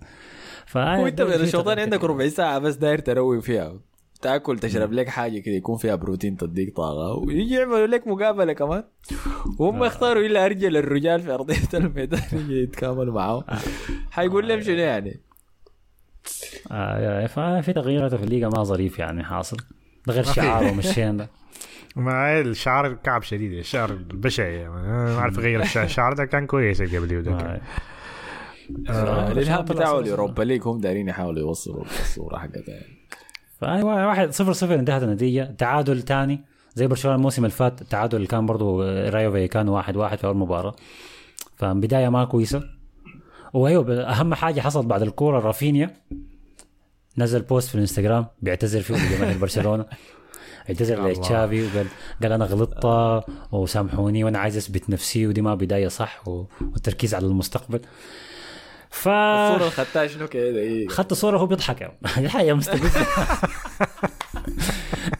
وانت 0.76 1.22
الشوطين 1.22 1.80
عندك 1.80 2.04
ربع 2.04 2.28
ساعة 2.28 2.60
بس 2.60 2.76
داير 2.76 3.00
تروي 3.00 3.41
فيها 3.41 3.74
تاكل 4.22 4.59
تشرب 4.59 4.93
لك 4.93 5.09
حاجة 5.09 5.39
كده 5.39 5.55
يكون 5.55 5.78
فيها 5.78 5.95
بروتين 5.95 6.38
تديك 6.38 6.76
طاقة. 6.76 7.20
ويجي 7.20 7.53
يعملوا 7.55 7.88
لك 7.88 8.07
مقابلة 8.07 8.53
كمان. 8.53 8.84
وهم 9.59 9.84
يختاروا 9.84 10.24
إلا 10.24 10.45
أرجل 10.45 10.78
الرجال 10.78 11.22
في 11.22 11.32
أرضية 11.34 11.55
الميدان 11.74 12.22
يتكاملوا 12.49 13.13
معاهم. 13.13 13.43
حيقول 14.11 14.47
لهم 14.47 14.61
شنو 14.61 14.76
يعني؟ 14.76 15.20
آه 16.72 17.26
ففي 17.26 17.74
تغييرات 17.74 18.15
في 18.15 18.24
الليغا 18.24 18.49
ما 18.49 18.63
ظريف 18.63 18.99
يعني 18.99 19.24
حاصل. 19.24 19.57
ده 20.07 20.13
غير 20.13 20.24
شعار 20.24 20.63
ومشين 20.63 21.18
ده. 21.18 21.30
مع 21.95 22.39
الشعر 22.39 22.93
كعب 22.93 23.24
شديد 23.24 23.51
الشعر 23.53 23.93
بشع 24.13 24.47
يعني. 24.47 24.70
ما 24.70 25.15
أعرف 25.18 25.39
اغير 25.39 25.61
الشعر 25.61 25.84
الشعر 25.86 26.13
ده 26.20 26.26
كان 26.26 26.45
كويس 26.45 26.82
قبل 26.82 27.28
آه. 27.28 27.61
آه، 28.89 29.32
الالهام 29.32 29.65
بتاعه 29.65 29.88
صفر 29.88 29.99
الاوروبا 29.99 30.43
ليج 30.43 30.68
هم 30.68 30.80
دايرين 30.80 31.07
يحاولوا 31.07 31.39
يوصلوا 31.39 31.84
الصورة 31.84 32.38
حقتها 32.38 32.74
يعني. 32.74 32.97
فأي 33.62 33.84
واحد 33.84 34.32
صفر 34.34 34.53
صفر 34.53 34.76
انتهت 34.76 35.03
النتيجة. 35.03 35.55
تعادل 35.58 36.01
ثاني 36.01 36.41
زي 36.76 36.88
برشلونة 36.88 37.18
الموسم 37.18 37.45
اللي 37.45 37.55
فات 37.55 37.82
التعادل 37.82 38.16
اللي 38.16 38.28
كان 38.28 38.45
برضو 38.45 38.82
رايو 38.84 39.32
فيكانو 39.32 39.76
واحد 39.76 39.95
واحد 39.97 40.18
في 40.18 40.28
أول 40.28 40.38
مباراة. 40.38 40.76
فبداية 41.55 42.10
ما 42.10 42.26
كويسة. 42.26 42.64
وأيوة 43.53 44.01
أهم 44.01 44.34
حاجة 44.34 44.62
حصلت 44.62 44.86
بعد 44.86 45.01
الكورة 45.01 45.39
رافينيا 45.39 45.93
نزل 47.18 47.41
post 47.41 47.70
في 47.70 47.76
الانستغرام 47.76 48.26
بيعتذر 48.41 48.82
فيه 48.82 48.95
لجماهير 48.95 49.38
برشلونة. 49.38 49.86
اعتذر. 50.70 51.08
لتشافي 51.08 51.68
وقال 51.68 51.88
قال 52.24 52.32
أنا 52.32 52.45
غلطت 52.45 52.86
وسامحوني 53.51 54.24
وأنا 54.24 54.39
عايز 54.39 54.58
أثبت 54.58 54.89
نفسي 54.89 55.28
ودي 55.28 55.41
ما 55.41 55.55
بداية 55.55 55.88
صح 55.88 56.28
والتركيز 56.28 57.16
على 57.16 57.26
المستقبل. 57.26 57.80
ف 58.90 59.08
الصورة 59.08 59.58
اللي 59.58 59.70
خدتها 59.72 60.08
شنو 60.08 60.28
كده 60.28 60.52
دقيقة 60.52 60.94
خدت 60.94 61.14
صورة 61.14 61.36
وهو 61.36 61.46
بيضحك. 61.46 61.92
يعني 62.18 62.54
مستفزة. 62.54 63.06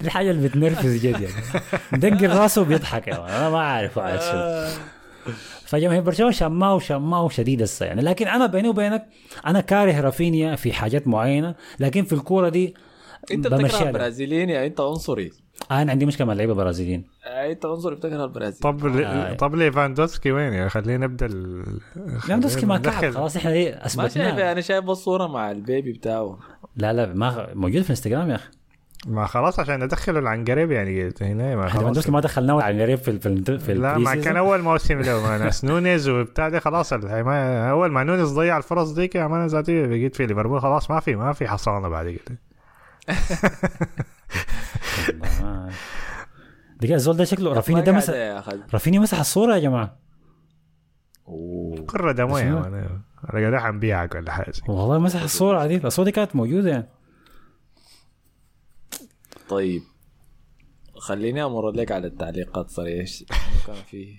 دي 0.01 0.09
حاجة 0.09 0.32
اللي 0.32 0.47
بتنرفز 0.47 1.05
جد 1.05 1.22
يعني. 1.22 1.34
مدقر 1.91 2.30
راسه 2.30 2.61
وبيضحك 2.61 3.07
يعني. 3.07 3.38
أنا 3.38 3.49
ما 3.49 3.59
عارف 3.59 3.99
عاد 3.99 4.22
شو. 4.22 4.78
فجماهير 5.65 6.01
برشلونة 6.01 6.32
شماو 6.32 6.80
شماو 6.80 7.30
شديد 7.30 7.61
هسه 7.61 7.86
يعني. 7.86 8.01
لكن 8.01 8.28
أنا 8.28 8.45
بيني 8.45 8.70
وبينك 8.70 9.05
أنا 9.45 9.61
كاره 9.61 10.01
رافينيا 10.01 10.55
في 10.55 10.74
حاجات 10.74 11.07
معينة 11.07 11.55
لكن 11.80 12.03
في 12.03 12.13
الكورة 12.13 12.49
دي 12.49 12.74
أنت 13.32 13.47
بتكره 13.47 13.80
له. 13.80 13.88
البرازيليين 13.88 14.49
يا 14.49 14.65
أنت 14.65 14.80
عنصري. 14.82 15.32
أنا 15.71 15.91
عندي 15.91 16.05
مشكلة 16.05 16.27
مع 16.27 16.33
اللعيبة 16.33 16.53
البرازيليين. 16.53 17.07
آه، 17.25 17.51
أنت 17.51 17.65
عنصري 17.65 17.95
بتكره 17.95 18.23
البرازيل. 18.25 18.59
طب 18.59 18.85
آه. 18.97 19.33
طب 19.33 19.55
ليفاندوسكي 19.55 20.31
وين 20.31 20.53
يا 20.53 20.67
خلينا 20.67 21.07
نبدأ. 21.07 21.27
ليفاندوسكي 21.95 22.65
ما 22.65 22.77
كعب. 22.77 23.13
خلاص 23.13 23.35
إحنا 23.37 23.51
إيه 23.51 23.79
ما 23.97 24.07
شايف 24.07 24.19
أنا 24.39 24.61
شايف 24.61 24.89
الصورة 24.89 25.27
مع 25.27 25.51
ال 25.51 25.59
baby 25.59 25.91
بتاعه. 25.91 26.37
لا 26.75 26.93
لا 26.93 27.13
ما 27.13 27.47
موجود 27.53 27.81
في 27.81 27.85
الانستغرام 27.89 28.29
يا 28.29 28.35
أخي. 28.35 28.47
ما 29.07 29.25
خلاص 29.25 29.59
عشان 29.59 29.83
ندخله 29.83 30.19
العنقريب 30.19 30.71
يعني 30.71 31.13
هنا 31.21 31.55
ما 31.55 31.67
خلاص. 31.69 32.09
ما 32.09 32.19
دخلناه 32.19 32.61
على 32.61 32.81
قريب 32.81 32.97
في 32.97 33.11
ال- 33.11 33.19
في 33.19 33.27
ال- 33.29 33.59
في 33.59 33.73
لا 33.73 33.97
ما 33.97 34.15
كان. 34.15 34.37
أول 34.37 34.61
موسم 34.61 34.99
له. 35.01 35.23
مع 35.23 35.37
ناس 35.37 35.65
نونيز 35.65 36.09
وبتاع 36.09 36.49
دي 36.49 36.59
خلاص. 36.59 36.93
الحين 36.93 37.21
ما 37.21 37.69
أول 37.71 37.91
ما 37.91 38.03
نونيز 38.03 38.33
ضيع 38.33 38.57
الفرص 38.57 38.91
ديك 38.91 39.15
يا 39.15 39.27
مان 39.27 39.47
ذاتي 39.47 39.87
بقيت 39.87 40.15
في 40.15 40.25
ليفربول. 40.25 40.61
خلاص 40.61 40.91
ما 40.91 40.99
في 40.99 41.15
ما 41.15 41.33
في 41.33 41.47
حصانة 41.47 41.89
بعد 41.89 42.09
كده. 42.09 42.37
آه. 43.09 43.13
دقيقة 46.82 46.95
الزول 46.95 47.17
ده 47.17 47.23
شكله 47.23 47.53
رافينيا 47.53 47.82
ده 47.82 47.91
مسح. 47.91 48.13
رافينيا 48.73 48.99
مسح 48.99 49.19
الصورة 49.19 49.55
يا 49.55 49.59
جماعة. 49.59 49.99
أوه. 51.28 51.86
قرة 51.86 52.11
دموية 52.11 52.43
أنا 52.43 53.01
قاعد 53.34 53.55
حنبيعك 53.55 54.15
ولا 54.15 54.32
حاجة. 54.32 54.53
والله 54.67 54.99
مسح 54.99 55.21
الصورة 55.21 55.59
عديل 55.59 55.86
الصورة 55.86 56.05
دي 56.05 56.11
كانت 56.11 56.36
موجودة 56.36 56.69
يعني. 56.69 56.89
طيب. 59.49 59.82
خليني 60.97 61.43
أمر 61.43 61.71
لك 61.71 61.91
على 61.91 62.07
التعليقات 62.07 62.69
صار 62.69 62.86
إيش؟ 62.86 63.25
كان 63.67 63.75
في 63.75 64.15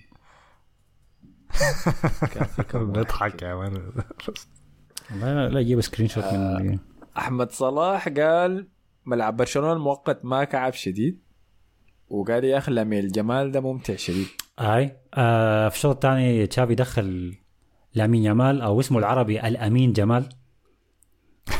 كان 2.33 2.43
في 2.45 2.63
كم 2.69 2.79
واحد 2.89 2.99
بضحك 2.99 3.35
كده. 3.35 3.49
يا 3.49 3.55
مان. 3.55 3.91
والله 5.11 5.33
لا, 5.33 5.49
لا 5.49 5.61
جيب 5.61 5.81
screenshot 5.81 6.23
من 6.23 6.79
أحمد 7.17 7.51
صلاح 7.51 8.07
قال 8.09 8.67
ملعب 9.05 9.37
برشلونة 9.37 9.73
المؤقت 9.73 10.25
ما 10.25 10.43
كعب 10.43 10.73
شديد 10.73 11.19
وقال 12.09 12.43
يا 12.43 12.57
أخي 12.57 12.71
لامين 12.71 13.07
جمال 13.07 13.51
ده 13.51 13.59
ممتع 13.61 13.95
شديد. 13.95 14.27
هاي 14.59 14.97
آه 15.13 15.69
في 15.69 15.75
الشوط 15.75 15.95
الثاني 16.05 16.47
تشافي 16.47 16.75
دخل 16.75 17.37
لامين 17.93 18.23
يامال 18.23 18.61
أو 18.61 18.79
اسمه 18.79 18.99
العربي 18.99 19.47
الأمين 19.47 19.93
جمال. 19.93 20.29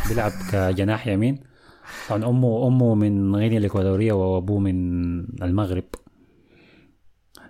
بيلعب 0.10 0.32
كجناح 0.52 1.08
يمين. 1.08 1.40
طبعا 2.10 2.26
أمه 2.26 2.68
أمه 2.68 2.96
من 2.96 3.36
غينيا 3.36 3.58
الإكوادورية 3.58 4.12
وأبوه 4.14 4.60
من 4.60 4.76
المغرب. 5.44 5.86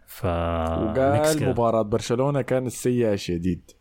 ف 0.07 0.25
وقال. 0.25 1.49
مباراة 1.49 1.81
برشلونة 1.81 2.41
كانت 2.41 2.71
سيئة 2.71 3.15
شديد. 3.15 3.71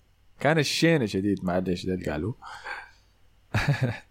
كان 0.40 0.58
الشينة 0.58 1.06
شديد 1.06 1.44
معلش 1.44 1.86
ده 1.86 2.12
قالوا. 2.12 2.32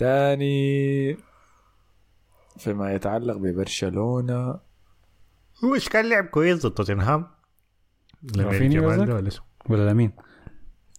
تاني 0.00 1.16
فيما 2.58 2.94
يتعلق 2.94 3.36
ببرشلونة. 3.36 4.60
هو 5.64 5.74
إيش 5.74 5.88
كان 5.88 6.08
لعب 6.08 6.24
كويس 6.24 6.66
ضد 6.66 6.74
توتنهام؟ 6.74 7.26
لامين 8.22 8.52
رافينيا 8.52 8.80
ولا 8.80 9.28
اسمه؟ 9.28 9.44
ولا 9.68 9.86
لامين؟ 9.86 10.12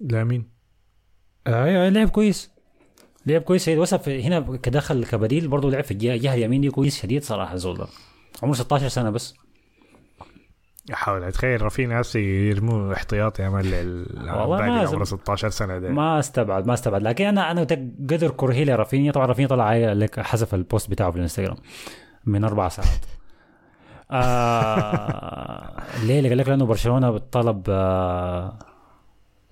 لامين. 0.02 0.50
أيوه 1.48 1.90
لعب 1.90 2.10
كويس. 2.10 2.52
لعب 3.26 3.42
كويس. 3.42 3.66
سيد 3.66 3.78
وصف 3.78 4.10
هنا 4.10 4.58
كدخل 4.58 5.06
كبديل 5.06 5.48
برضه 5.48 5.72
لعب 5.72 5.84
في 5.84 5.92
الجهه 5.92 6.34
اليمين 6.34 6.62
دي 6.62 6.70
كويس 6.70 7.02
شديد 7.02 7.24
صراحة 7.24 7.56
زول 7.56 7.88
عمره 8.44 8.54
16 8.54 8.88
سنة 8.88 9.10
بس. 9.10 9.34
أحاول. 10.94 11.24
أتخيل 11.24 11.62
رافينيا 11.62 12.02
هسه 12.02 12.20
يرموه 12.20 12.94
احتياطي 12.94 13.48
باقي 14.48 14.70
ما 14.70 14.80
عمره 14.80 14.86
زل- 14.86 15.08
16 15.08 15.50
سنة 15.50 15.80
ده. 15.80 15.90
ما 15.90 16.20
استبعد 16.20 16.66
ما 16.68 16.74
استبعد. 16.74 17.02
لكن 17.04 17.26
أنا 17.26 17.52
أنا 17.52 17.62
قدر- 17.62 17.88
كرهي 18.30 18.64
لي 18.64 18.76
رافينيا 18.76 19.12
طبعا 19.12 19.26
رافينيا 19.26 19.48
طلع 19.50 19.76
لك 19.76 20.20
حذف 20.20 20.54
ال 20.54 20.61
post 20.61 20.90
بتاعه 20.90 21.12
في 21.12 21.18
الانستغرام 21.18 21.58
من 22.26 22.44
أربع 22.44 22.68
ساعات. 22.70 23.06
آه 24.12 25.72
ليه؟ 26.06 26.30
قال 26.30 26.38
لك 26.38 26.48
لأنه 26.50 26.66
برشلونة 26.66 27.18
طلب 27.18 27.64
آه 27.70 28.60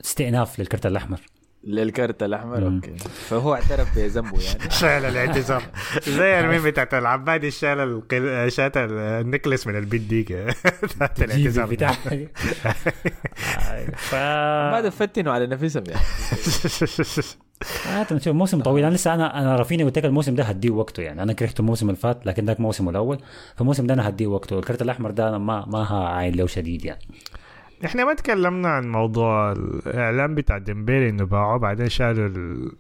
استئناف 0.02 0.60
للكرت 0.60 0.86
الأحمر. 0.86 1.20
للكرت 1.64 2.24
الأحمر 2.24 2.60
مم. 2.60 2.76
أوكي. 2.76 2.98
فهو 2.98 3.56
اعترف 3.56 3.96
بذنبه 3.96 4.42
يعني. 4.42 4.72
شال 4.80 5.06
الاعتذار 5.06 5.64
زي 6.08 6.40
الميم 6.40 6.64
بتاعت 6.64 6.94
العبادي 6.94 7.52
شال 7.52 7.80
القل... 7.80 8.52
شات 8.52 8.78
النكلس 8.78 9.68
من 9.68 9.76
البيت 9.76 10.02
ديك 10.02 10.32
بتاعت 10.84 11.22
الاعتذار 11.24 11.66
بتاع 11.66 11.92
ف 13.96 14.16
ما 14.16 14.82
دفتنوا 14.82 15.34
على 15.34 15.48
نفسهم 15.48 15.84
يعني. 15.88 16.02
آه 17.88 18.14
نشوف 18.14 18.28
موسم 18.36 18.62
طويل. 18.62 18.86
أنا 18.86 18.96
لسه 18.96 19.14
أنا 19.14 19.42
أنا 19.42 19.56
رافيني 19.56 19.84
قلت 19.84 19.98
لك 19.98 20.06
الموسم 20.06 20.36
ده 20.36 20.44
هديه 20.44 20.70
وقته 20.70 21.04
يعني. 21.04 21.24
أنا 21.24 21.34
كرهته 21.34 21.62
الموسم 21.62 21.90
اللي 21.90 22.00
فات 22.00 22.26
لكن 22.26 22.46
ذاك 22.46 22.60
موسمه 22.60 22.92
الأول. 22.92 23.20
فالموسم 23.56 23.88
ده 23.88 23.94
أنا 23.94 24.10
هديه 24.10 24.28
وقته. 24.28 24.60
الكرت 24.60 24.82
الأحمر 24.82 25.12
ده 25.12 25.30
أنا 25.30 25.38
ما 25.38 25.66
ما 25.68 25.86
عاين 25.86 26.36
له 26.36 26.48
شديد 26.48 26.86
يعني. 26.86 27.02
إحنا 27.86 28.06
ما 28.06 28.14
تكلمنا 28.14 28.70
عن 28.70 28.92
موضوع 28.92 29.52
الاعلان 29.52 30.36
بتاع 30.36 30.58
ديمبيلي 30.58 31.10
إنه 31.10 31.26
باعوه 31.26 31.58
بعدين 31.58 31.90
شالوا 31.90 32.28
ال... 32.28 32.72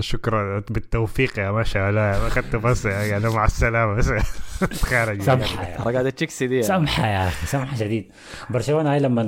شكرا 0.00 0.62
بالتوفيق 0.70 1.38
يا 1.38 1.50
ما 1.50 1.62
شاء 1.62 1.88
الله 1.90 2.00
ما 2.00 2.26
اخذت 2.26 2.56
بس 2.56 2.84
يعني 2.84 3.28
مع 3.28 3.44
السلامة 3.44 3.94
بس. 3.94 4.12
خارج. 4.90 5.22
سمحه 5.22 5.68
يا 5.68 5.78
حركات 5.80 6.06
التشيكسي 6.06 6.46
دي. 6.46 6.62
سمحه 6.62 7.06
يا 7.06 7.28
أخي 7.28 7.46
سمحه 7.46 7.76
شديد 7.76 8.12
برشلونة 8.50 8.92
هاي 8.92 9.00
لما 9.00 9.22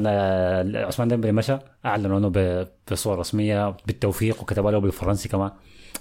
عثمان 0.87 1.09
ديمبلي 1.09 1.33
مشى 1.33 1.59
أعلنوا 1.87 2.19
إنه 2.19 2.29
ب- 2.35 2.67
بصورة 2.93 3.21
رسمية 3.21 3.77
بالتوفيق 3.87 4.43
وكتبوا 4.43 4.71
له 4.71 4.79
بالفرنسي 4.79 5.29
كمان. 5.29 5.51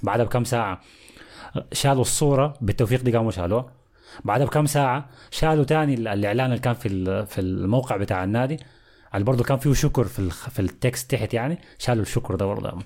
بعدها 0.04 0.26
بكم 0.26 0.44
ساعة 0.44 0.82
شالوا 1.74 2.02
الصورة 2.02 2.54
بالتوفيق 2.62 3.02
دي 3.02 3.12
قاموا 3.18 3.32
شالوها. 3.32 3.66
بعدها 4.24 4.46
بكم 4.46 4.66
ساعة 4.66 5.10
شالوا 5.32 5.64
تاني 5.64 5.94
ال- 5.94 6.08
الإعلان 6.08 6.46
اللي 6.46 6.60
كان 6.60 6.74
في 6.74 6.88
ال- 6.88 7.26
في 7.26 7.42
الموقع 7.42 7.98
بتاع 7.98 8.24
النادي. 8.24 8.58
اللي 9.14 9.26
برضه 9.26 9.44
كان 9.44 9.58
فيه 9.58 9.74
شكر 9.74 10.04
في 10.04 10.20
الخ- 10.20 10.50
في 10.50 10.60
ال 10.60 10.70
text 10.70 11.12
تحت 11.12 11.34
يعني. 11.34 11.60
شالوا 11.78 12.02
الشكر 12.02 12.36
ده 12.36 12.46
برضه 12.46 12.80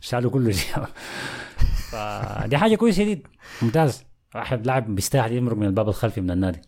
شالوا 0.00 0.30
كل 0.30 0.54
شيء 0.54 0.84
فدي 1.90 2.58
حاجة 2.58 2.76
كويسة 2.76 3.04
جدا. 3.04 3.28
ممتاز. 3.62 4.04
واحد 4.34 4.66
لاعب 4.66 4.94
بيستاهل 4.94 5.32
يمرق 5.32 5.56
من 5.56 5.66
الباب 5.66 5.88
الخلفي 5.88 6.20
من 6.20 6.30
النادي. 6.30 6.60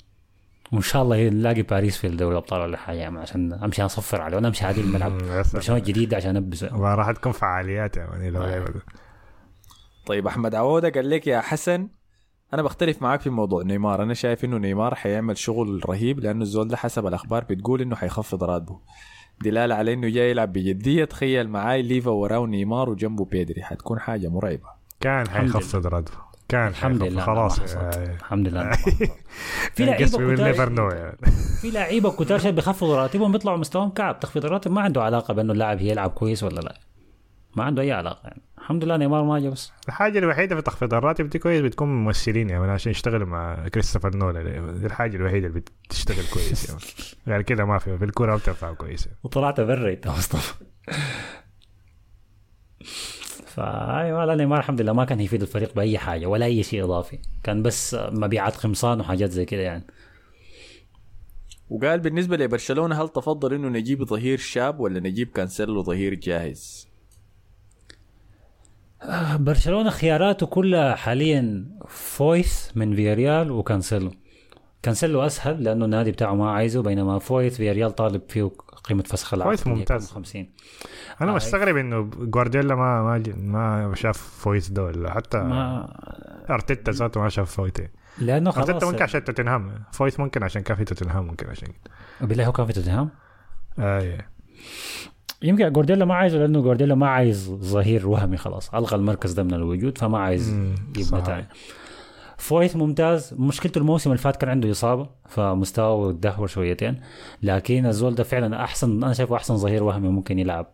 وإن 0.72 0.82
شاء 0.82 1.02
الله 1.02 1.28
نلاقي 1.28 1.62
باريس 1.62 1.96
في 1.96 2.08
دوري 2.08 2.32
الأبطال 2.32 2.60
ولا 2.60 2.76
حاجة 2.76 2.96
يعني 2.96 3.18
عشان 3.18 3.52
أمشي 3.52 3.82
أصفر 3.82 4.20
عليه 4.20 4.36
وأنا 4.36 4.48
أمشي 4.48 4.64
عادي 4.66 4.80
الملعب. 4.86 5.18
برشلونة 5.54 5.82
جديد 5.82 6.14
عشان 6.14 6.50
ما 6.72 6.94
راح 6.94 7.10
تكون 7.12 7.32
فعاليات 7.32 7.96
يا 7.96 8.06
ماني 8.06 8.30
لو. 8.30 8.42
لعبة. 8.42 8.80
طيب 10.06 10.26
أحمد 10.26 10.54
عوده 10.54 10.88
قال 10.90 11.10
لك 11.10 11.26
يا 11.26 11.40
حسن 11.40 11.88
أنا 12.54 12.62
بختلف 12.62 13.02
معاك 13.02 13.20
في 13.20 13.30
موضوع 13.30 13.62
نيمار. 13.62 14.02
أنا 14.02 14.14
شايف 14.14 14.44
إنه 14.44 14.58
نيمار 14.58 14.94
حيعمل 14.94 15.38
شغل 15.38 15.80
رهيب 15.88 16.20
لأنه 16.20 16.42
الزول 16.42 16.68
ده 16.68 16.76
حسب 16.76 17.06
الأخبار 17.06 17.44
بتقول 17.44 17.82
إنه 17.82 17.96
حيخفض 17.96 18.44
راتبه. 18.44 18.78
دلالة 19.44 19.74
على 19.74 19.92
إنه 19.92 20.08
جاي 20.08 20.30
يلعب 20.30 20.52
بجدية. 20.52 21.04
تخيل 21.04 21.48
معاي 21.48 21.82
ليفا 21.82 22.10
وراه 22.10 22.46
نيمار 22.46 22.90
وجنبه 22.90 23.24
بيدري. 23.24 23.62
حتكون 23.62 24.00
حاجة 24.00 24.28
مرعبة. 24.28 24.68
كان 25.00 25.28
حيخفض 25.28 25.86
راتبه. 25.86 26.16
كان 26.48 26.68
الحمد 26.68 27.02
حيخفض. 27.02 27.12
لله. 27.12 27.22
خلاص. 27.22 27.74
آه، 27.76 28.14
الحمد 28.14 28.48
لله. 28.48 28.70
في 29.74 29.86
guess 29.96 30.10
we 30.10 30.20
لعيبه 30.20 30.64
كتار 30.66 30.94
يعني. 30.94 31.16
في 31.60 31.70
لعيبة 31.70 32.10
كتار 32.10 32.38
شايف 32.38 32.54
بيخفضوا 32.54 32.96
راتبهم 32.96 33.32
بيطلعوا 33.32 33.56
مستواهم 33.58 33.90
كعب. 33.90 34.20
تخفيض 34.20 34.44
الراتب 34.44 34.70
ما 34.70 34.80
عنده 34.80 35.02
علاقة 35.02 35.34
بأنه 35.34 35.52
اللاعب 35.52 35.80
يلعب 35.80 36.10
كويس 36.10 36.42
ولا 36.42 36.60
لا. 36.60 36.74
ما 37.56 37.64
عنده 37.64 37.82
أي 37.82 37.92
علاقة 37.92 38.26
يعني. 38.28 38.42
الحمد 38.58 38.84
لله 38.84 38.96
نيمار 38.96 39.24
ما 39.24 39.38
جا 39.38 39.50
بس. 39.50 39.72
الحاجة 39.88 40.18
الوحيدة 40.18 40.56
في 40.56 40.62
تخفيض 40.62 40.94
الراتب 40.94 41.28
دي 41.28 41.38
كويس 41.38 41.60
بتكون 41.60 41.88
ممثلين 41.88 42.50
يعني 42.50 42.70
عشان 42.70 42.90
يشتغلوا 42.90 43.26
مع 43.26 43.68
كريستوفر 43.68 44.16
نولان. 44.16 44.80
دي 44.80 44.86
الحاجة 44.86 45.16
الوحيدة 45.16 45.46
اللي 45.46 45.60
بتشتغل 45.60 46.24
كويس 46.34 46.68
يعني. 46.68 46.80
غير 47.28 47.42
كده 47.42 47.64
ما 47.64 47.78
في 47.78 47.98
في 47.98 48.04
الكورة 48.04 48.30
ما 48.30 48.36
بتنفع 48.36 48.72
كويس 48.72 49.06
يعني. 49.06 49.18
وطلعت 49.24 49.60
برا 49.60 49.90
أنت 49.92 50.08
مصطفى. 50.08 50.54
فايوه 53.46 54.24
لا 54.24 54.34
نيمار 54.34 54.58
الحمد 54.58 54.80
لله 54.80 54.92
ما 54.92 55.04
كان 55.04 55.20
يفيد 55.20 55.42
الفريق 55.42 55.74
بأي 55.74 55.98
حاجة 55.98 56.26
ولا 56.26 56.46
أي 56.46 56.62
شيء 56.62 56.84
إضافي. 56.84 57.18
كان 57.42 57.62
بس 57.62 57.96
مبيعات 58.10 58.56
قمصان 58.56 59.00
وحاجات 59.00 59.30
زي 59.30 59.44
كده 59.44 59.62
يعني. 59.62 59.84
وقال 61.70 62.00
بالنسبة 62.00 62.36
لبرشلونة 62.36 63.02
هل 63.02 63.08
تفضل 63.08 63.54
إنه 63.54 63.68
نجيب 63.68 64.04
ظهير 64.04 64.38
شاب 64.38 64.80
ولا 64.80 65.00
نجيب 65.00 65.28
كانسيلو 65.28 65.82
ظهير 65.82 66.14
جاهز؟ 66.14 66.93
برشلونة 69.36 69.90
خياراته 69.90 70.46
كلها 70.46 70.94
حاليا 70.94 71.64
فويث 71.88 72.70
من 72.76 72.96
فياريال 72.96 73.50
وكانسيلو. 73.50 74.10
كانسيلو 74.82 75.22
أسهل 75.26 75.64
لأنه 75.64 75.84
النادي 75.84 76.12
بتاعه 76.12 76.34
ما 76.34 76.50
عايزه 76.50 76.82
بينما 76.82 77.18
فويث 77.18 77.56
فياريال 77.56 77.94
طالب 77.94 78.22
فيه 78.28 78.50
قيمة 78.84 79.02
فسخ 79.02 79.34
العقد 79.34 79.48
فويث 79.48 79.66
ممتاز. 79.66 80.10
50 80.10 80.46
أنا 81.20 81.32
آه. 81.32 81.34
مستغرب 81.34 81.76
إنه 81.76 82.10
جوارديولا 82.18 82.74
ما 82.74 83.02
ما 83.36 83.88
ما 83.88 83.94
شاف 83.94 84.18
فويت 84.18 84.70
ده 84.72 84.84
ولا 84.84 85.10
حتى 85.10 85.38
ما 85.38 85.88
أرتيتا 86.50 86.92
ذاته 86.92 87.20
ما 87.20 87.28
شاف 87.28 87.50
فويت 87.50 87.78
لأنه 88.18 88.50
خلاص 88.50 88.68
ارتيتا 88.68 88.86
ممكن 88.86 89.02
عشان 89.02 89.24
توتنهام. 89.24 89.84
فويت 89.92 90.20
ممكن 90.20 90.42
عشان 90.42 90.62
كان 90.62 90.76
في 90.76 90.84
توتنهام 90.84 91.26
ممكن 91.26 91.50
عشان 91.50 91.68
كده. 91.68 91.94
بالله 92.28 92.46
هو 92.46 92.52
كان 92.52 92.66
في 92.66 92.72
توتنهام؟ 92.72 93.10
آه 93.78 94.18
يمكن 95.44 95.72
جوارديولا 95.72 96.04
ما 96.04 96.14
عايزه 96.14 96.38
لأنه 96.38 96.60
جوارديولا 96.60 96.94
ما 96.94 97.08
عايز 97.08 97.50
ظهير 97.50 98.08
وهمي 98.08 98.36
خلاص. 98.36 98.74
ألغى 98.74 98.96
المركز 98.96 99.32
ده 99.32 99.42
من 99.42 99.54
الوجود 99.54 99.98
فما 99.98 100.18
عايز 100.18 100.56
صح. 101.00 101.18
نتائج 101.18 101.44
فويث 102.38 102.76
ممتاز. 102.76 103.34
مشكلته 103.38 103.78
الموسم 103.78 104.10
اللي 104.10 104.22
فات 104.22 104.36
كان 104.36 104.50
عنده 104.50 104.70
إصابة 104.70 105.08
فمستواه 105.28 106.12
تدهور 106.12 106.46
شويتين. 106.46 107.00
لكن 107.42 107.86
الزول 107.86 108.14
ده 108.14 108.24
فعلا 108.24 108.64
أحسن 108.64 109.04
أنا 109.04 109.12
شايفه 109.12 109.36
أحسن 109.36 109.56
ظهير 109.56 109.82
وهمي 109.82 110.08
ممكن 110.08 110.38
يلعب 110.38 110.66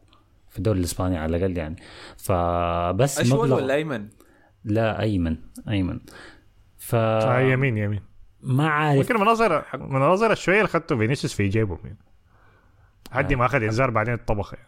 في 0.48 0.58
الدوري 0.58 0.78
الإسباني 0.78 1.18
على 1.18 1.36
الأقل 1.36 1.58
يعني. 1.58 1.76
فبس 2.16 3.20
أشول 3.20 3.38
مبلغ 3.38 3.56
ولا 3.56 3.74
أيمن؟ 3.74 4.08
لا 4.64 5.00
أيمن 5.00 5.36
أيمن. 5.68 6.00
ف 6.78 6.94
آه 6.94 7.40
يمين 7.40 7.78
يمين. 7.78 8.00
ما 8.42 8.68
عارف. 8.68 8.98
ممكن 8.98 9.20
مناظر 9.20 9.64
مناظر 9.74 10.34
شوية 10.34 10.56
اللي 10.56 10.64
اخذته 10.64 10.96
فينيسيوس 10.96 11.34
في 11.34 11.48
جيبه 11.48 11.78
يعني. 11.84 11.98
حد 13.10 13.32
ما 13.32 13.46
أخذ 13.46 13.62
إنذار 13.62 13.90
بعدين 13.90 14.14
الطبخ 14.14 14.54
يعني. 14.54 14.66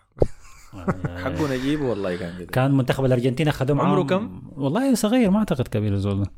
حقه 1.24 1.54
نجيبه 1.56 1.84
والله 1.84 2.16
كان 2.16 2.46
كان 2.46 2.72
منتخب 2.72 3.04
الأرجنتين 3.04 3.48
أخذوه 3.48 3.82
عمره 3.82 4.02
كم؟ 4.02 4.42
والله 4.56 4.94
صغير 4.94 5.30
ما 5.30 5.38
أعتقد 5.38 5.68
كبير 5.68 5.92
الزول 5.92 6.22
ده 6.22 6.30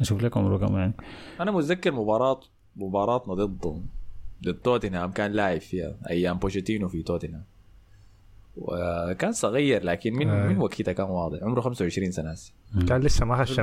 أشوف 0.00 0.22
لك 0.22 0.36
عمره 0.36 0.58
كم 0.58 0.76
يعني 0.76 0.92
أنا 1.40 1.50
متذكر 1.50 1.92
مباراه 1.92 2.40
مباراتنا 2.76 3.34
ضد 3.34 3.82
ضد 4.44 4.54
توتنهام 4.54 5.10
كان 5.10 5.32
لاعب 5.32 5.60
فيها 5.60 5.94
أيام 6.10 6.38
بوشيتينو 6.38 6.88
في 6.88 7.02
توتنهام 7.02 7.44
وكان 8.60 9.32
صغير 9.32 9.84
لكن 9.84 10.14
من 10.14 10.28
آه. 10.28 10.46
من 10.48 10.58
وقتها 10.58 10.92
كان 10.92 11.06
واضح. 11.06 11.38
عمره 11.42 11.60
25 11.60 12.10
سنة 12.10 12.30
هسه. 12.30 12.52
كان 12.88 13.00
لسه 13.00 13.26
ما 13.26 13.36
خش 13.44 13.60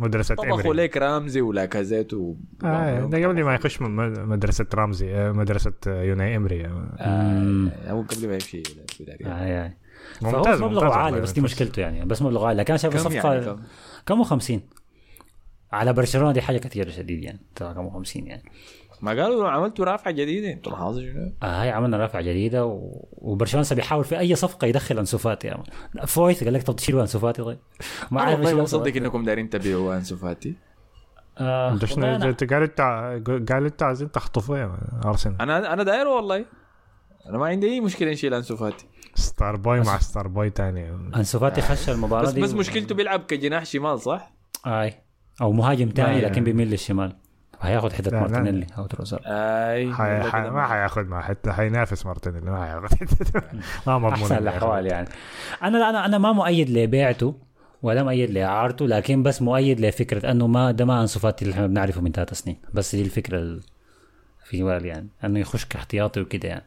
مدرسة 0.00 0.34
طبخوا 0.34 0.74
ليك 0.74 0.96
رامزي 0.96 1.40
ولاكازيت 1.40 2.14
و 2.14 2.34
آه 2.64 3.00
ده 3.06 3.26
قبل 3.26 3.44
ما 3.44 3.54
يخش 3.54 3.82
م- 3.82 4.28
مدرسة 4.30 4.66
رامزي 4.74 5.14
آه، 5.14 5.32
مدرسة 5.32 5.72
يوناي 5.86 6.36
امري 6.36 6.66
آه. 6.66 6.88
آه 6.98 7.90
هو 7.90 8.02
قبل 8.02 8.26
ما 8.28 8.32
يمشي. 8.34 8.62
آه 9.26 9.28
آه. 9.28 9.72
ممتاز 10.22 10.58
فهو 10.58 10.68
مبلغه 10.68 10.94
عالي. 10.94 11.20
بس 11.20 11.32
دي 11.32 11.40
مشكلته 11.40 11.80
يعني 11.80 12.04
بس 12.04 12.22
مبلغه 12.22 12.46
عالي. 12.46 12.58
لكن 12.60 12.72
أنا 12.72 12.78
شايف 12.78 12.94
كم 12.94 13.00
صفقه 13.00 13.32
يعني؟ 13.34 13.44
كم؟ 13.46 13.62
كم؟ 14.06 14.22
50 14.24 14.60
على 15.72 15.92
برشلونة 15.92 16.32
دي 16.32 16.40
حاجة 16.42 16.58
كثيرة 16.58 16.90
شديد 16.90 17.22
يعني. 17.22 17.40
ترى 17.54 17.74
كم؟ 17.74 17.90
50 17.90 18.26
يعني. 18.26 18.42
ما 19.04 19.22
قالوا 19.22 19.48
عملتوا 19.48 19.84
رافعة 19.84 20.10
جديدة. 20.12 20.52
أنتوا 20.52 20.72
لاحظوا 20.72 21.02
شنو؟ 21.02 21.32
آه 21.42 21.62
هاي 21.62 21.70
عملنا 21.70 21.96
رافعة 21.96 22.22
جديدة 22.22 22.66
و... 22.66 23.06
وبرشلونة 23.12 23.66
بيحاول 23.72 24.04
في 24.04 24.18
أي 24.18 24.34
صفقة 24.34 24.66
يدخل 24.66 24.98
انسو 24.98 25.18
فاتي 25.18 25.46
يعني. 25.46 25.62
فويث 26.06 26.44
قال 26.44 26.52
لك 26.52 26.62
طب 26.62 26.76
تشيلوا 26.76 27.00
انسو 27.02 27.18
فاتي 27.18 27.42
طيب. 27.42 27.58
ما 28.10 28.22
أنا 28.22 28.30
عارف 28.30 28.40
والله 28.46 28.62
مصدق. 28.62 28.96
إنكم 28.96 29.24
دايرين 29.24 29.50
تبيعوا 29.50 29.96
انسو 29.96 30.16
فاتي 30.16 30.54
آه 31.38 31.72
انت 31.72 31.84
أنا- 31.84 31.98
انت 32.04 32.44
قالوا 33.52 33.68
انت 33.68 33.82
عايزين 33.82 34.10
تخطفوا 34.10 34.58
يا 34.58 34.78
أرسنال. 35.04 35.40
أنا 35.40 35.72
أنا 35.72 35.82
دايره 35.82 36.16
والله. 36.16 36.44
أنا 37.28 37.38
ما 37.38 37.46
عندي 37.46 37.66
أي 37.72 37.80
مشكلة 37.80 38.10
نشيل 38.10 38.34
انسو 38.34 38.56
فاتي 38.56 38.86
star 39.14 39.56
boy 39.56 39.80
مع 39.80 39.98
star 39.98 40.28
boy 40.28 40.50
تاني. 40.50 40.90
انسو 41.16 41.38
فاتي 41.38 41.60
خش 41.60 41.88
المباراة 41.90 42.22
بس 42.22 42.32
دي 42.32 42.40
بس 42.40 42.54
مشكلته 42.54 42.94
بيلعب 42.94 43.20
كجناح 43.20 43.64
شمال 43.64 44.00
صح؟ 44.00 44.32
أي. 44.66 44.94
أو 45.42 45.52
مهاجم 45.52 45.88
تاني 45.88 46.20
لا، 46.20 46.26
لكن 46.26 46.44
بيميل 46.44 46.70
للشمال. 46.70 47.16
هياخد 47.68 47.92
حتة 47.92 48.10
لا، 48.10 48.16
لا. 48.16 48.20
مارتينيلي 48.20 48.66
أو 48.78 48.86
تروسار 48.86 49.20
اي 49.26 49.92
حي... 49.94 50.20
حي... 50.30 50.50
ما 50.50 50.66
حياخذ 50.66 51.04
مع 51.04 51.22
حتى 51.22 51.52
حينافس 51.52 52.06
مارتينيلي 52.06 52.50
ما 52.50 52.64
حياخذ 52.64 52.96
ما 53.86 53.98
مضمون 53.98 54.12
أحسن 54.12 54.36
الأحوال. 54.38 54.86
يعني. 54.86 55.08
أنا 55.62 55.78
لا 55.78 55.90
أنا 55.90 56.06
أنا 56.06 56.18
ما 56.18 56.32
مؤيد 56.32 56.70
لبيعته 56.70 57.34
ولا 57.82 58.02
مؤيد 58.02 58.30
لاعارته 58.30 58.86
لكن 58.86 59.22
بس 59.22 59.42
مؤيد 59.42 59.80
لفكرة 59.80 60.30
إنه 60.30 60.46
ما 60.46 60.70
ده 60.70 60.84
ما 60.84 61.00
أنسو 61.00 61.20
فاتي 61.20 61.44
اللي 61.44 61.54
إحنا 61.54 61.66
بنعرفه 61.66 62.00
من 62.00 62.12
ثلاث 62.12 62.32
سنين. 62.34 62.56
بس 62.74 62.94
دي 62.96 63.02
الفكرة 63.02 63.38
ال- 63.38 63.60
في 64.44 64.62
بالي 64.62 64.88
يعني 64.88 65.08
إنه 65.24 65.38
يخش 65.40 65.64
كاحتياطي 65.64 66.20
وكده 66.20 66.48
يعني. 66.48 66.64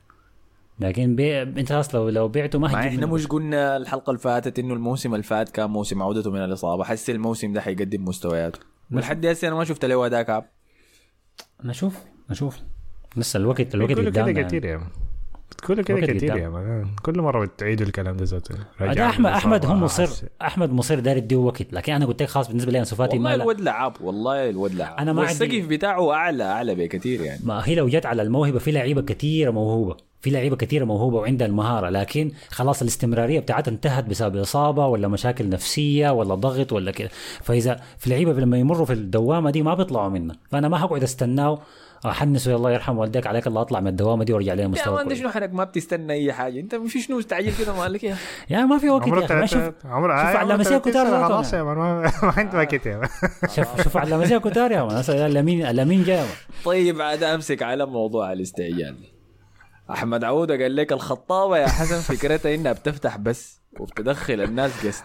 لكن 0.79 1.15
بيع 1.15 1.41
أنت 1.41 1.69
خلاص 1.69 1.95
لو 1.95 2.09
لو 2.09 2.27
بعته 2.27 2.59
ما 2.59 2.67
إحنا. 2.67 3.05
مش 3.05 3.27
قلنا 3.27 3.77
الحلقة 3.77 4.09
اللي 4.09 4.19
فاتت 4.21 4.59
إنه 4.59 4.73
الموسم 4.73 5.13
اللي 5.13 5.23
فات 5.23 5.49
كان 5.49 5.69
موسم 5.69 6.03
عودته 6.03 6.31
من 6.31 6.43
الإصابة. 6.43 6.83
حسي 6.83 7.11
الموسم 7.11 7.53
ده 7.53 7.61
حيقدم 7.61 8.05
مستوياته. 8.05 8.59
ولحد 8.91 9.25
هسه 9.25 9.47
أنا 9.47 9.55
ما 9.55 9.63
شفت 9.63 9.85
له 9.85 10.05
اداء 10.05 10.21
كعب 10.21 10.45
نشوف 11.63 12.05
نشوف 12.29 12.57
لسه 13.17 13.37
الوقت 13.37 13.75
الوقت 13.75 13.91
كده 13.91 14.05
قدامنا 14.05 14.41
كتير 14.41 14.65
يعني. 14.65 14.83
كله 15.65 15.83
كده 15.83 16.07
كتير. 16.07 16.37
يا 16.37 16.49
مان. 16.49 16.87
كل 17.03 17.21
مرة 17.21 17.45
بتعيدوا 17.45 17.85
الكلام 17.87 18.17
ده 18.17 18.25
ذاته. 18.25 18.55
احمد. 18.81 19.25
أحمد 19.31 19.65
هم 19.65 19.83
مصر 19.83 20.03
حس- 20.03 20.25
أحمد 20.41 20.71
مصر 20.73 20.99
داير 20.99 21.17
يديه 21.17 21.35
وقت. 21.35 21.73
لكن 21.73 21.93
أنا 21.93 22.05
قلت 22.05 22.21
لك 22.23 22.29
خلاص 22.29 22.47
بالنسبة 22.47 22.71
لي 22.71 22.79
انسو 22.79 22.95
فاتي 22.95 23.17
والله. 23.17 23.33
الود 23.35 23.61
لعب 23.61 23.93
والله 24.01 24.49
الود 24.49 24.75
لعب. 24.75 24.97
أنا 24.99 25.13
ما 25.13 25.21
عندي- 25.27 25.43
والسقف 25.43 25.67
بتاعه 25.67 26.13
اعلى 26.13 26.43
أعلى 26.43 26.75
بكثير 26.75 27.21
يعني. 27.21 27.39
ما 27.43 27.61
هي 27.65 27.75
لو 27.75 27.87
جت 27.87 28.05
على 28.05 28.21
الموهبة 28.21 28.59
في 28.59 28.71
لعيبة 28.71 29.01
كثيرة 29.01 29.51
موهوبة. 29.51 29.95
في 30.21 30.29
لعيبة 30.29 30.55
كثيرة 30.55 30.85
موهوبة 30.85 31.17
وعندها 31.17 31.47
المهارة. 31.47 31.89
لكن 31.89 32.31
خلاص 32.49 32.81
الاستمرارية 32.81 33.39
بتاعتها 33.39 33.71
انتهت 33.71 34.05
بسبب 34.05 34.35
إصابة 34.35 34.87
ولا 34.87 35.07
مشاكل 35.07 35.49
نفسية 35.49 36.09
ولا 36.09 36.35
ضغط 36.35 36.73
ولا 36.73 36.91
كده 36.91 37.09
فإذا 37.43 37.79
في 37.97 38.09
لعيبة 38.09 38.33
لما 38.33 38.57
يمروا 38.57 38.85
في 38.85 38.93
الدوامة 38.93 39.51
دي 39.51 39.61
ما 39.61 39.73
بيطلعوا 39.73 40.09
منها. 40.09 40.35
فأنا 40.49 40.67
ما 40.69 40.77
حقعد 40.77 41.03
أستناه 41.03 41.59
احنسه 42.05 42.55
الله 42.55 42.71
يرحم 42.71 42.97
والديك 42.97 43.27
عليك 43.27 43.47
الله 43.47 43.61
اطلع 43.61 43.79
من 43.79 43.87
الدوامه 43.87 44.23
دي 44.23 44.33
وارجع 44.33 44.53
لها 44.53 44.63
يا 44.63 44.67
مستوى 44.67 44.97
ده 44.97 45.03
كويس. 45.03 45.19
شنو 45.19 45.29
حنك 45.29 45.53
ما 45.53 45.63
بتستنى 45.63 46.13
أي 46.13 46.33
حاجة. 46.33 46.59
أنت 46.59 46.75
في 46.75 47.01
شنو 47.01 47.19
استعجل 47.19 47.53
كده 47.59 47.73
مالك 47.73 48.03
يا؟ 48.03 48.15
يا 48.49 48.65
ما 48.65 48.77
في 48.77 48.89
وقت 48.89 49.31
يا 49.31 49.45
شوف 49.45 49.73
عمره 49.85 50.17
شوف 50.17 50.25
على 50.25 50.53
عمره 50.53 50.55
مسيا 50.57 50.79
30 50.79 50.91
كتار 50.91 51.27
خلاص 51.27 51.53
يا 51.53 51.63
مان 51.63 51.77
ما 51.77 52.01
ما 52.23 52.33
عنده 52.37 52.57
وقت 52.57 52.85
يا 52.85 52.97
مان. 52.97 53.09
شوف 53.55 53.83
شوف 53.83 53.97
على 53.97 54.17
مسيا 54.17 54.37
كتار 54.37 54.71
يا 54.71 54.83
مان. 54.83 54.95
هسه 54.95 55.27
لامين 55.27 55.71
لامين 55.71 56.03
جاي 56.03 56.25
طيب 56.65 57.01
عاد 57.01 57.23
أمسك 57.23 57.63
على 57.63 57.85
موضوع 57.85 58.33
الاستعجال 58.33 58.95
أحمد 59.91 60.23
عوده 60.23 60.57
قال 60.57 60.75
لك 60.75 60.91
الخطابة 60.93 61.57
يا 61.57 61.67
حسن 61.67 62.15
فكرتها 62.15 62.55
إنها 62.55 62.71
بتفتح 62.71 63.17
بس 63.17 63.61
وبتدخل 63.79 64.41
الناس 64.41 64.85
قسط. 64.85 65.03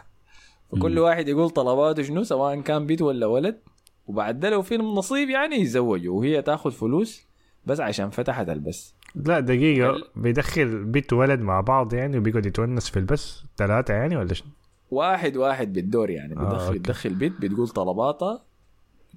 فكل 0.72 0.98
واحد 0.98 1.28
يقول 1.28 1.50
طلباته 1.50 2.02
شنو؟ 2.02 2.22
سواء 2.22 2.60
كان 2.60 2.86
بيت 2.86 3.02
ولا 3.02 3.26
ولد. 3.26 3.60
وبعد 4.06 4.40
ده 4.40 4.50
لو 4.50 4.62
في 4.62 4.76
نصيب 4.76 5.30
يعني 5.30 5.56
يتزوجوا 5.56 6.18
وهي 6.18 6.42
تاخذ 6.42 6.70
فلوس 6.70 7.26
بس 7.66 7.80
عشان 7.80 8.10
فتحت 8.10 8.48
البس 8.48 8.94
لا 9.14 9.40
دقيقة 9.40 9.94
بيدخل 10.16 10.84
بيت 10.84 11.12
ولد 11.12 11.40
مع 11.40 11.60
بعض 11.60 11.94
يعني 11.94 12.18
وبيقعد 12.18 12.46
يتونس 12.46 12.90
في 12.90 12.96
البس 12.98 13.42
ثلاثة 13.56 13.94
يعني 13.94 14.16
ولا 14.16 14.34
شنو؟ 14.34 14.48
واحد 14.90 15.36
واحد 15.36 15.72
بالدور 15.72 16.10
يعني 16.10 16.36
آه، 16.36 16.42
بتدخل 16.44 16.66
أوكي. 16.66 16.78
تدخل 16.78 17.14
بيت 17.14 17.32
بتقول 17.40 17.68
طلباتها 17.68 18.42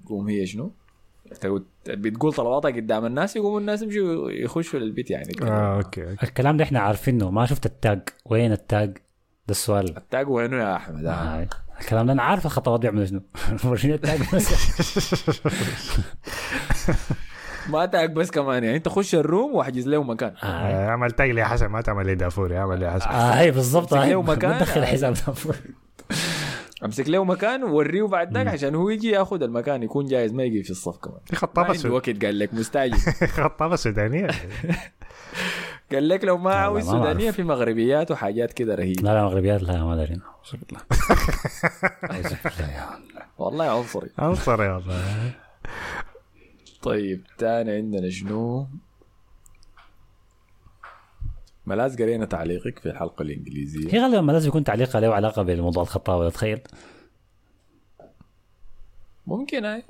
تقوم 0.06 0.28
هي 0.28 0.46
شنو؟ 0.46 0.72
تقول- 1.42 1.66
بتقول 1.88 2.34
طلباتها 2.34 2.72
قدام 2.72 3.06
الناس 3.06 3.36
يقوموا 3.36 3.60
الناس 3.60 3.82
يمشوا 3.82 4.32
يخشوا 4.32 4.80
للبيت 4.80 5.12
يعني. 5.12 5.32
آه 5.42 5.76
أوكي 5.78 6.10
أوكي 6.10 6.24
الكلام 6.26 6.58
ده 6.58 6.64
إحنا 6.64 6.80
عارفينه 6.80 7.32
ما 7.32 7.46
شفت 7.46 7.66
ال 7.66 7.75
tag 7.75 8.02
وين 8.26 8.52
ال 8.52 8.61
tag 8.61 8.90
ده 9.48 9.52
السؤال 9.52 9.98
ال 9.98 10.06
tag 10.06 10.30
وينه 10.30 10.58
يا 10.58 10.76
أحمد؟ 10.76 11.06
آه. 11.06 11.10
آه. 11.12 11.48
الكلام 11.82 12.06
ده 12.06 12.14
أنا 12.14 12.24
عارف 12.24 12.46
الخطوات 12.46 12.80
بيعملوا 12.80 13.06
شنو. 13.76 13.94
ال 13.94 14.00
tag 14.00 14.20
بس. 14.36 14.54
ما 17.70 17.86
tag 17.86 18.14
بس 18.14 18.32
كمان 18.32 18.64
يعني. 18.64 18.78
أنت 18.78 18.88
خش 18.90 19.16
ال 19.16 19.24
room 19.24 19.56
واحجز 19.56 19.88
له 19.88 20.04
مكان. 20.04 20.34
آه. 20.44 20.46
آه، 20.46 20.88
اعمل 20.90 21.12
tag 21.12 21.30
لي 21.32 21.46
حسن 21.46 21.66
ما 21.68 21.82
تعمل 21.82 22.06
لي 22.06 22.16
دافوري 22.16 22.58
اعمل 22.58 22.80
لي 22.80 22.92
حسن. 22.92 23.10
آه 23.10 23.32
هي 23.34 23.52
بالضبط 23.52 23.94
له 23.94 24.22
مكان. 24.22 24.58
بدخل 24.58 24.82
آه. 24.82 24.86
حساب 24.86 25.14
ده. 25.14 25.34
أمسك 26.86 27.10
له 27.10 27.24
مكان 27.24 27.64
ووريه 27.64 28.04
بعد 28.04 28.34
ذاك 28.38 28.48
عشان 28.48 28.76
هو 28.76 28.90
يجي 28.90 29.10
ياخذ 29.10 29.44
المكان 29.44 29.84
يكون 29.84 30.06
جاهز 30.06 30.32
ما 30.32 30.44
يجي 30.44 30.64
في 30.64 30.70
الصف 30.72 30.98
كمان. 30.98 31.18
دي 31.18 31.24
ما 31.34 31.38
خطابة 31.40 31.68
عنده 31.68 31.80
سود... 31.80 31.92
وقت 31.92 32.26
قال 32.26 32.40
لك 32.40 32.54
مستعجل. 32.54 32.98
خطابة 33.28 33.76
سودانية 33.76 34.28
قال 35.92 36.10
لك 36.10 36.24
لو 36.24 36.38
ما 36.38 36.54
عاوز. 36.54 36.86
سودانية 36.90 37.32
في 37.32 37.44
مغربيات 37.44 38.12
وحاجات 38.12 38.54
كده 38.54 38.76
رهيبة. 38.76 39.02
لا 39.02 39.14
لا 39.14 39.24
مغربيات 39.24 39.64
لا 39.64 39.84
ما 39.84 39.96
دارين. 39.96 40.22
والله 43.38 43.66
عنصري. 43.66 44.10
انصر 44.20 44.64
يا 44.64 44.78
الله 44.78 45.32
طيب 46.82 47.24
تاني 47.38 47.72
عندنا 47.72 48.10
شنو؟ 48.10 48.68
ملاز 51.66 52.02
قرينا 52.02 52.26
تعليقك 52.26 52.80
في 52.80 52.90
الحلقة 52.90 53.22
الإنجليزية. 53.22 53.94
هي 53.94 54.00
غالبا 54.00 54.22
ما 54.22 54.32
لازم 54.32 54.48
يكون 54.48 54.64
تعليقها 54.64 55.02
له 55.02 55.14
علاقة 55.16 55.44
بموضوع 55.44 55.84
الخطابه 55.84 56.30
تخيل. 56.30 56.60
ممكن 59.28 59.66
هاي 59.66 59.84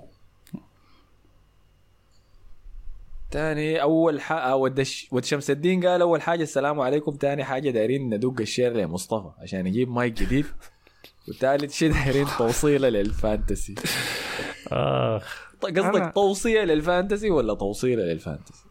تاني 3.36 3.82
أول 3.82 4.22
حاجة 4.22 4.56
ود 4.56 4.80
الش... 4.80 5.08
ود 5.12 5.26
شمس 5.26 5.52
الدين 5.52 5.88
قال 5.88 6.02
أول 6.02 6.22
حاجة 6.22 6.44
السلام 6.44 6.80
عليكم. 6.80 7.12
تاني 7.12 7.44
حاجة 7.44 7.70
دايرين 7.70 8.14
ندق 8.14 8.42
ال 8.42 8.47
share 8.47 8.74
لمصطفى 8.74 9.30
عشان 9.42 9.68
يجيب 9.68 9.90
مايك 9.90 10.14
جديد. 10.14 10.46
وثالث 11.30 11.74
شيء 11.74 11.94
دايرين 11.94 12.28
توصيله 12.38 12.90
لل 12.90 13.07
fantasy. 13.07 13.76
آخ. 14.72 15.46
قصدك 15.62 16.12
توصية 16.16 16.64
لل 16.64 16.78
fantasy 16.78 17.30
ولا 17.30 17.54
توصيلة 17.54 18.04
لل 18.04 18.16
fantasy؟ 18.16 18.66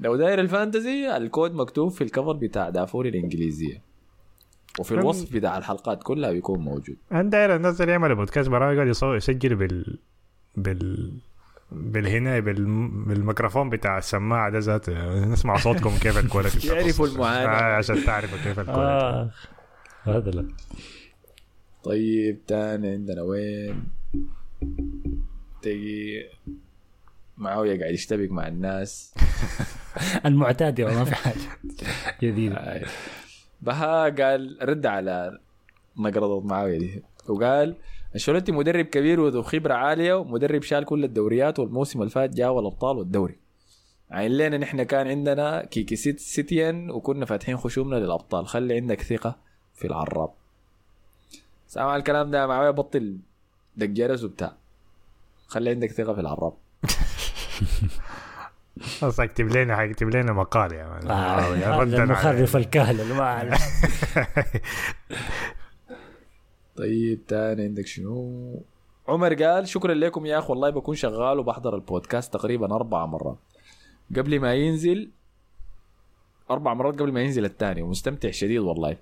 لو 0.00 0.16
داير 0.16 0.40
ال 0.40 0.49
Fantasy 0.49 1.16
ال 1.16 1.24
code 1.24 1.54
مكتوب 1.54 1.90
في 1.90 2.04
ال 2.04 2.09
cover 2.09 2.32
بتاع 2.32 2.70
دافوري 2.70 3.08
الإنجليزية. 3.08 3.82
وفي 4.78 4.92
الوصف 4.92 5.32
بتاع 5.32 5.58
الحلقات 5.58 6.02
كلها 6.02 6.32
بيكون 6.32 6.60
موجود. 6.60 6.96
أنا 7.12 7.30
داير 7.30 7.56
الناس 7.56 7.80
اللي 7.80 7.92
يعملوا 7.92 8.16
بودكاست 8.16 8.48
برامج 8.48 8.96
يسجل 9.16 9.54
بال 9.54 9.98
بال 10.56 11.12
بالهنا 11.72 12.40
بال... 12.40 12.64
بالميكروفون 13.06 13.70
بتاع 13.70 13.98
السماعة 13.98 14.50
ده 14.50 14.58
ذاته. 14.58 15.24
نسمع 15.24 15.56
صوتكم 15.56 15.90
كيف 15.98 16.18
ال 16.18 16.23
quality. 16.23 16.66
يعرفوا 16.68 17.06
المعاناة. 17.06 17.48
آه 17.48 17.76
عشان 17.76 18.04
تعرفوا 18.04 18.38
كيف 18.38 18.58
الكواليتي. 18.60 19.30
اخ 19.30 19.46
هذا 20.08 20.30
لا. 20.30 20.48
طيب 21.84 22.38
تاني 22.46 22.88
عندنا 22.90 23.22
وين؟ 23.22 23.84
تجي 25.62 26.26
معاوية 27.36 27.80
قاعد 27.80 27.94
يشتبك 27.94 28.30
مع 28.30 28.48
الناس. 28.48 29.14
المعتاد 30.26 30.78
يا 30.78 30.86
ما 30.86 31.04
في 31.04 31.14
حاجة. 31.14 31.36
جديده 32.22 32.56
آي. 32.56 32.84
بها 33.62 34.08
قال 34.08 34.58
رد 34.62 34.86
على 34.86 35.38
نقرضة 35.98 36.40
معاوية 36.40 36.78
دي. 36.78 37.02
وقال 37.28 37.76
انشيلوتي 38.16 38.52
مدرب 38.52 38.84
كبير 38.84 39.20
وذو 39.20 39.42
خبرة 39.42 39.74
عالية 39.74 40.14
ومدرب 40.14 40.62
شال 40.62 40.84
كل 40.84 41.04
الدوريات 41.04 41.58
والموسم 41.58 42.00
اللي 42.00 42.10
فات 42.10 42.30
جاب 42.30 42.58
الأبطال 42.58 42.98
والدوري. 42.98 43.36
عين 44.10 44.30
لنا 44.30 44.58
نحن 44.58 44.82
كان 44.82 45.08
عندنا 45.08 45.64
كيكي 45.64 45.96
سيت 45.96 46.20
سيتيان 46.20 46.90
وكنا 46.90 47.26
فاتحين 47.26 47.56
خشومنا 47.56 47.96
للأبطال. 47.96 48.46
خلي 48.46 48.74
عندك 48.74 49.02
ثقة 49.02 49.36
في 49.74 49.86
العراب. 49.86 50.30
سامع 51.68 51.96
الكلام 51.96 52.30
ده 52.30 52.46
معاوية؟ 52.46 52.70
بطل 52.70 53.18
دق 53.76 53.86
جرس 53.86 54.24
وبتاع 54.24 54.52
خلي 55.46 55.70
عندك 55.70 55.90
ثقة 55.90 56.14
في 56.14 56.20
العراب. 56.20 56.52
خلاص 59.00 59.20
اكتب 59.20 59.46
لنا 59.46 59.84
اكتب 59.84 60.08
لنا 60.08 60.32
مقال 60.32 60.72
يا 60.72 60.86
مان 60.86 61.10
آه، 61.10 61.82
المخرف 61.82 62.56
الكهل 62.56 63.00
اللي 63.00 63.14
ما. 63.14 63.50
طيب 66.76 67.26
تاني 67.26 67.62
عندك 67.62 67.86
شنو؟ 67.86 68.60
عمر 69.08 69.34
قال 69.34 69.68
شكرا 69.68 69.94
لكم 69.94 70.26
يا 70.26 70.38
اخ 70.38 70.50
والله 70.50 70.70
بكون 70.70 70.94
شغال 70.94 71.38
وبحضر 71.38 71.74
البودكاست 71.74 72.34
تقريبا 72.34 72.74
أربع 72.74 73.06
مرات. 73.06 73.38
قبل 74.16 74.40
ما 74.40 74.54
ينزل 74.54 75.10
أربع 76.50 76.74
مرات 76.74 77.00
قبل 77.00 77.12
ما 77.12 77.22
ينزل 77.22 77.44
الثاني 77.44 77.82
ومستمتع 77.82 78.30
شديد 78.30 78.58
والله. 78.58 78.96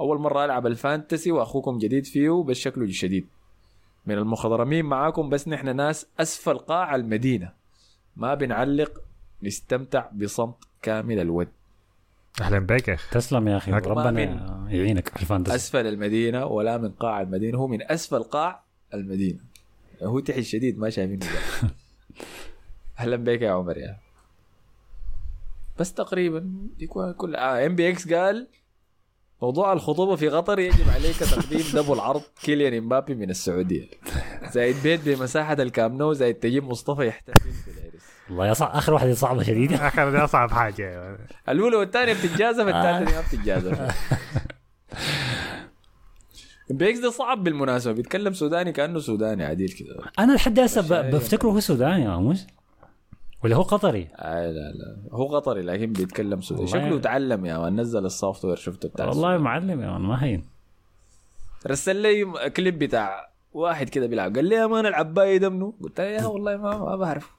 أول 0.00 0.18
مرة 0.18 0.44
ألعب 0.44 0.66
ال 0.66 0.74
Fantasy 0.74 1.32
وأخوكم 1.32 1.78
جديد 1.78 2.04
فيه 2.04 2.42
بس 2.42 2.56
شكله 2.56 2.86
شديد. 2.86 3.26
من 4.06 4.18
المخضرمين 4.18 4.84
معاكم 4.84 5.28
بس 5.28 5.48
نحن 5.48 5.76
ناس 5.76 6.06
أسفل 6.20 6.58
قاع 6.58 6.94
المدينة. 6.94 7.52
ما 8.16 8.34
بنعلق 8.34 9.02
نستمتع 9.42 10.10
بصمت 10.12 10.56
كامل 10.82 11.18
الود. 11.18 11.48
أهلا 12.40 12.58
بك 12.58 12.88
يا 12.88 12.94
أخي. 12.94 13.10
تسلم 13.10 13.48
يا 13.48 13.56
أخي 13.56 13.70
ربنا 13.72 14.20
يعينك 14.70 15.08
في 15.08 15.22
ال 15.22 15.26
Fantasy 15.26 15.54
أسفل 15.54 15.86
المدينة 15.86 16.46
ولا 16.46 16.78
من 16.78 16.90
قاع 16.90 17.20
المدينة 17.20 17.58
هو 17.58 17.66
من 17.66 17.90
أسفل 17.92 18.22
قاع 18.22 18.64
المدينة. 18.94 19.38
هو 20.02 20.20
تحت 20.20 20.40
شديد 20.40 20.78
ما 20.78 20.90
شايفينه. 20.90 21.26
أهلا 22.98 23.16
بك 23.16 23.42
يا 23.42 23.50
عمر 23.50 23.78
يا. 23.78 23.96
بس 25.78 25.92
تقريبا 25.92 26.50
يكون 26.78 27.12
كل 27.12 27.36
MBX 27.36 28.12
قال 28.12 28.48
موضوع 29.42 29.72
الخطوبة 29.72 30.16
في 30.16 30.28
قطر 30.28 30.58
يجب 30.58 30.88
عليك 30.88 31.16
تقديم 31.16 31.64
double 31.74 32.00
عرض 32.00 32.22
كيليان 32.42 32.74
إمبابي 32.74 33.14
من 33.14 33.30
السعودية. 33.30 33.86
زايد 34.52 34.76
بيت 34.82 35.00
بمساحة 35.08 35.52
الكامنو 35.52 36.12
زايد 36.12 36.34
تجيب 36.34 36.64
مصطفى 36.64 37.06
يحتفل 37.06 37.52
في 37.52 37.70
والله 38.28 38.46
يصعب 38.48 38.70
آخر 38.70 38.94
واحدة 38.94 39.14
صعبه 39.14 39.42
شديده 39.42 39.76
آخر 39.88 40.10
دي 40.10 40.16
اصعب 40.18 40.50
حاجة. 40.50 41.16
الأولى 41.48 41.76
والثانية 41.76 42.12
بتتجازف 42.12 42.68
الثالثة 42.68 43.04
دي 43.04 43.12
ما 43.16 43.20
بتتجازف. 43.20 43.80
MBX 46.70 46.98
ده 46.98 47.10
صعب 47.10 47.44
بالمناسبة 47.44 47.92
بيتكلم 47.92 48.32
سوداني 48.32 48.72
كأنه 48.72 48.98
سوداني 48.98 49.44
عديل 49.44 49.68
كده. 49.68 49.96
أنا 50.18 50.32
لحد 50.32 50.58
هسه 50.60 51.02
بفتكره 51.10 51.48
هو 51.48 51.60
سوداني 51.60 52.04
يا 52.04 52.16
مش 52.16 52.40
ولا 53.44 53.56
هو 53.56 53.62
قطري؟ 53.62 54.08
آه 54.16 54.46
لا 54.46 54.72
لا. 54.72 54.96
هو 55.12 55.36
قطري 55.36 55.62
لكن 55.62 55.92
بيتكلم 55.92 56.40
سوداني. 56.40 56.66
شكله 56.68 56.98
تعلم 57.00 57.46
يا 57.46 57.58
man. 57.58 57.80
نزل 57.80 58.06
ال 58.06 58.44
software 58.44 58.56
شفته 58.56 58.88
بتاع 58.88 59.06
والله. 59.06 59.38
معلم 59.38 59.80
يا 59.82 59.90
man 59.90 60.00
ما 60.00 60.24
هين. 60.24 60.44
رسل 61.66 61.96
لي 61.96 62.24
كليب 62.50 62.78
بتاع 62.78 63.30
واحد 63.52 63.88
كده 63.88 64.06
بيلعب. 64.06 64.34
قال 64.36 64.44
لي 64.44 64.54
يا 64.54 64.66
man 64.66 64.86
العباية 64.86 65.36
ده 65.38 65.48
منو؟ 65.48 65.74
قلت 65.82 66.00
له 66.00 66.06
يا 66.06 66.24
والله 66.26 66.56
ما 66.56 66.78
ما 66.78 66.96
بعرف 66.96 67.30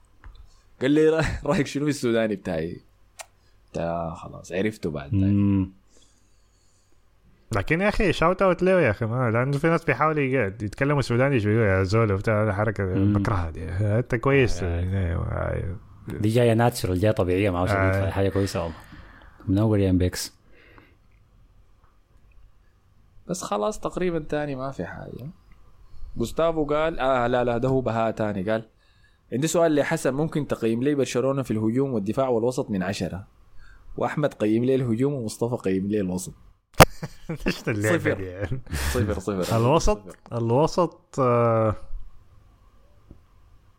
قال 0.86 0.91
لي 0.91 1.09
رايك 1.45 1.67
شنو 1.67 1.83
في 1.83 1.89
السوداني 1.89 2.36
بتاعي؟ 2.36 2.81
قلت 3.67 3.77
له 3.77 4.13
خلاص 4.13 4.51
عرفته 4.51 4.91
بعد. 4.91 5.13
مم. 5.13 5.71
لكن 7.55 7.81
يا 7.81 7.89
أخي 7.89 8.13
shout 8.13 8.41
out 8.41 8.63
له 8.63 8.71
يا 8.81 8.91
أخي 8.91 9.05
ما 9.05 9.31
لأنه 9.31 9.57
في 9.57 9.67
ناس 9.67 9.86
بيحاولوا 9.86 10.23
يتكلموا 10.23 11.01
سوداني 11.01 11.39
شوية 11.39 11.65
يا 11.77 11.83
زول 11.83 12.11
وبتاع 12.11 12.51
حركة. 12.51 12.83
بكرهها 13.13 13.49
دي 13.51 13.69
أنت 13.69 14.15
كويس 14.15 14.63
آه. 14.63 14.67
آه، 14.67 15.75
دي 16.07 16.29
جاية 16.29 16.53
ناتشرال 16.53 16.99
جاية 16.99 17.11
طبيعية 17.11 17.49
مع 17.49 17.65
شديد 17.65 17.77
آه. 17.79 18.09
حاجة 18.09 18.29
كويسة 18.29 18.63
والله 18.63 18.75
من 19.47 19.57
أول 19.57 19.79
أيام 19.79 19.97
بيكس 19.97 20.33
بس 23.27 23.41
خلاص 23.43 23.79
تقريبا 23.79 24.19
تاني 24.19 24.55
ما 24.55 24.71
في 24.71 24.86
حاجة 24.86 25.29
جوستافو 26.17 26.65
قال 26.65 26.99
آه 26.99 27.27
لا 27.27 27.43
لا 27.43 27.57
ده 27.57 27.69
هو 27.69 27.81
بهاء 27.81 28.11
تاني 28.11 28.49
قال 28.51 28.65
عندي 29.34 29.47
سؤال 29.47 29.76
لحسن 29.76 30.13
ممكن 30.13 30.47
تقييم 30.47 30.84
لي 30.84 30.95
برشلونة 30.95 31.41
في 31.43 31.51
الهجوم 31.51 31.93
والدفاع 31.93 32.28
والوسط 32.28 32.69
من 32.69 32.84
عشرة؟ 32.84 33.28
وأحمد 33.97 34.34
قيم 34.34 34.63
لي 34.65 34.76
الهجوم 34.76 35.13
ومصطفى 35.13 35.55
قيم 35.69 35.88
لي 35.88 35.99
الوسط. 36.01 36.34
إيش 37.47 37.69
اللعبة 37.69 37.97
صفر. 37.97 38.19
يعني؟ 38.21 38.61
صفر 38.73 39.19
صفر. 39.19 39.57
الوسط؟ 39.57 40.09
صفر. 40.09 40.38
الوسط 40.38 41.19
آه، 41.19 41.76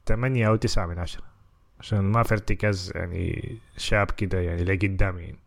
تمانية 0.06 0.48
أو 0.48 0.56
تسعة 0.56 0.86
من 0.86 0.98
عشرة. 0.98 1.24
عشان 1.80 1.98
ما 2.00 2.22
في 2.22 2.32
ارتكاز 2.34 2.92
يعني 2.94 3.56
شاب 3.76 4.10
كده 4.10 4.38
يعني 4.40 4.64
لقدام 4.64 5.18
يعني 5.18 5.38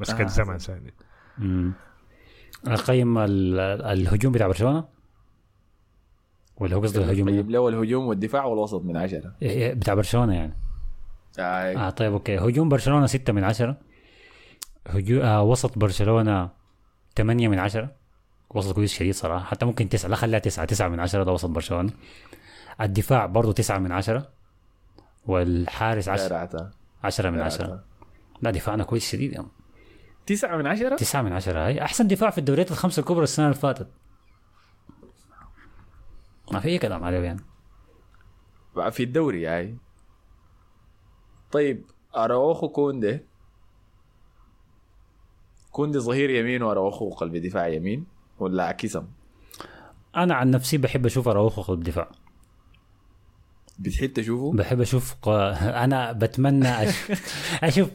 مسكت 0.00 0.20
آه، 0.20 0.26
زمن 0.26 0.58
ثاني. 0.58 0.92
اقيم 2.66 3.18
ال- 3.18 3.60
الهجوم 3.82 4.32
بتاع 4.32 4.46
برشلونة. 4.46 4.84
ولا 6.56 6.76
هو 6.76 6.80
قصده 6.80 7.04
الهجوم 7.04 7.28
قيم 7.28 7.50
له 7.50 7.68
الهجوم 7.68 8.06
والدفاع 8.06 8.44
والوسط 8.44 8.82
من 8.82 8.96
عشرة؟ 8.96 9.34
إيه، 9.42 9.50
إيه، 9.50 9.74
بتاع 9.74 9.94
برشلونة 9.94 10.34
يعني. 10.34 10.56
آه. 11.38 11.42
آه 11.42 11.90
طيب 11.90 12.12
أوكي. 12.12 12.38
هجوم 12.38 12.68
برشلونة 12.68 13.06
6 13.06 13.32
من 13.32 13.44
10 13.44 13.76
هجو... 14.86 15.20
آه 15.20 15.42
وسط 15.42 15.78
برشلونة 15.78 16.50
8 17.16 17.48
من 17.48 17.58
10 17.58 17.90
وسط 18.50 18.74
كويس 18.74 18.92
شديد 18.94 19.14
صراحة. 19.14 19.44
حتى 19.44 19.66
ممكن 19.66 19.88
9 19.88 20.08
لا 20.08 20.16
خليها 20.16 20.38
9 20.38 20.64
9 20.64 20.88
من 20.88 21.00
10 21.00 21.22
ده 21.24 21.32
وسط 21.32 21.48
برشلونة. 21.48 21.90
الدفاع 22.80 23.26
برضه 23.26 23.52
9 23.52 23.78
من 23.78 23.92
10 23.92 24.28
والحارس 25.26 26.08
10 26.08 26.28
رعتا 26.34 26.70
10 27.04 27.30
من 27.30 27.40
10 27.40 27.82
لا. 28.42 28.50
دفاعنا 28.50 28.84
كويس 28.84 29.12
شديد 29.12 29.32
يعني 29.32 29.48
تسعة 30.26 30.56
من 30.56 30.66
عشرة؟ 30.66 30.96
9 30.96 31.22
من 31.22 31.32
10 31.32 31.66
هاي 31.66 31.82
أحسن 31.82 32.06
دفاع 32.06 32.30
في 32.30 32.38
الدوريات 32.38 32.70
الخمسة 32.70 33.00
الكبرى 33.00 33.22
السنة 33.24 33.46
اللي 33.46 33.56
فاتت. 33.58 33.88
ما 36.52 36.60
في 36.60 36.68
أي 36.68 36.78
كلام 36.78 37.04
عليه 37.04 37.18
يعني. 37.18 37.40
في 38.90 39.02
الدوري 39.02 39.46
هاي 39.46 39.76
طيب 41.52 41.84
أراوخو 42.16 42.68
كوندي. 42.68 43.20
كوندي 45.70 45.98
ظهير 45.98 46.30
يمين 46.30 46.62
وأراوخو 46.62 47.10
قلب 47.10 47.36
دفاع 47.36 47.68
يمين 47.68 48.06
ولا 48.38 48.64
عكسهم 48.64 49.08
أنا 50.16 50.34
عن 50.34 50.50
نفسي 50.50 50.78
بحب 50.78 51.06
أشوف 51.06 51.28
أراوخو 51.28 51.62
خط 51.62 51.78
دفاع. 51.78 52.10
بتحب 53.78 54.12
تشوفه؟ 54.12 54.56
بحب 54.56 54.80
أشوف 54.80 55.14
ق... 55.22 55.28
أنا 55.84 56.12
بتمنى 56.12 56.68
أش... 56.68 56.94
أشوف. 57.68 57.90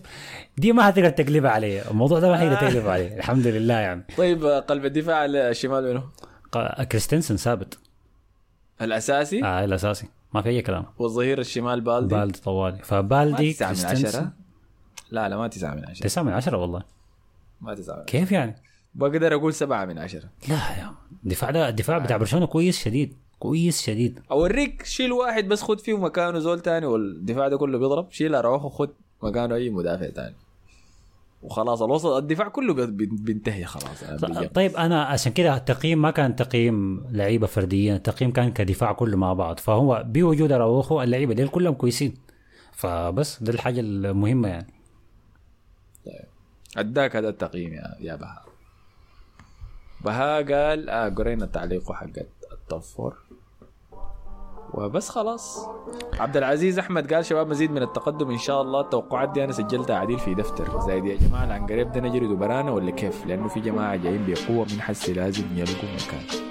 دي 0.57 0.71
ما 0.71 0.89
هتقدر 0.89 1.09
تقلبها 1.09 1.51
علي. 1.51 1.89
الموضوع 1.91 2.19
ده 2.19 2.29
ما 2.29 2.37
حتقدر 2.37 2.55
تقلبها 2.55 2.91
علي. 2.91 3.17
الحمد 3.17 3.47
لله 3.47 3.73
يعني. 3.73 4.05
طيب 4.17 4.45
قلب 4.45 4.85
الدفاع 4.85 5.25
الشمال 5.25 5.93
منه. 5.93 6.03
ق... 6.51 6.83
كريستنسن 6.83 7.37
ثابت. 7.37 7.79
الأساسي؟ 8.81 9.43
آه 9.43 9.65
الأساسي. 9.65 10.07
ما 10.33 10.41
في 10.41 10.49
أي 10.49 10.61
كلام. 10.61 10.85
والظهير 10.99 11.39
الشمال 11.39 11.81
بالدي؟ 11.81 12.15
بالدي 12.15 12.39
طوالي. 12.39 12.77
فبالدي 12.83 13.53
تسعة 13.53 13.69
من 13.69 13.75
كريستنسن 13.75 14.07
عشرة. 14.07 14.31
لا 15.11 15.29
لا 15.29 15.37
ما 15.37 15.47
تسعة 15.47 15.75
من 15.75 15.85
عشرة. 15.85 16.03
تسعة 16.03 16.23
من 16.23 16.33
عشرة 16.33 16.57
والله. 16.57 16.83
ما 17.61 17.75
تسعة 17.75 17.93
من 17.93 18.01
عشرة. 18.01 18.11
كيف 18.11 18.31
يعني؟ 18.31 18.55
بقدر 18.95 19.33
أقول 19.35 19.53
سبعة 19.53 19.85
من 19.85 19.99
عشرة. 19.99 20.29
لا 20.49 20.55
يا 20.55 20.91
الدفاع 21.23 21.51
ده 21.51 21.69
الدفاع 21.69 21.97
بتاع 21.97 22.17
برشلونة 22.17 22.45
كويس 22.45 22.79
شديد. 22.79 23.17
كويس 23.39 23.81
شديد. 23.81 24.19
أوريك 24.31 24.85
شيل 24.85 25.11
واحد 25.11 25.47
بس 25.47 25.61
خد 25.61 25.79
فيه 25.79 25.97
مكانه 25.97 26.39
زول 26.39 26.59
تاني 26.59 26.85
والدفاع 26.85 27.47
ده 27.47 27.57
كله 27.57 27.77
بيضرب. 27.77 28.11
شيل 28.11 28.35
اراوخو 28.35 28.69
خد 28.69 28.89
مكانه 29.23 29.55
أي 29.55 29.69
مدافع 29.69 30.09
تاني. 30.09 30.35
وخلاص 31.43 31.81
الوسط 31.81 32.05
الدفاع 32.05 32.47
كله 32.47 32.73
بي- 32.73 32.85
بي- 32.85 33.05
بينتهي 33.05 33.65
خلاص. 33.65 34.03
يعني 34.03 34.17
بيجي. 34.17 34.47
طيب 34.47 34.75
أنا 34.75 35.03
عشان 35.03 35.31
كده 35.33 35.55
التقييم 35.57 36.01
ما 36.01 36.11
كان 36.11 36.35
تقييم 36.35 37.03
لعيبة 37.11 37.47
فرديا 37.47 37.95
التقييم 37.95 38.31
كان 38.31 38.51
كدفاع 38.51 38.91
كله 38.93 39.17
مع 39.17 39.33
بعض. 39.33 39.59
فهو 39.59 40.03
بوجود 40.07 40.51
أراوخو 40.51 41.01
اللعيبة 41.01 41.33
دي 41.33 41.47
كلهم 41.47 41.73
كويسين. 41.73 42.13
فبس 42.71 43.43
ده 43.43 43.53
الحاجة 43.53 43.79
المهمة 43.79 44.47
يعني. 44.47 44.67
أداك 46.77 47.15
هذا 47.15 47.29
التقييم 47.29 47.73
يا 47.73 47.95
يا 47.99 48.15
بهاء. 48.15 48.45
بهاء 50.05 50.53
قال 50.53 50.89
آه 50.89 51.09
قرينا 51.09 51.45
التعليق 51.45 51.91
حق 51.91 52.07
ال 52.51 52.59
top 52.59 52.81
four. 52.81 53.17
وبس 54.73 55.09
خلاص. 55.09 55.59
عبد 56.19 56.37
العزيز 56.37 56.79
أحمد 56.79 57.13
قال 57.13 57.25
شباب 57.25 57.49
مزيد 57.49 57.71
من 57.71 57.81
التقدم 57.81 58.31
إن 58.31 58.37
شاء 58.37 58.61
الله. 58.61 58.81
التوقعات 58.81 59.29
دي 59.29 59.43
أنا 59.43 59.51
سجلتها 59.51 59.95
عديل 59.95 60.19
في 60.19 60.33
دفتر. 60.33 60.79
زايد 60.79 61.05
يا 61.05 61.15
جماعة 61.15 61.45
العنقريب 61.45 61.91
ده 61.91 62.01
نجري 62.01 62.27
دبرانا 62.27 62.71
ولا 62.71 62.91
كيف؟ 62.91 63.25
لأنه 63.25 63.47
في 63.47 63.59
جماعة 63.59 63.95
جايين 63.95 64.25
بقوة 64.27 64.65
من 64.73 64.81
حسي 64.81 65.13
لازم 65.13 65.43
يلقوا 65.55 65.89
مكان. 65.93 66.41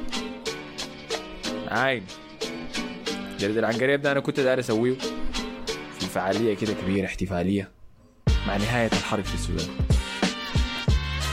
عاين 1.68 2.04
جرد 3.38 3.56
العنقريب 3.56 4.02
ده 4.02 4.12
أنا 4.12 4.20
كنت 4.20 4.40
داير 4.40 4.58
أسويه. 4.60 4.98
في 5.98 6.06
فعالية 6.06 6.54
كده 6.54 6.72
كبيرة 6.72 7.06
احتفالية. 7.06 7.70
مع 8.46 8.56
نهاية 8.56 8.90
الحرب 8.92 9.24
في 9.24 9.34
السودان. 9.34 9.68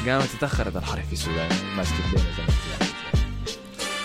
قامت 0.08 0.30
تأخرت 0.42 0.76
الحرب 0.76 1.04
في 1.04 1.14
السودان. 1.14 1.50
ماسك 1.78 1.94
بينا 2.12 2.24
زمان 2.38 2.58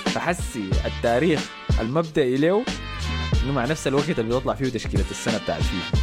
فحسي 0.05 0.70
التاريخ 0.85 1.51
المبدئي 1.81 2.37
له 2.37 2.64
إنه 3.45 3.53
مع 3.53 3.64
نفس 3.64 3.87
الوقت 3.87 4.11
اللي 4.18 4.35
بيطلع 4.35 4.55
فيه 4.55 4.68
تشكيلة 4.68 5.05
السنة 5.11 5.39
بتاع 5.39 5.57
الفيفا. 5.57 5.99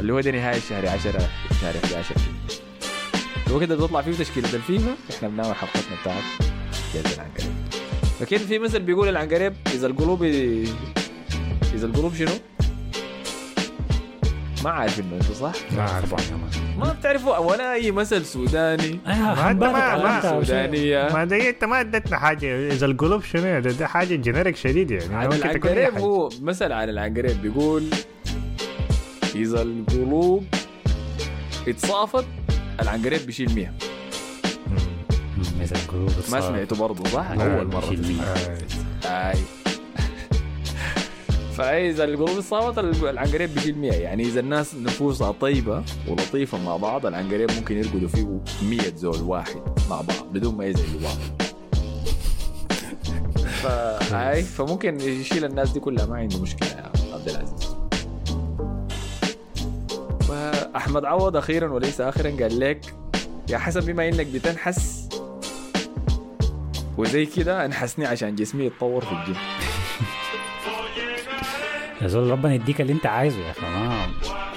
اللي 0.00 0.12
هو 0.12 0.20
ده 0.20 0.30
نهاية 0.30 0.60
شهر 0.60 0.88
10 0.88 1.28
شهر 1.60 1.74
11 1.84 2.14
كده 2.14 2.56
الوقت 3.46 3.62
اللي 3.62 3.76
بيطلع 3.76 4.02
فيه 4.02 4.12
تشكيلة 4.12 4.54
الفيفا 4.54 4.94
إحنا 5.10 5.28
بنعمل 5.28 5.54
حلقتنا 5.54 5.96
بتاعت 6.02 6.22
جلد 6.94 7.06
العنقريب. 7.06 7.52
فكده 8.20 8.46
في 8.46 8.58
مثل 8.58 8.80
بيقول 8.80 9.08
العنقريب 9.08 9.54
إذا 9.74 9.86
القلوب 9.86 10.22
إذا 11.74 11.86
القلوب 11.86 12.14
شنو؟ 12.14 12.30
ما 14.66 14.72
عارف 14.72 15.00
إنه 15.00 15.14
إنتوا 15.14 15.34
صح؟ 15.34 15.52
ما 15.76 16.02
مان. 16.12 16.78
ما 16.78 16.92
بتعرفوا 16.92 17.38
ولا 17.38 17.72
أي 17.72 17.90
مثل 17.90 18.24
سوداني 18.24 18.98
آه، 19.06 19.10
ما 19.18 19.34
حنبارك 19.36 19.72
ما- 19.72 19.78
على. 19.78 20.22
سودانية 20.22 21.08
ما 21.12 21.24
ده 21.24 21.48
أنت 21.48 21.64
ما 21.64 21.80
ادتنا 21.80 22.18
حاجة 22.18 22.68
إذا 22.72 22.86
القلوب 22.86 23.22
شنو 23.22 23.42
ده, 23.42 23.70
ده 23.70 23.86
حاجة 23.86 24.14
جينيريك 24.14 24.56
شديد 24.56 24.90
يعني 24.90 25.26
العنقريب 25.34 25.92
حاجة. 25.92 25.98
هو 25.98 26.28
مثل 26.42 26.72
عن 26.72 26.88
العنقريب 26.88 27.42
بيقول 27.42 27.84
إذا 29.34 29.62
القلوب 29.62 30.44
اتصافت 31.68 32.26
العنقريب 32.82 33.20
بيشيل 33.26 33.54
100 33.54 33.66
مم. 34.66 34.76
مم، 35.36 35.60
إذا 35.62 35.76
القلوب 35.76 36.10
ما. 36.32 36.40
سمعته 36.40 36.76
برضه 36.76 37.04
صح؟ 37.10 37.30
مرة 37.30 37.64
بيشيل 37.64 38.08
مية. 38.16 38.22
آه. 39.06 39.34
فإذا 41.56 42.04
القلوب 42.04 42.28
اتصابت 42.28 42.78
العنقريب 42.78 43.54
بيشيل 43.54 43.78
100 43.78 43.92
يعني 43.92 44.22
إذا 44.22 44.40
الناس 44.40 44.74
نفوسها 44.74 45.32
طيبة 45.32 45.82
ولطيفة 46.08 46.58
مع 46.58 46.76
بعض 46.76 47.06
العنقريب 47.06 47.50
ممكن 47.50 47.76
يرقدوا 47.76 48.08
فيه 48.08 48.40
100 48.62 48.80
زول 48.96 49.22
واحد 49.22 49.60
مع 49.90 50.00
بعض 50.00 50.32
بدون 50.32 50.54
ما 50.54 50.64
يزعجوا 50.64 51.00
بعض 51.00 51.16
فاي 54.10 54.42
فممكن 54.42 55.00
يشيل 55.00 55.44
الناس 55.44 55.70
دي 55.70 55.80
كلها 55.80 56.06
ما 56.06 56.16
عنده 56.16 56.42
مشكلة 56.42 56.68
يا 56.68 56.92
عبد 57.14 57.28
العزيز. 57.28 57.76
واحمد 60.28 61.04
عوض 61.04 61.36
أخيرا 61.36 61.72
وليس 61.72 62.00
اخرا 62.00 62.30
قال 62.30 62.60
لك 62.60 62.94
يا 63.50 63.58
حسن 63.58 63.80
بما 63.80 64.08
إنك 64.08 64.26
بتنحس 64.26 65.08
وزي 66.98 67.26
كده 67.26 67.64
انحسني 67.64 68.06
عشان 68.06 68.34
جسمي 68.34 68.64
يتطور 68.64 69.04
في 69.04 69.12
الجيم. 69.12 69.36
يا 72.02 72.06
زول 72.08 72.30
ربنا 72.30 72.54
يديك 72.54 72.80
اللي 72.80 72.92
انت 72.92 73.06
عايزه 73.06 73.38
يا 73.38 73.50
أخي. 73.50 73.60
ما 73.60 74.06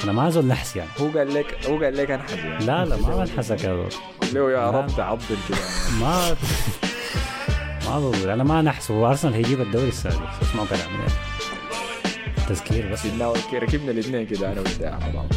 أنا 0.04 0.12
ما 0.12 0.30
زول 0.30 0.46
نحس 0.46 0.76
يعني. 0.76 0.90
هو 1.00 1.18
قال 1.18 1.34
لك 1.34 1.68
هو 1.68 1.84
قال 1.84 1.98
لك 1.98 2.12
انحس 2.12 2.34
يعني. 2.34 2.66
لا 2.66 2.86
لا 2.86 2.96
ما 2.96 3.16
بنحسك 3.26 3.64
يا 3.64 3.74
زول. 3.76 3.90
قل 4.22 4.28
له 4.34 4.52
يا. 4.52 4.72
رب 4.72 4.88
تعضل 4.98 5.38
كده. 5.50 5.58
ما 6.00 6.36
ما 7.86 8.00
بقول 8.00 8.30
أنا 8.30 8.44
ما 8.44 8.62
نحس. 8.62 8.92
هو 8.92 9.10
أرسنال 9.10 9.34
هيجيب 9.34 9.62
الدوري 9.62 9.88
السادس. 9.88 10.18
اسمعوا 10.42 10.68
كلامي. 10.68 11.00
يعني. 11.00 11.12
تذكير 12.50 12.92
بس. 12.92 13.06
ركبنا 13.54 13.92
الاثنين 13.92 14.26
كده 14.26 14.52
أنا 14.52 14.62
وأنت 14.62 14.82
مع 15.02 15.10
بعض 15.14 15.28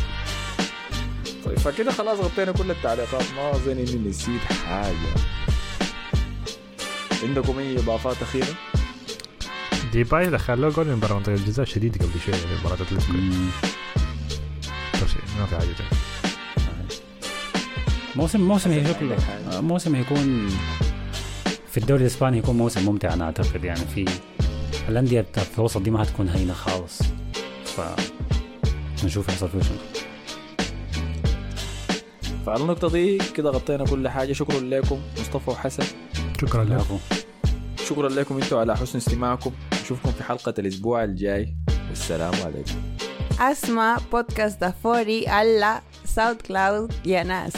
طيب 1.45 1.59
فكده 1.59 1.93
خلاص 1.93 2.19
غطينا 2.19 2.53
كل 2.53 2.71
التعليقات. 2.71 3.25
ما 3.37 3.51
اظن 3.51 3.71
إني 3.73 4.09
نسيت 4.09 4.41
حاجة. 4.69 5.13
عندكم 7.23 7.59
أي 7.59 7.79
إضافات 7.79 8.23
أخيرة؟ 8.23 8.55
ديباي 9.93 10.31
دخل 10.31 10.61
له 10.61 10.69
جول 10.69 10.87
من 10.87 11.01
برا 11.01 11.15
منطقه 11.15 11.35
الجزاء 11.35 11.67
شديد 11.67 12.03
قبل 12.03 12.21
شوية 12.27 12.35
يعني 12.35 12.61
مباراة 12.61 12.75
أتلتيكو. 12.75 13.13
ما 15.39 15.47
في 15.47 15.57
حاجة 15.57 15.69
موسم 18.17 18.41
موسم 18.41 18.71
هيكون؟ 18.71 19.17
موسم 19.51 19.95
هيكون 19.95 20.49
في 21.71 21.79
الدوري 21.79 22.03
الإسباني 22.03 22.37
هيكون 22.37 22.57
موسم 22.57 22.85
ممتع 22.85 23.13
أنا 23.13 23.25
أعتقد 23.25 23.65
يعني 23.65 23.81
في 23.95 24.05
الأندية 24.89 25.21
بتاعت 25.21 25.47
الوسط 25.59 25.83
دي 25.83 25.91
ما 25.91 26.03
هتكون 26.03 26.29
هينة 26.29 26.53
خالص. 26.53 27.03
ف 27.65 27.81
نشوف 29.05 29.29
يحصل 29.29 29.49
فيه 29.49 29.61
شنو. 29.61 29.79
فعلى 32.47 32.63
النقطة 32.63 32.89
دي 32.89 33.19
كده 33.19 33.51
غطينا 33.51 33.85
كل 33.85 34.09
حاجة. 34.09 34.33
شكرا 34.33 34.61
لكم 34.61 35.01
مصطفى 35.21 35.51
وحسن. 35.51 35.85
شكرا 36.41 36.65
لك 36.65 36.71
العفو 36.71 36.99
شكرا 37.89 38.09
لكم 38.09 38.37
أنتوا 38.37 38.61
على 38.61 38.77
حسن 38.77 38.99
استماعكم. 38.99 39.53
نشوفكم 39.83 40.11
في 40.11 40.23
حلقة 40.23 40.55
الأسبوع 40.59 41.05
الجاي. 41.05 41.57
والسلام 41.89 42.35
عليكم. 42.45 42.83
اسمع 43.41 43.99
بودكاست 44.13 44.61
دافوري 44.61 45.29
على 45.29 45.81
SoundCloud 46.05 46.93
يا 47.07 47.23
ناس. 47.23 47.53